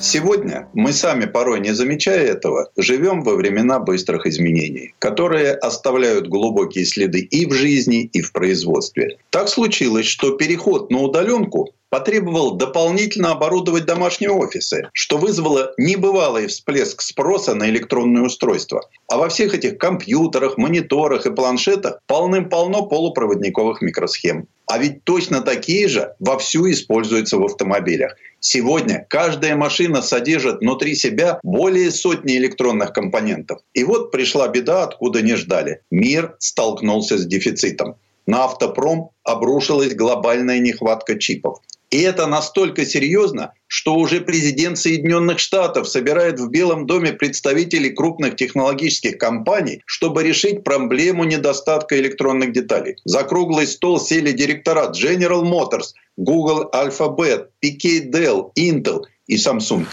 Сегодня 0.00 0.68
мы 0.74 0.92
сами, 0.92 1.24
порой 1.24 1.60
не 1.60 1.72
замечая 1.72 2.26
этого, 2.26 2.70
живем 2.76 3.22
во 3.22 3.34
времена 3.34 3.78
быстрых 3.78 4.26
изменений, 4.26 4.94
которые 4.98 5.52
оставляют 5.52 6.28
глубокие 6.28 6.84
следы 6.84 7.20
и 7.20 7.46
в 7.46 7.52
жизни, 7.52 8.02
и 8.12 8.20
в 8.20 8.32
производстве. 8.32 9.18
Так 9.30 9.48
случилось, 9.48 10.06
что 10.06 10.32
переход 10.32 10.90
на 10.90 11.00
удаленку 11.00 11.70
потребовал 11.90 12.56
дополнительно 12.56 13.32
оборудовать 13.32 13.86
домашние 13.86 14.30
офисы, 14.30 14.88
что 14.92 15.18
вызвало 15.18 15.72
небывалый 15.78 16.46
всплеск 16.46 17.00
спроса 17.02 17.54
на 17.54 17.68
электронные 17.68 18.24
устройства. 18.24 18.88
А 19.08 19.18
во 19.18 19.28
всех 19.28 19.54
этих 19.54 19.78
компьютерах, 19.78 20.58
мониторах 20.58 21.26
и 21.26 21.34
планшетах 21.34 22.00
полным-полно 22.06 22.86
полупроводниковых 22.86 23.82
микросхем. 23.82 24.48
А 24.66 24.78
ведь 24.78 25.04
точно 25.04 25.42
такие 25.42 25.86
же 25.86 26.14
вовсю 26.18 26.68
используются 26.70 27.38
в 27.38 27.44
автомобилях. 27.44 28.16
Сегодня 28.40 29.06
каждая 29.08 29.54
машина 29.54 30.02
содержит 30.02 30.58
внутри 30.58 30.96
себя 30.96 31.38
более 31.44 31.92
сотни 31.92 32.36
электронных 32.36 32.92
компонентов. 32.92 33.60
И 33.74 33.84
вот 33.84 34.10
пришла 34.10 34.48
беда, 34.48 34.82
откуда 34.82 35.22
не 35.22 35.36
ждали. 35.36 35.82
Мир 35.90 36.34
столкнулся 36.40 37.16
с 37.16 37.26
дефицитом. 37.26 37.96
На 38.26 38.44
автопром 38.44 39.10
обрушилась 39.22 39.94
глобальная 39.94 40.58
нехватка 40.58 41.16
чипов. 41.16 41.60
И 41.90 42.00
это 42.00 42.26
настолько 42.26 42.84
серьезно, 42.84 43.52
что 43.68 43.94
уже 43.94 44.20
президент 44.20 44.76
Соединенных 44.76 45.38
Штатов 45.38 45.88
собирает 45.88 46.40
в 46.40 46.50
Белом 46.50 46.86
доме 46.86 47.12
представителей 47.12 47.90
крупных 47.90 48.36
технологических 48.36 49.18
компаний, 49.18 49.82
чтобы 49.86 50.24
решить 50.24 50.64
проблему 50.64 51.24
недостатка 51.24 51.98
электронных 51.98 52.52
деталей. 52.52 52.96
За 53.04 53.22
круглый 53.22 53.66
стол 53.66 54.00
сели 54.00 54.32
директора 54.32 54.92
General 54.92 55.42
Motors, 55.44 55.94
Google 56.16 56.70
Alphabet, 56.72 57.48
PK 57.64 58.10
Dell, 58.10 58.50
Intel 58.58 59.02
и 59.28 59.36
Samsung. 59.36 59.86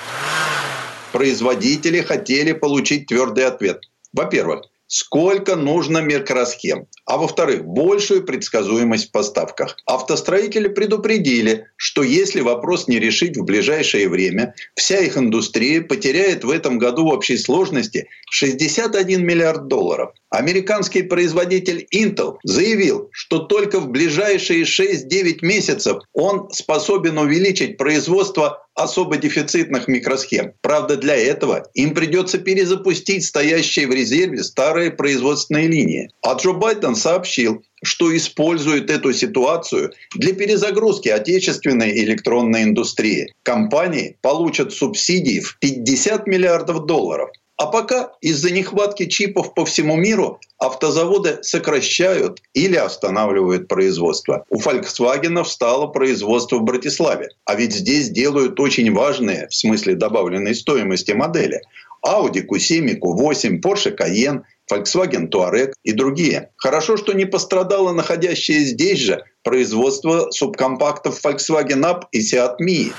Производители 1.12 2.02
хотели 2.02 2.54
получить 2.54 3.06
твердый 3.06 3.46
ответ. 3.46 3.82
Во-первых, 4.14 4.64
сколько 4.94 5.56
нужно 5.56 6.04
микросхем, 6.04 6.86
а 7.08 7.18
во-вторых, 7.18 7.66
большую 7.66 8.24
предсказуемость 8.24 9.10
в 9.10 9.12
поставках. 9.12 9.76
Автостроители 9.88 10.68
предупредили, 10.68 11.66
что 11.78 12.04
если 12.04 12.42
вопрос 12.42 12.88
не 12.88 13.00
решить 13.00 13.36
в 13.36 13.44
ближайшее 13.44 14.08
время, 14.08 14.54
вся 14.76 15.00
их 15.00 15.18
индустрия 15.18 15.82
потеряет 15.82 16.44
в 16.44 16.52
этом 16.52 16.78
году 16.78 17.06
в 17.06 17.08
общей 17.08 17.38
сложности 17.38 18.08
61 18.30 19.26
миллиард 19.26 19.68
долларов. 19.68 20.12
Американский 20.34 21.04
производитель 21.04 21.86
Intel 21.94 22.38
заявил, 22.44 23.10
что 23.12 23.38
только 23.38 23.80
в 23.80 23.90
ближайшие 23.90 24.64
6-9 24.64 25.38
месяцев 25.44 26.02
он 26.12 26.50
способен 26.50 27.20
увеличить 27.20 27.78
производство 27.78 28.66
особо 28.74 29.18
дефицитных 29.18 29.88
микросхем. 29.88 30.54
Правда, 30.62 30.98
для 30.98 31.16
этого 31.16 31.68
им 31.76 31.94
придется 31.94 32.40
перезапустить 32.40 33.24
стоящие 33.24 33.86
в 33.86 33.92
резерве 33.92 34.44
старые 34.44 34.90
производственные 34.90 35.68
линии. 35.68 36.10
А 36.24 36.34
Джо 36.34 36.54
Байден 36.54 36.96
сообщил, 36.96 37.64
что 37.84 38.16
использует 38.18 38.90
эту 38.90 39.14
ситуацию 39.14 39.92
для 40.16 40.34
перезагрузки 40.34 41.10
отечественной 41.10 41.92
электронной 42.04 42.64
индустрии. 42.64 43.32
Компании 43.44 44.18
получат 44.22 44.74
субсидии 44.74 45.42
в 45.42 45.60
50 45.60 46.26
миллиардов 46.26 46.88
долларов– 46.88 47.30
а 47.64 47.68
пока 47.68 48.12
из-за 48.20 48.52
нехватки 48.52 49.06
чипов 49.06 49.54
по 49.54 49.64
всему 49.64 49.96
миру 49.96 50.42
автозаводы 50.58 51.40
сокращают 51.44 52.42
или 52.54 52.76
останавливают 52.76 53.70
производство. 53.70 54.44
У 54.50 54.60
Volkswagen 54.60 55.42
встало 55.46 55.88
производство 55.88 56.58
в 56.58 56.64
Братиславе. 56.64 57.30
А 57.46 57.56
ведь 57.56 57.74
здесь 57.74 58.10
делают 58.10 58.60
очень 58.60 58.94
важные, 58.94 59.48
в 59.48 59.56
смысле 59.56 59.96
добавленной 59.96 60.56
стоимости 60.56 61.14
модели. 61.14 61.62
Audi 62.06 62.46
Q7, 62.46 63.00
Q8, 63.00 63.62
Porsche 63.62 63.96
Cayenne, 63.96 64.42
Volkswagen 64.70 65.30
Touareg 65.30 65.72
и 65.86 65.94
другие. 65.94 66.50
Хорошо, 66.58 66.98
что 66.98 67.14
не 67.14 67.24
пострадало 67.24 67.94
находящее 67.94 68.60
здесь 68.66 69.00
же 69.00 69.24
производство 69.42 70.32
субкомпактов 70.32 71.24
Volkswagen 71.24 71.84
Up 71.86 72.02
и 72.12 72.20
Seat 72.20 72.56
Mii. 72.62 72.92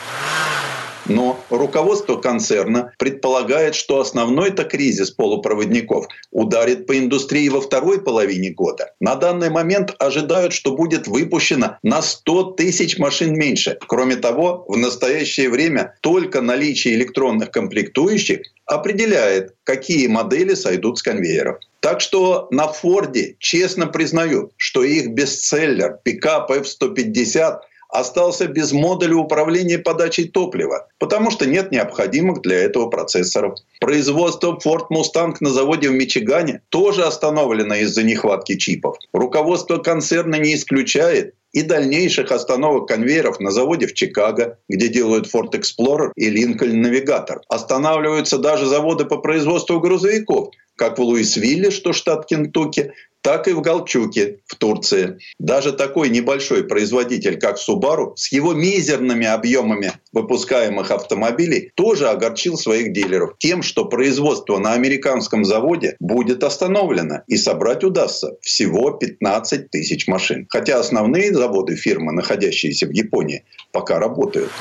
Но 1.06 1.38
руководство 1.50 2.16
концерна 2.16 2.92
предполагает, 2.98 3.74
что 3.74 4.00
основной-то 4.00 4.64
кризис 4.64 5.10
полупроводников 5.10 6.06
ударит 6.30 6.86
по 6.86 6.98
индустрии 6.98 7.48
во 7.48 7.60
второй 7.60 8.00
половине 8.00 8.50
года. 8.50 8.92
На 9.00 9.14
данный 9.14 9.50
момент 9.50 9.94
ожидают, 9.98 10.52
что 10.52 10.74
будет 10.74 11.06
выпущено 11.06 11.78
на 11.82 12.02
100 12.02 12.52
тысяч 12.52 12.98
машин 12.98 13.34
меньше. 13.38 13.78
Кроме 13.86 14.16
того, 14.16 14.64
в 14.68 14.76
настоящее 14.76 15.50
время 15.50 15.94
только 16.00 16.40
наличие 16.40 16.94
электронных 16.94 17.50
комплектующих 17.50 18.40
определяет, 18.66 19.54
какие 19.64 20.06
модели 20.06 20.54
сойдут 20.54 20.98
с 20.98 21.02
конвейеров. 21.02 21.58
Так 21.80 22.00
что 22.00 22.48
на 22.50 22.68
Форде 22.68 23.36
честно 23.38 23.86
признают, 23.86 24.52
что 24.56 24.82
их 24.82 25.10
бестселлер 25.10 25.98
пикап 26.02 26.50
F-150 26.50 27.58
остался 27.94 28.48
без 28.48 28.72
модуля 28.72 29.16
управления 29.16 29.78
подачей 29.78 30.28
топлива, 30.28 30.88
потому 30.98 31.30
что 31.30 31.46
нет 31.46 31.70
необходимых 31.70 32.42
для 32.42 32.56
этого 32.56 32.90
процессоров. 32.90 33.54
Производство 33.80 34.58
Ford 34.64 34.86
Mustang 34.90 35.36
на 35.40 35.50
заводе 35.50 35.88
в 35.88 35.92
Мичигане 35.92 36.60
тоже 36.70 37.04
остановлено 37.04 37.76
из-за 37.76 38.02
нехватки 38.02 38.56
чипов. 38.56 38.96
Руководство 39.12 39.78
концерна 39.78 40.36
не 40.36 40.54
исключает 40.54 41.34
и 41.54 41.62
дальнейших 41.62 42.30
остановок 42.32 42.88
конвейеров 42.88 43.40
на 43.40 43.50
заводе 43.50 43.86
в 43.86 43.94
Чикаго, 43.94 44.58
где 44.68 44.88
делают 44.88 45.32
Ford 45.32 45.52
Explorer 45.52 46.10
и 46.16 46.28
Lincoln 46.28 46.82
Navigator. 46.82 47.38
Останавливаются 47.48 48.38
даже 48.38 48.66
заводы 48.66 49.04
по 49.04 49.18
производству 49.18 49.80
грузовиков, 49.80 50.50
как 50.76 50.98
в 50.98 51.02
Луисвилле, 51.02 51.70
что 51.70 51.92
штат 51.92 52.26
Кентукки, 52.26 52.92
так 53.24 53.48
и 53.48 53.52
в 53.52 53.62
Галчуке 53.62 54.40
в 54.44 54.54
Турции. 54.56 55.18
Даже 55.38 55.72
такой 55.72 56.10
небольшой 56.10 56.62
производитель, 56.64 57.38
как 57.38 57.56
Subaru, 57.56 58.12
с 58.16 58.30
его 58.30 58.52
мизерными 58.52 59.26
объемами 59.26 59.92
выпускаемых 60.12 60.90
автомобилей, 60.90 61.70
тоже 61.74 62.10
огорчил 62.10 62.58
своих 62.58 62.92
дилеров 62.92 63.36
тем, 63.38 63.62
что 63.62 63.86
производство 63.86 64.58
на 64.58 64.74
американском 64.74 65.46
заводе 65.46 65.96
будет 66.00 66.44
остановлено 66.44 67.22
и 67.26 67.38
собрать 67.38 67.82
удастся 67.82 68.36
всего 68.42 68.90
15 68.90 69.70
тысяч 69.70 70.06
машин. 70.06 70.46
Хотя 70.50 70.78
основные 70.78 71.32
заводы 71.44 71.76
фирмы, 71.76 72.12
находящиеся 72.12 72.86
в 72.86 72.90
Японии, 72.90 73.44
пока 73.72 73.98
работают. 73.98 74.52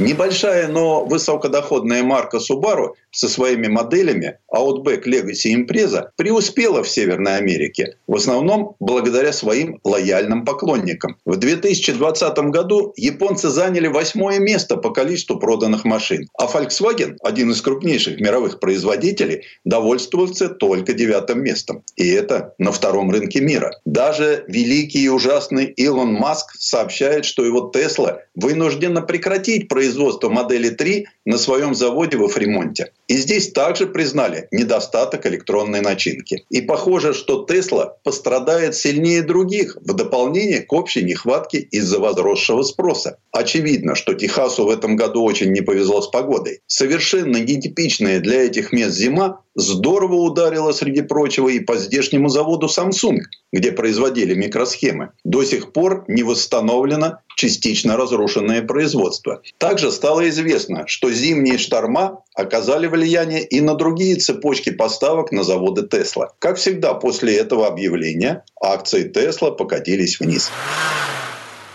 Небольшая, 0.00 0.66
но 0.68 1.04
высокодоходная 1.04 2.02
марка 2.02 2.38
Subaru 2.38 2.94
со 3.10 3.28
своими 3.28 3.66
моделями 3.66 4.38
Outback 4.50 5.04
Legacy 5.04 5.54
Impreza 5.54 6.08
преуспела 6.16 6.82
в 6.82 6.88
Северной 6.88 7.36
Америке, 7.36 7.96
в 8.06 8.16
основном 8.16 8.76
благодаря 8.80 9.34
своим 9.34 9.78
лояльным 9.84 10.46
поклонникам. 10.46 11.18
В 11.26 11.36
2020 11.36 12.38
году 12.50 12.94
японцы 12.96 13.50
заняли 13.50 13.88
восьмое 13.88 14.38
место 14.38 14.78
по 14.78 14.88
количеству 14.88 15.38
проданных 15.38 15.84
машин, 15.84 16.28
а 16.38 16.46
Volkswagen, 16.46 17.16
один 17.22 17.50
из 17.50 17.60
крупнейших 17.60 18.20
мировых 18.20 18.58
производителей, 18.58 19.42
довольствовался 19.66 20.48
только 20.48 20.94
девятым 20.94 21.42
местом. 21.42 21.82
И 21.96 22.08
это 22.08 22.54
на 22.56 22.72
втором 22.72 23.10
рынке 23.10 23.42
мира. 23.42 23.78
Даже 23.84 24.44
великий 24.48 25.04
и 25.04 25.08
ужасный 25.08 25.66
Илон 25.66 26.14
Маск 26.14 26.54
сообщает, 26.58 27.26
что 27.26 27.44
его 27.44 27.70
Тесла 27.70 28.20
вынуждена 28.34 29.02
прекратить 29.02 29.68
производство 29.68 29.89
производства 29.90 30.28
модели 30.28 30.68
3 30.68 31.06
на 31.24 31.36
своем 31.36 31.74
заводе 31.74 32.16
во 32.16 32.28
Фримонте. 32.28 32.92
И 33.08 33.16
здесь 33.16 33.50
также 33.50 33.86
признали 33.86 34.46
недостаток 34.52 35.26
электронной 35.26 35.80
начинки. 35.80 36.44
И 36.48 36.60
похоже, 36.60 37.12
что 37.12 37.44
Тесла 37.44 37.96
пострадает 38.04 38.76
сильнее 38.76 39.22
других 39.22 39.76
в 39.80 39.92
дополнение 39.94 40.60
к 40.60 40.72
общей 40.72 41.02
нехватке 41.02 41.58
из-за 41.58 41.98
возросшего 41.98 42.62
спроса. 42.62 43.18
Очевидно, 43.32 43.96
что 43.96 44.14
Техасу 44.14 44.64
в 44.64 44.70
этом 44.70 44.94
году 44.94 45.24
очень 45.24 45.50
не 45.50 45.60
повезло 45.60 46.02
с 46.02 46.08
погодой. 46.08 46.60
Совершенно 46.68 47.38
нетипичная 47.38 48.20
для 48.20 48.44
этих 48.44 48.72
мест 48.72 48.94
зима 48.96 49.40
здорово 49.54 50.14
ударила, 50.14 50.72
среди 50.72 51.02
прочего, 51.02 51.48
и 51.48 51.60
по 51.60 51.76
здешнему 51.76 52.28
заводу 52.28 52.66
Samsung, 52.66 53.18
где 53.52 53.72
производили 53.72 54.34
микросхемы. 54.34 55.10
До 55.24 55.44
сих 55.44 55.72
пор 55.72 56.04
не 56.08 56.22
восстановлено 56.22 57.18
частично 57.36 57.96
разрушенное 57.96 58.62
производство. 58.62 59.42
Также 59.58 59.90
стало 59.90 60.28
известно, 60.28 60.84
что 60.86 61.10
зимние 61.10 61.58
шторма 61.58 62.22
оказали 62.34 62.86
влияние 62.86 63.44
и 63.44 63.60
на 63.60 63.74
другие 63.74 64.16
цепочки 64.16 64.70
поставок 64.70 65.32
на 65.32 65.42
заводы 65.42 65.86
Тесла. 65.86 66.32
Как 66.38 66.56
всегда, 66.56 66.94
после 66.94 67.36
этого 67.36 67.66
объявления 67.66 68.44
акции 68.62 69.08
Тесла 69.08 69.50
покатились 69.50 70.20
вниз. 70.20 70.50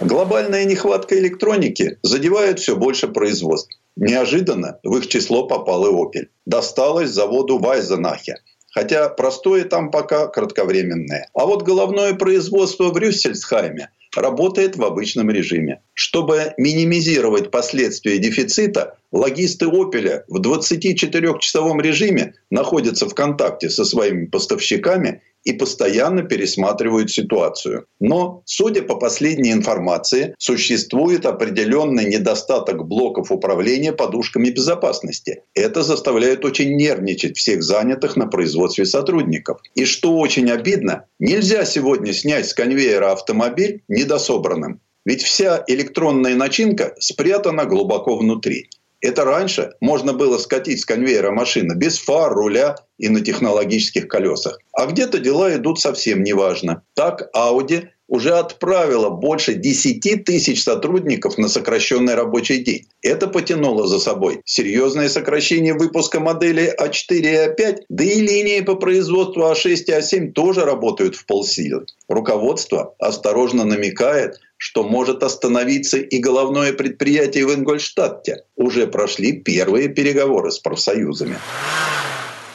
Глобальная 0.02 0.66
нехватка 0.66 1.18
электроники 1.18 1.98
задевает 2.04 2.60
все 2.60 2.76
больше 2.76 3.08
производств. 3.08 3.80
Неожиданно 3.96 4.80
в 4.84 4.98
их 4.98 5.08
число 5.08 5.48
попал 5.48 5.86
и 5.88 5.90
Opel. 5.90 6.28
Досталось 6.46 7.10
заводу 7.10 7.58
Вайзенахе. 7.60 8.36
Хотя 8.72 9.08
простое 9.08 9.64
там 9.64 9.90
пока 9.90 10.28
кратковременное. 10.28 11.30
А 11.34 11.46
вот 11.46 11.64
головное 11.64 12.14
производство 12.14 12.90
в 12.92 12.98
Рюссельсхайме 12.98 13.90
работает 14.16 14.76
в 14.76 14.84
обычном 14.84 15.30
режиме. 15.30 15.82
Чтобы 15.94 16.54
минимизировать 16.58 17.52
последствия 17.52 18.18
дефицита, 18.18 18.98
логисты 19.14 19.66
«Опеля» 19.68 20.26
в 20.28 20.42
24-часовом 20.42 21.80
режиме 21.80 22.34
находятся 22.50 23.08
в 23.08 23.14
контакте 23.14 23.70
со 23.70 23.86
своими 23.86 24.26
поставщиками 24.26 25.22
и 25.46 25.54
постоянно 25.54 26.24
пересматривают 26.24 27.12
ситуацию. 27.12 27.86
Но, 28.00 28.42
судя 28.46 28.82
по 28.82 28.96
последней 28.96 29.54
информации, 29.54 30.36
существует 30.40 31.26
определенный 31.26 32.06
недостаток 32.06 32.86
блоков 32.86 33.32
управления 33.32 33.94
подушками 33.94 34.50
безопасности. 34.50 35.44
Это 35.54 35.84
заставляет 35.84 36.44
очень 36.44 36.76
нервничать 36.76 37.38
всех 37.38 37.64
занятых 37.64 38.18
на 38.18 38.26
производстве 38.26 38.86
сотрудников. 38.86 39.62
И 39.76 39.86
что 39.86 40.18
очень 40.18 40.50
обидно, 40.50 41.06
нельзя 41.20 41.64
сегодня 41.66 42.12
снять 42.12 42.50
с 42.50 42.54
конвейера 42.54 43.12
автомобиль 43.12 43.84
недособранным. 43.88 44.82
Ведь 45.06 45.22
вся 45.22 45.64
электронная 45.68 46.34
начинка 46.34 46.96
спрятана 47.00 47.66
глубоко 47.66 48.18
внутри. 48.18 48.70
Это 49.06 49.24
раньше 49.24 49.74
можно 49.82 50.14
было 50.14 50.40
скатить 50.40 50.82
с 50.82 50.86
конвейера 50.86 51.30
машины 51.30 51.76
без 51.76 52.00
фар, 52.00 52.34
руля 52.34 52.76
и 52.98 53.08
на 53.08 53.22
технологических 53.22 54.08
колесах. 54.08 54.58
А 54.74 54.88
где-то 54.88 55.20
дела 55.20 55.56
идут 55.56 55.80
совсем 55.80 56.24
неважно. 56.24 56.82
Так 56.96 57.30
Audi 57.36 57.90
уже 58.08 58.34
отправила 58.34 59.10
больше 59.10 59.54
10 59.54 60.24
тысяч 60.26 60.64
сотрудников 60.64 61.38
на 61.38 61.50
сокращенный 61.50 62.16
рабочий 62.16 62.64
день. 62.64 62.88
Это 63.04 63.28
потянуло 63.28 63.88
за 63.88 64.00
собой 64.00 64.42
серьезное 64.46 65.10
сокращение 65.10 65.76
выпуска 65.76 66.20
моделей 66.20 66.72
А4 66.80 67.10
и 67.10 67.48
А5, 67.48 67.78
да 67.90 68.04
и 68.04 68.22
линии 68.22 68.62
по 68.62 68.76
производству 68.76 69.44
А6 69.44 69.84
и 69.88 69.92
А7 69.92 70.32
тоже 70.32 70.66
работают 70.66 71.16
в 71.16 71.26
полсилы. 71.28 71.86
Руководство 72.08 72.96
осторожно 73.00 73.66
намекает, 73.66 74.40
что 74.58 74.84
может 74.84 75.24
остановиться 75.24 75.98
и 75.98 76.20
головное 76.20 76.74
предприятие 76.74 77.46
в 77.46 77.54
Ингольштадте. 77.54 78.44
Уже 78.56 78.88
прошли 78.88 79.34
первые 79.34 79.90
переговоры 79.90 80.52
с 80.52 80.60
профсоюзами. 80.60 81.38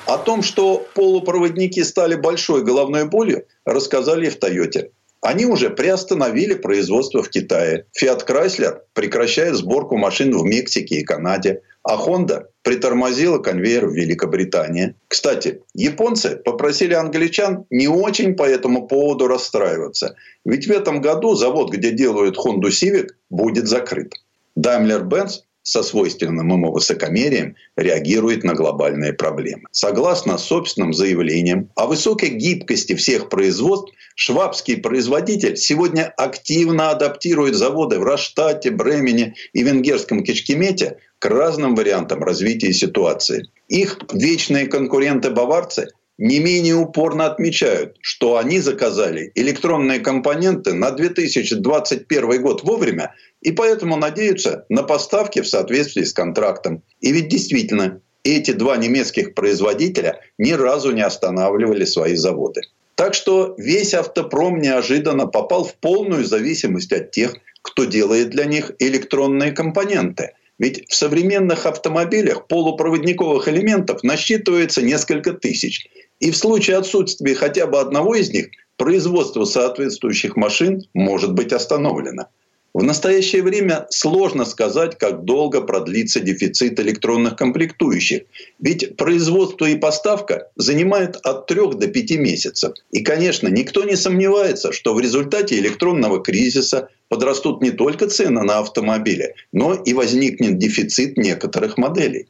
О 0.06 0.18
том, 0.18 0.42
что 0.42 0.84
полупроводники 0.94 1.82
стали 1.84 2.16
большой 2.16 2.64
головной 2.64 3.04
болью, 3.04 3.46
рассказали 3.64 4.28
в 4.28 4.36
Тойоте. 4.36 4.90
Они 5.20 5.44
уже 5.44 5.68
приостановили 5.70 6.54
производство 6.54 7.22
в 7.22 7.28
Китае. 7.28 7.86
Fiat 8.00 8.26
Chrysler 8.26 8.80
прекращает 8.94 9.54
сборку 9.54 9.96
машин 9.96 10.36
в 10.36 10.44
Мексике 10.44 10.96
и 10.96 11.04
Канаде. 11.04 11.62
А 11.82 11.96
Honda 11.96 12.44
притормозила 12.62 13.38
конвейер 13.38 13.86
в 13.86 13.94
Великобритании. 13.94 14.94
Кстати, 15.08 15.62
японцы 15.74 16.36
попросили 16.36 16.92
англичан 16.94 17.64
не 17.70 17.88
очень 17.88 18.34
по 18.34 18.42
этому 18.42 18.86
поводу 18.86 19.28
расстраиваться. 19.28 20.14
Ведь 20.44 20.66
в 20.66 20.70
этом 20.70 21.00
году 21.00 21.34
завод, 21.34 21.70
где 21.72 21.90
делают 21.90 22.36
Honda 22.36 22.68
Civic, 22.68 23.08
будет 23.30 23.66
закрыт. 23.66 24.12
Daimler-Benz 24.58 25.40
со 25.62 25.82
свойственным 25.82 26.50
ему 26.50 26.72
высокомерием 26.72 27.56
реагирует 27.76 28.44
на 28.44 28.54
глобальные 28.54 29.12
проблемы. 29.12 29.64
Согласно 29.70 30.38
собственным 30.38 30.92
заявлениям 30.92 31.70
о 31.76 31.86
высокой 31.86 32.30
гибкости 32.30 32.94
всех 32.94 33.28
производств, 33.28 33.92
швабский 34.14 34.78
производитель 34.78 35.56
сегодня 35.56 36.12
активно 36.16 36.90
адаптирует 36.90 37.54
заводы 37.54 37.98
в 37.98 38.04
Раштате, 38.04 38.70
Бремене 38.70 39.34
и 39.52 39.62
венгерском 39.62 40.22
Кичкемете 40.22 40.98
к 41.18 41.26
разным 41.26 41.74
вариантам 41.74 42.22
развития 42.22 42.72
ситуации. 42.72 43.50
Их 43.68 43.98
вечные 44.12 44.66
конкуренты-баварцы 44.66 45.88
не 46.20 46.38
менее 46.38 46.74
упорно 46.74 47.24
отмечают, 47.24 47.96
что 48.02 48.36
они 48.36 48.60
заказали 48.60 49.32
электронные 49.34 50.00
компоненты 50.00 50.74
на 50.74 50.90
2021 50.90 52.42
год 52.42 52.62
вовремя 52.62 53.14
и 53.40 53.52
поэтому 53.52 53.96
надеются 53.96 54.66
на 54.68 54.82
поставки 54.82 55.40
в 55.40 55.48
соответствии 55.48 56.04
с 56.04 56.12
контрактом. 56.12 56.82
И 57.00 57.10
ведь 57.10 57.28
действительно, 57.28 58.02
эти 58.22 58.50
два 58.50 58.76
немецких 58.76 59.34
производителя 59.34 60.20
ни 60.36 60.52
разу 60.52 60.92
не 60.92 61.00
останавливали 61.00 61.86
свои 61.86 62.16
заводы. 62.16 62.60
Так 62.96 63.14
что 63.14 63.54
весь 63.56 63.94
автопром 63.94 64.60
неожиданно 64.60 65.26
попал 65.26 65.64
в 65.64 65.74
полную 65.76 66.26
зависимость 66.26 66.92
от 66.92 67.12
тех, 67.12 67.34
кто 67.62 67.84
делает 67.86 68.28
для 68.28 68.44
них 68.44 68.72
электронные 68.78 69.52
компоненты. 69.52 70.32
Ведь 70.58 70.86
в 70.90 70.94
современных 70.94 71.64
автомобилях 71.64 72.46
полупроводниковых 72.46 73.48
элементов 73.48 74.02
насчитывается 74.02 74.82
несколько 74.82 75.32
тысяч. 75.32 75.88
И 76.20 76.30
в 76.30 76.36
случае 76.36 76.76
отсутствия 76.76 77.34
хотя 77.34 77.66
бы 77.66 77.80
одного 77.80 78.14
из 78.14 78.30
них 78.30 78.48
производство 78.76 79.44
соответствующих 79.44 80.36
машин 80.36 80.82
может 80.94 81.32
быть 81.32 81.52
остановлено. 81.52 82.26
В 82.72 82.84
настоящее 82.84 83.42
время 83.42 83.86
сложно 83.90 84.44
сказать, 84.44 84.96
как 84.96 85.24
долго 85.24 85.60
продлится 85.60 86.20
дефицит 86.20 86.78
электронных 86.78 87.34
комплектующих. 87.34 88.22
Ведь 88.60 88.96
производство 88.96 89.66
и 89.66 89.76
поставка 89.76 90.48
занимает 90.54 91.16
от 91.16 91.46
3 91.46 91.72
до 91.74 91.88
5 91.88 92.10
месяцев. 92.18 92.74
И, 92.92 93.02
конечно, 93.02 93.48
никто 93.48 93.82
не 93.82 93.96
сомневается, 93.96 94.70
что 94.72 94.94
в 94.94 95.00
результате 95.00 95.58
электронного 95.58 96.22
кризиса 96.22 96.88
подрастут 97.08 97.60
не 97.60 97.72
только 97.72 98.06
цены 98.06 98.42
на 98.42 98.60
автомобили, 98.60 99.34
но 99.52 99.74
и 99.74 99.92
возникнет 99.92 100.58
дефицит 100.58 101.16
некоторых 101.16 101.76
моделей. 101.76 102.28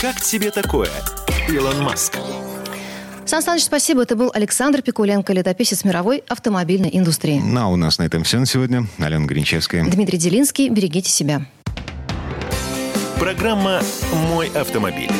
Как 0.00 0.20
тебе 0.20 0.52
такое, 0.52 0.90
Илон 1.48 1.82
Маск? 1.82 2.18
Сан 3.26 3.42
Саныч, 3.42 3.64
спасибо. 3.64 4.02
Это 4.02 4.16
был 4.16 4.30
Александр 4.34 4.82
Пикуленко, 4.82 5.32
летописец 5.32 5.84
мировой 5.84 6.22
автомобильной 6.28 6.90
индустрии. 6.92 7.40
Ну, 7.42 7.60
а 7.60 7.66
у 7.68 7.76
нас 7.76 7.98
на 7.98 8.04
этом 8.04 8.22
все 8.24 8.38
на 8.38 8.46
сегодня. 8.46 8.86
Алена 8.98 9.26
Гринчевская. 9.26 9.84
Дмитрий 9.84 10.18
Делинский. 10.18 10.68
Берегите 10.68 11.10
себя. 11.10 11.42
Программа 13.18 13.80
«Мой 14.28 14.48
автомобиль». 14.48 15.10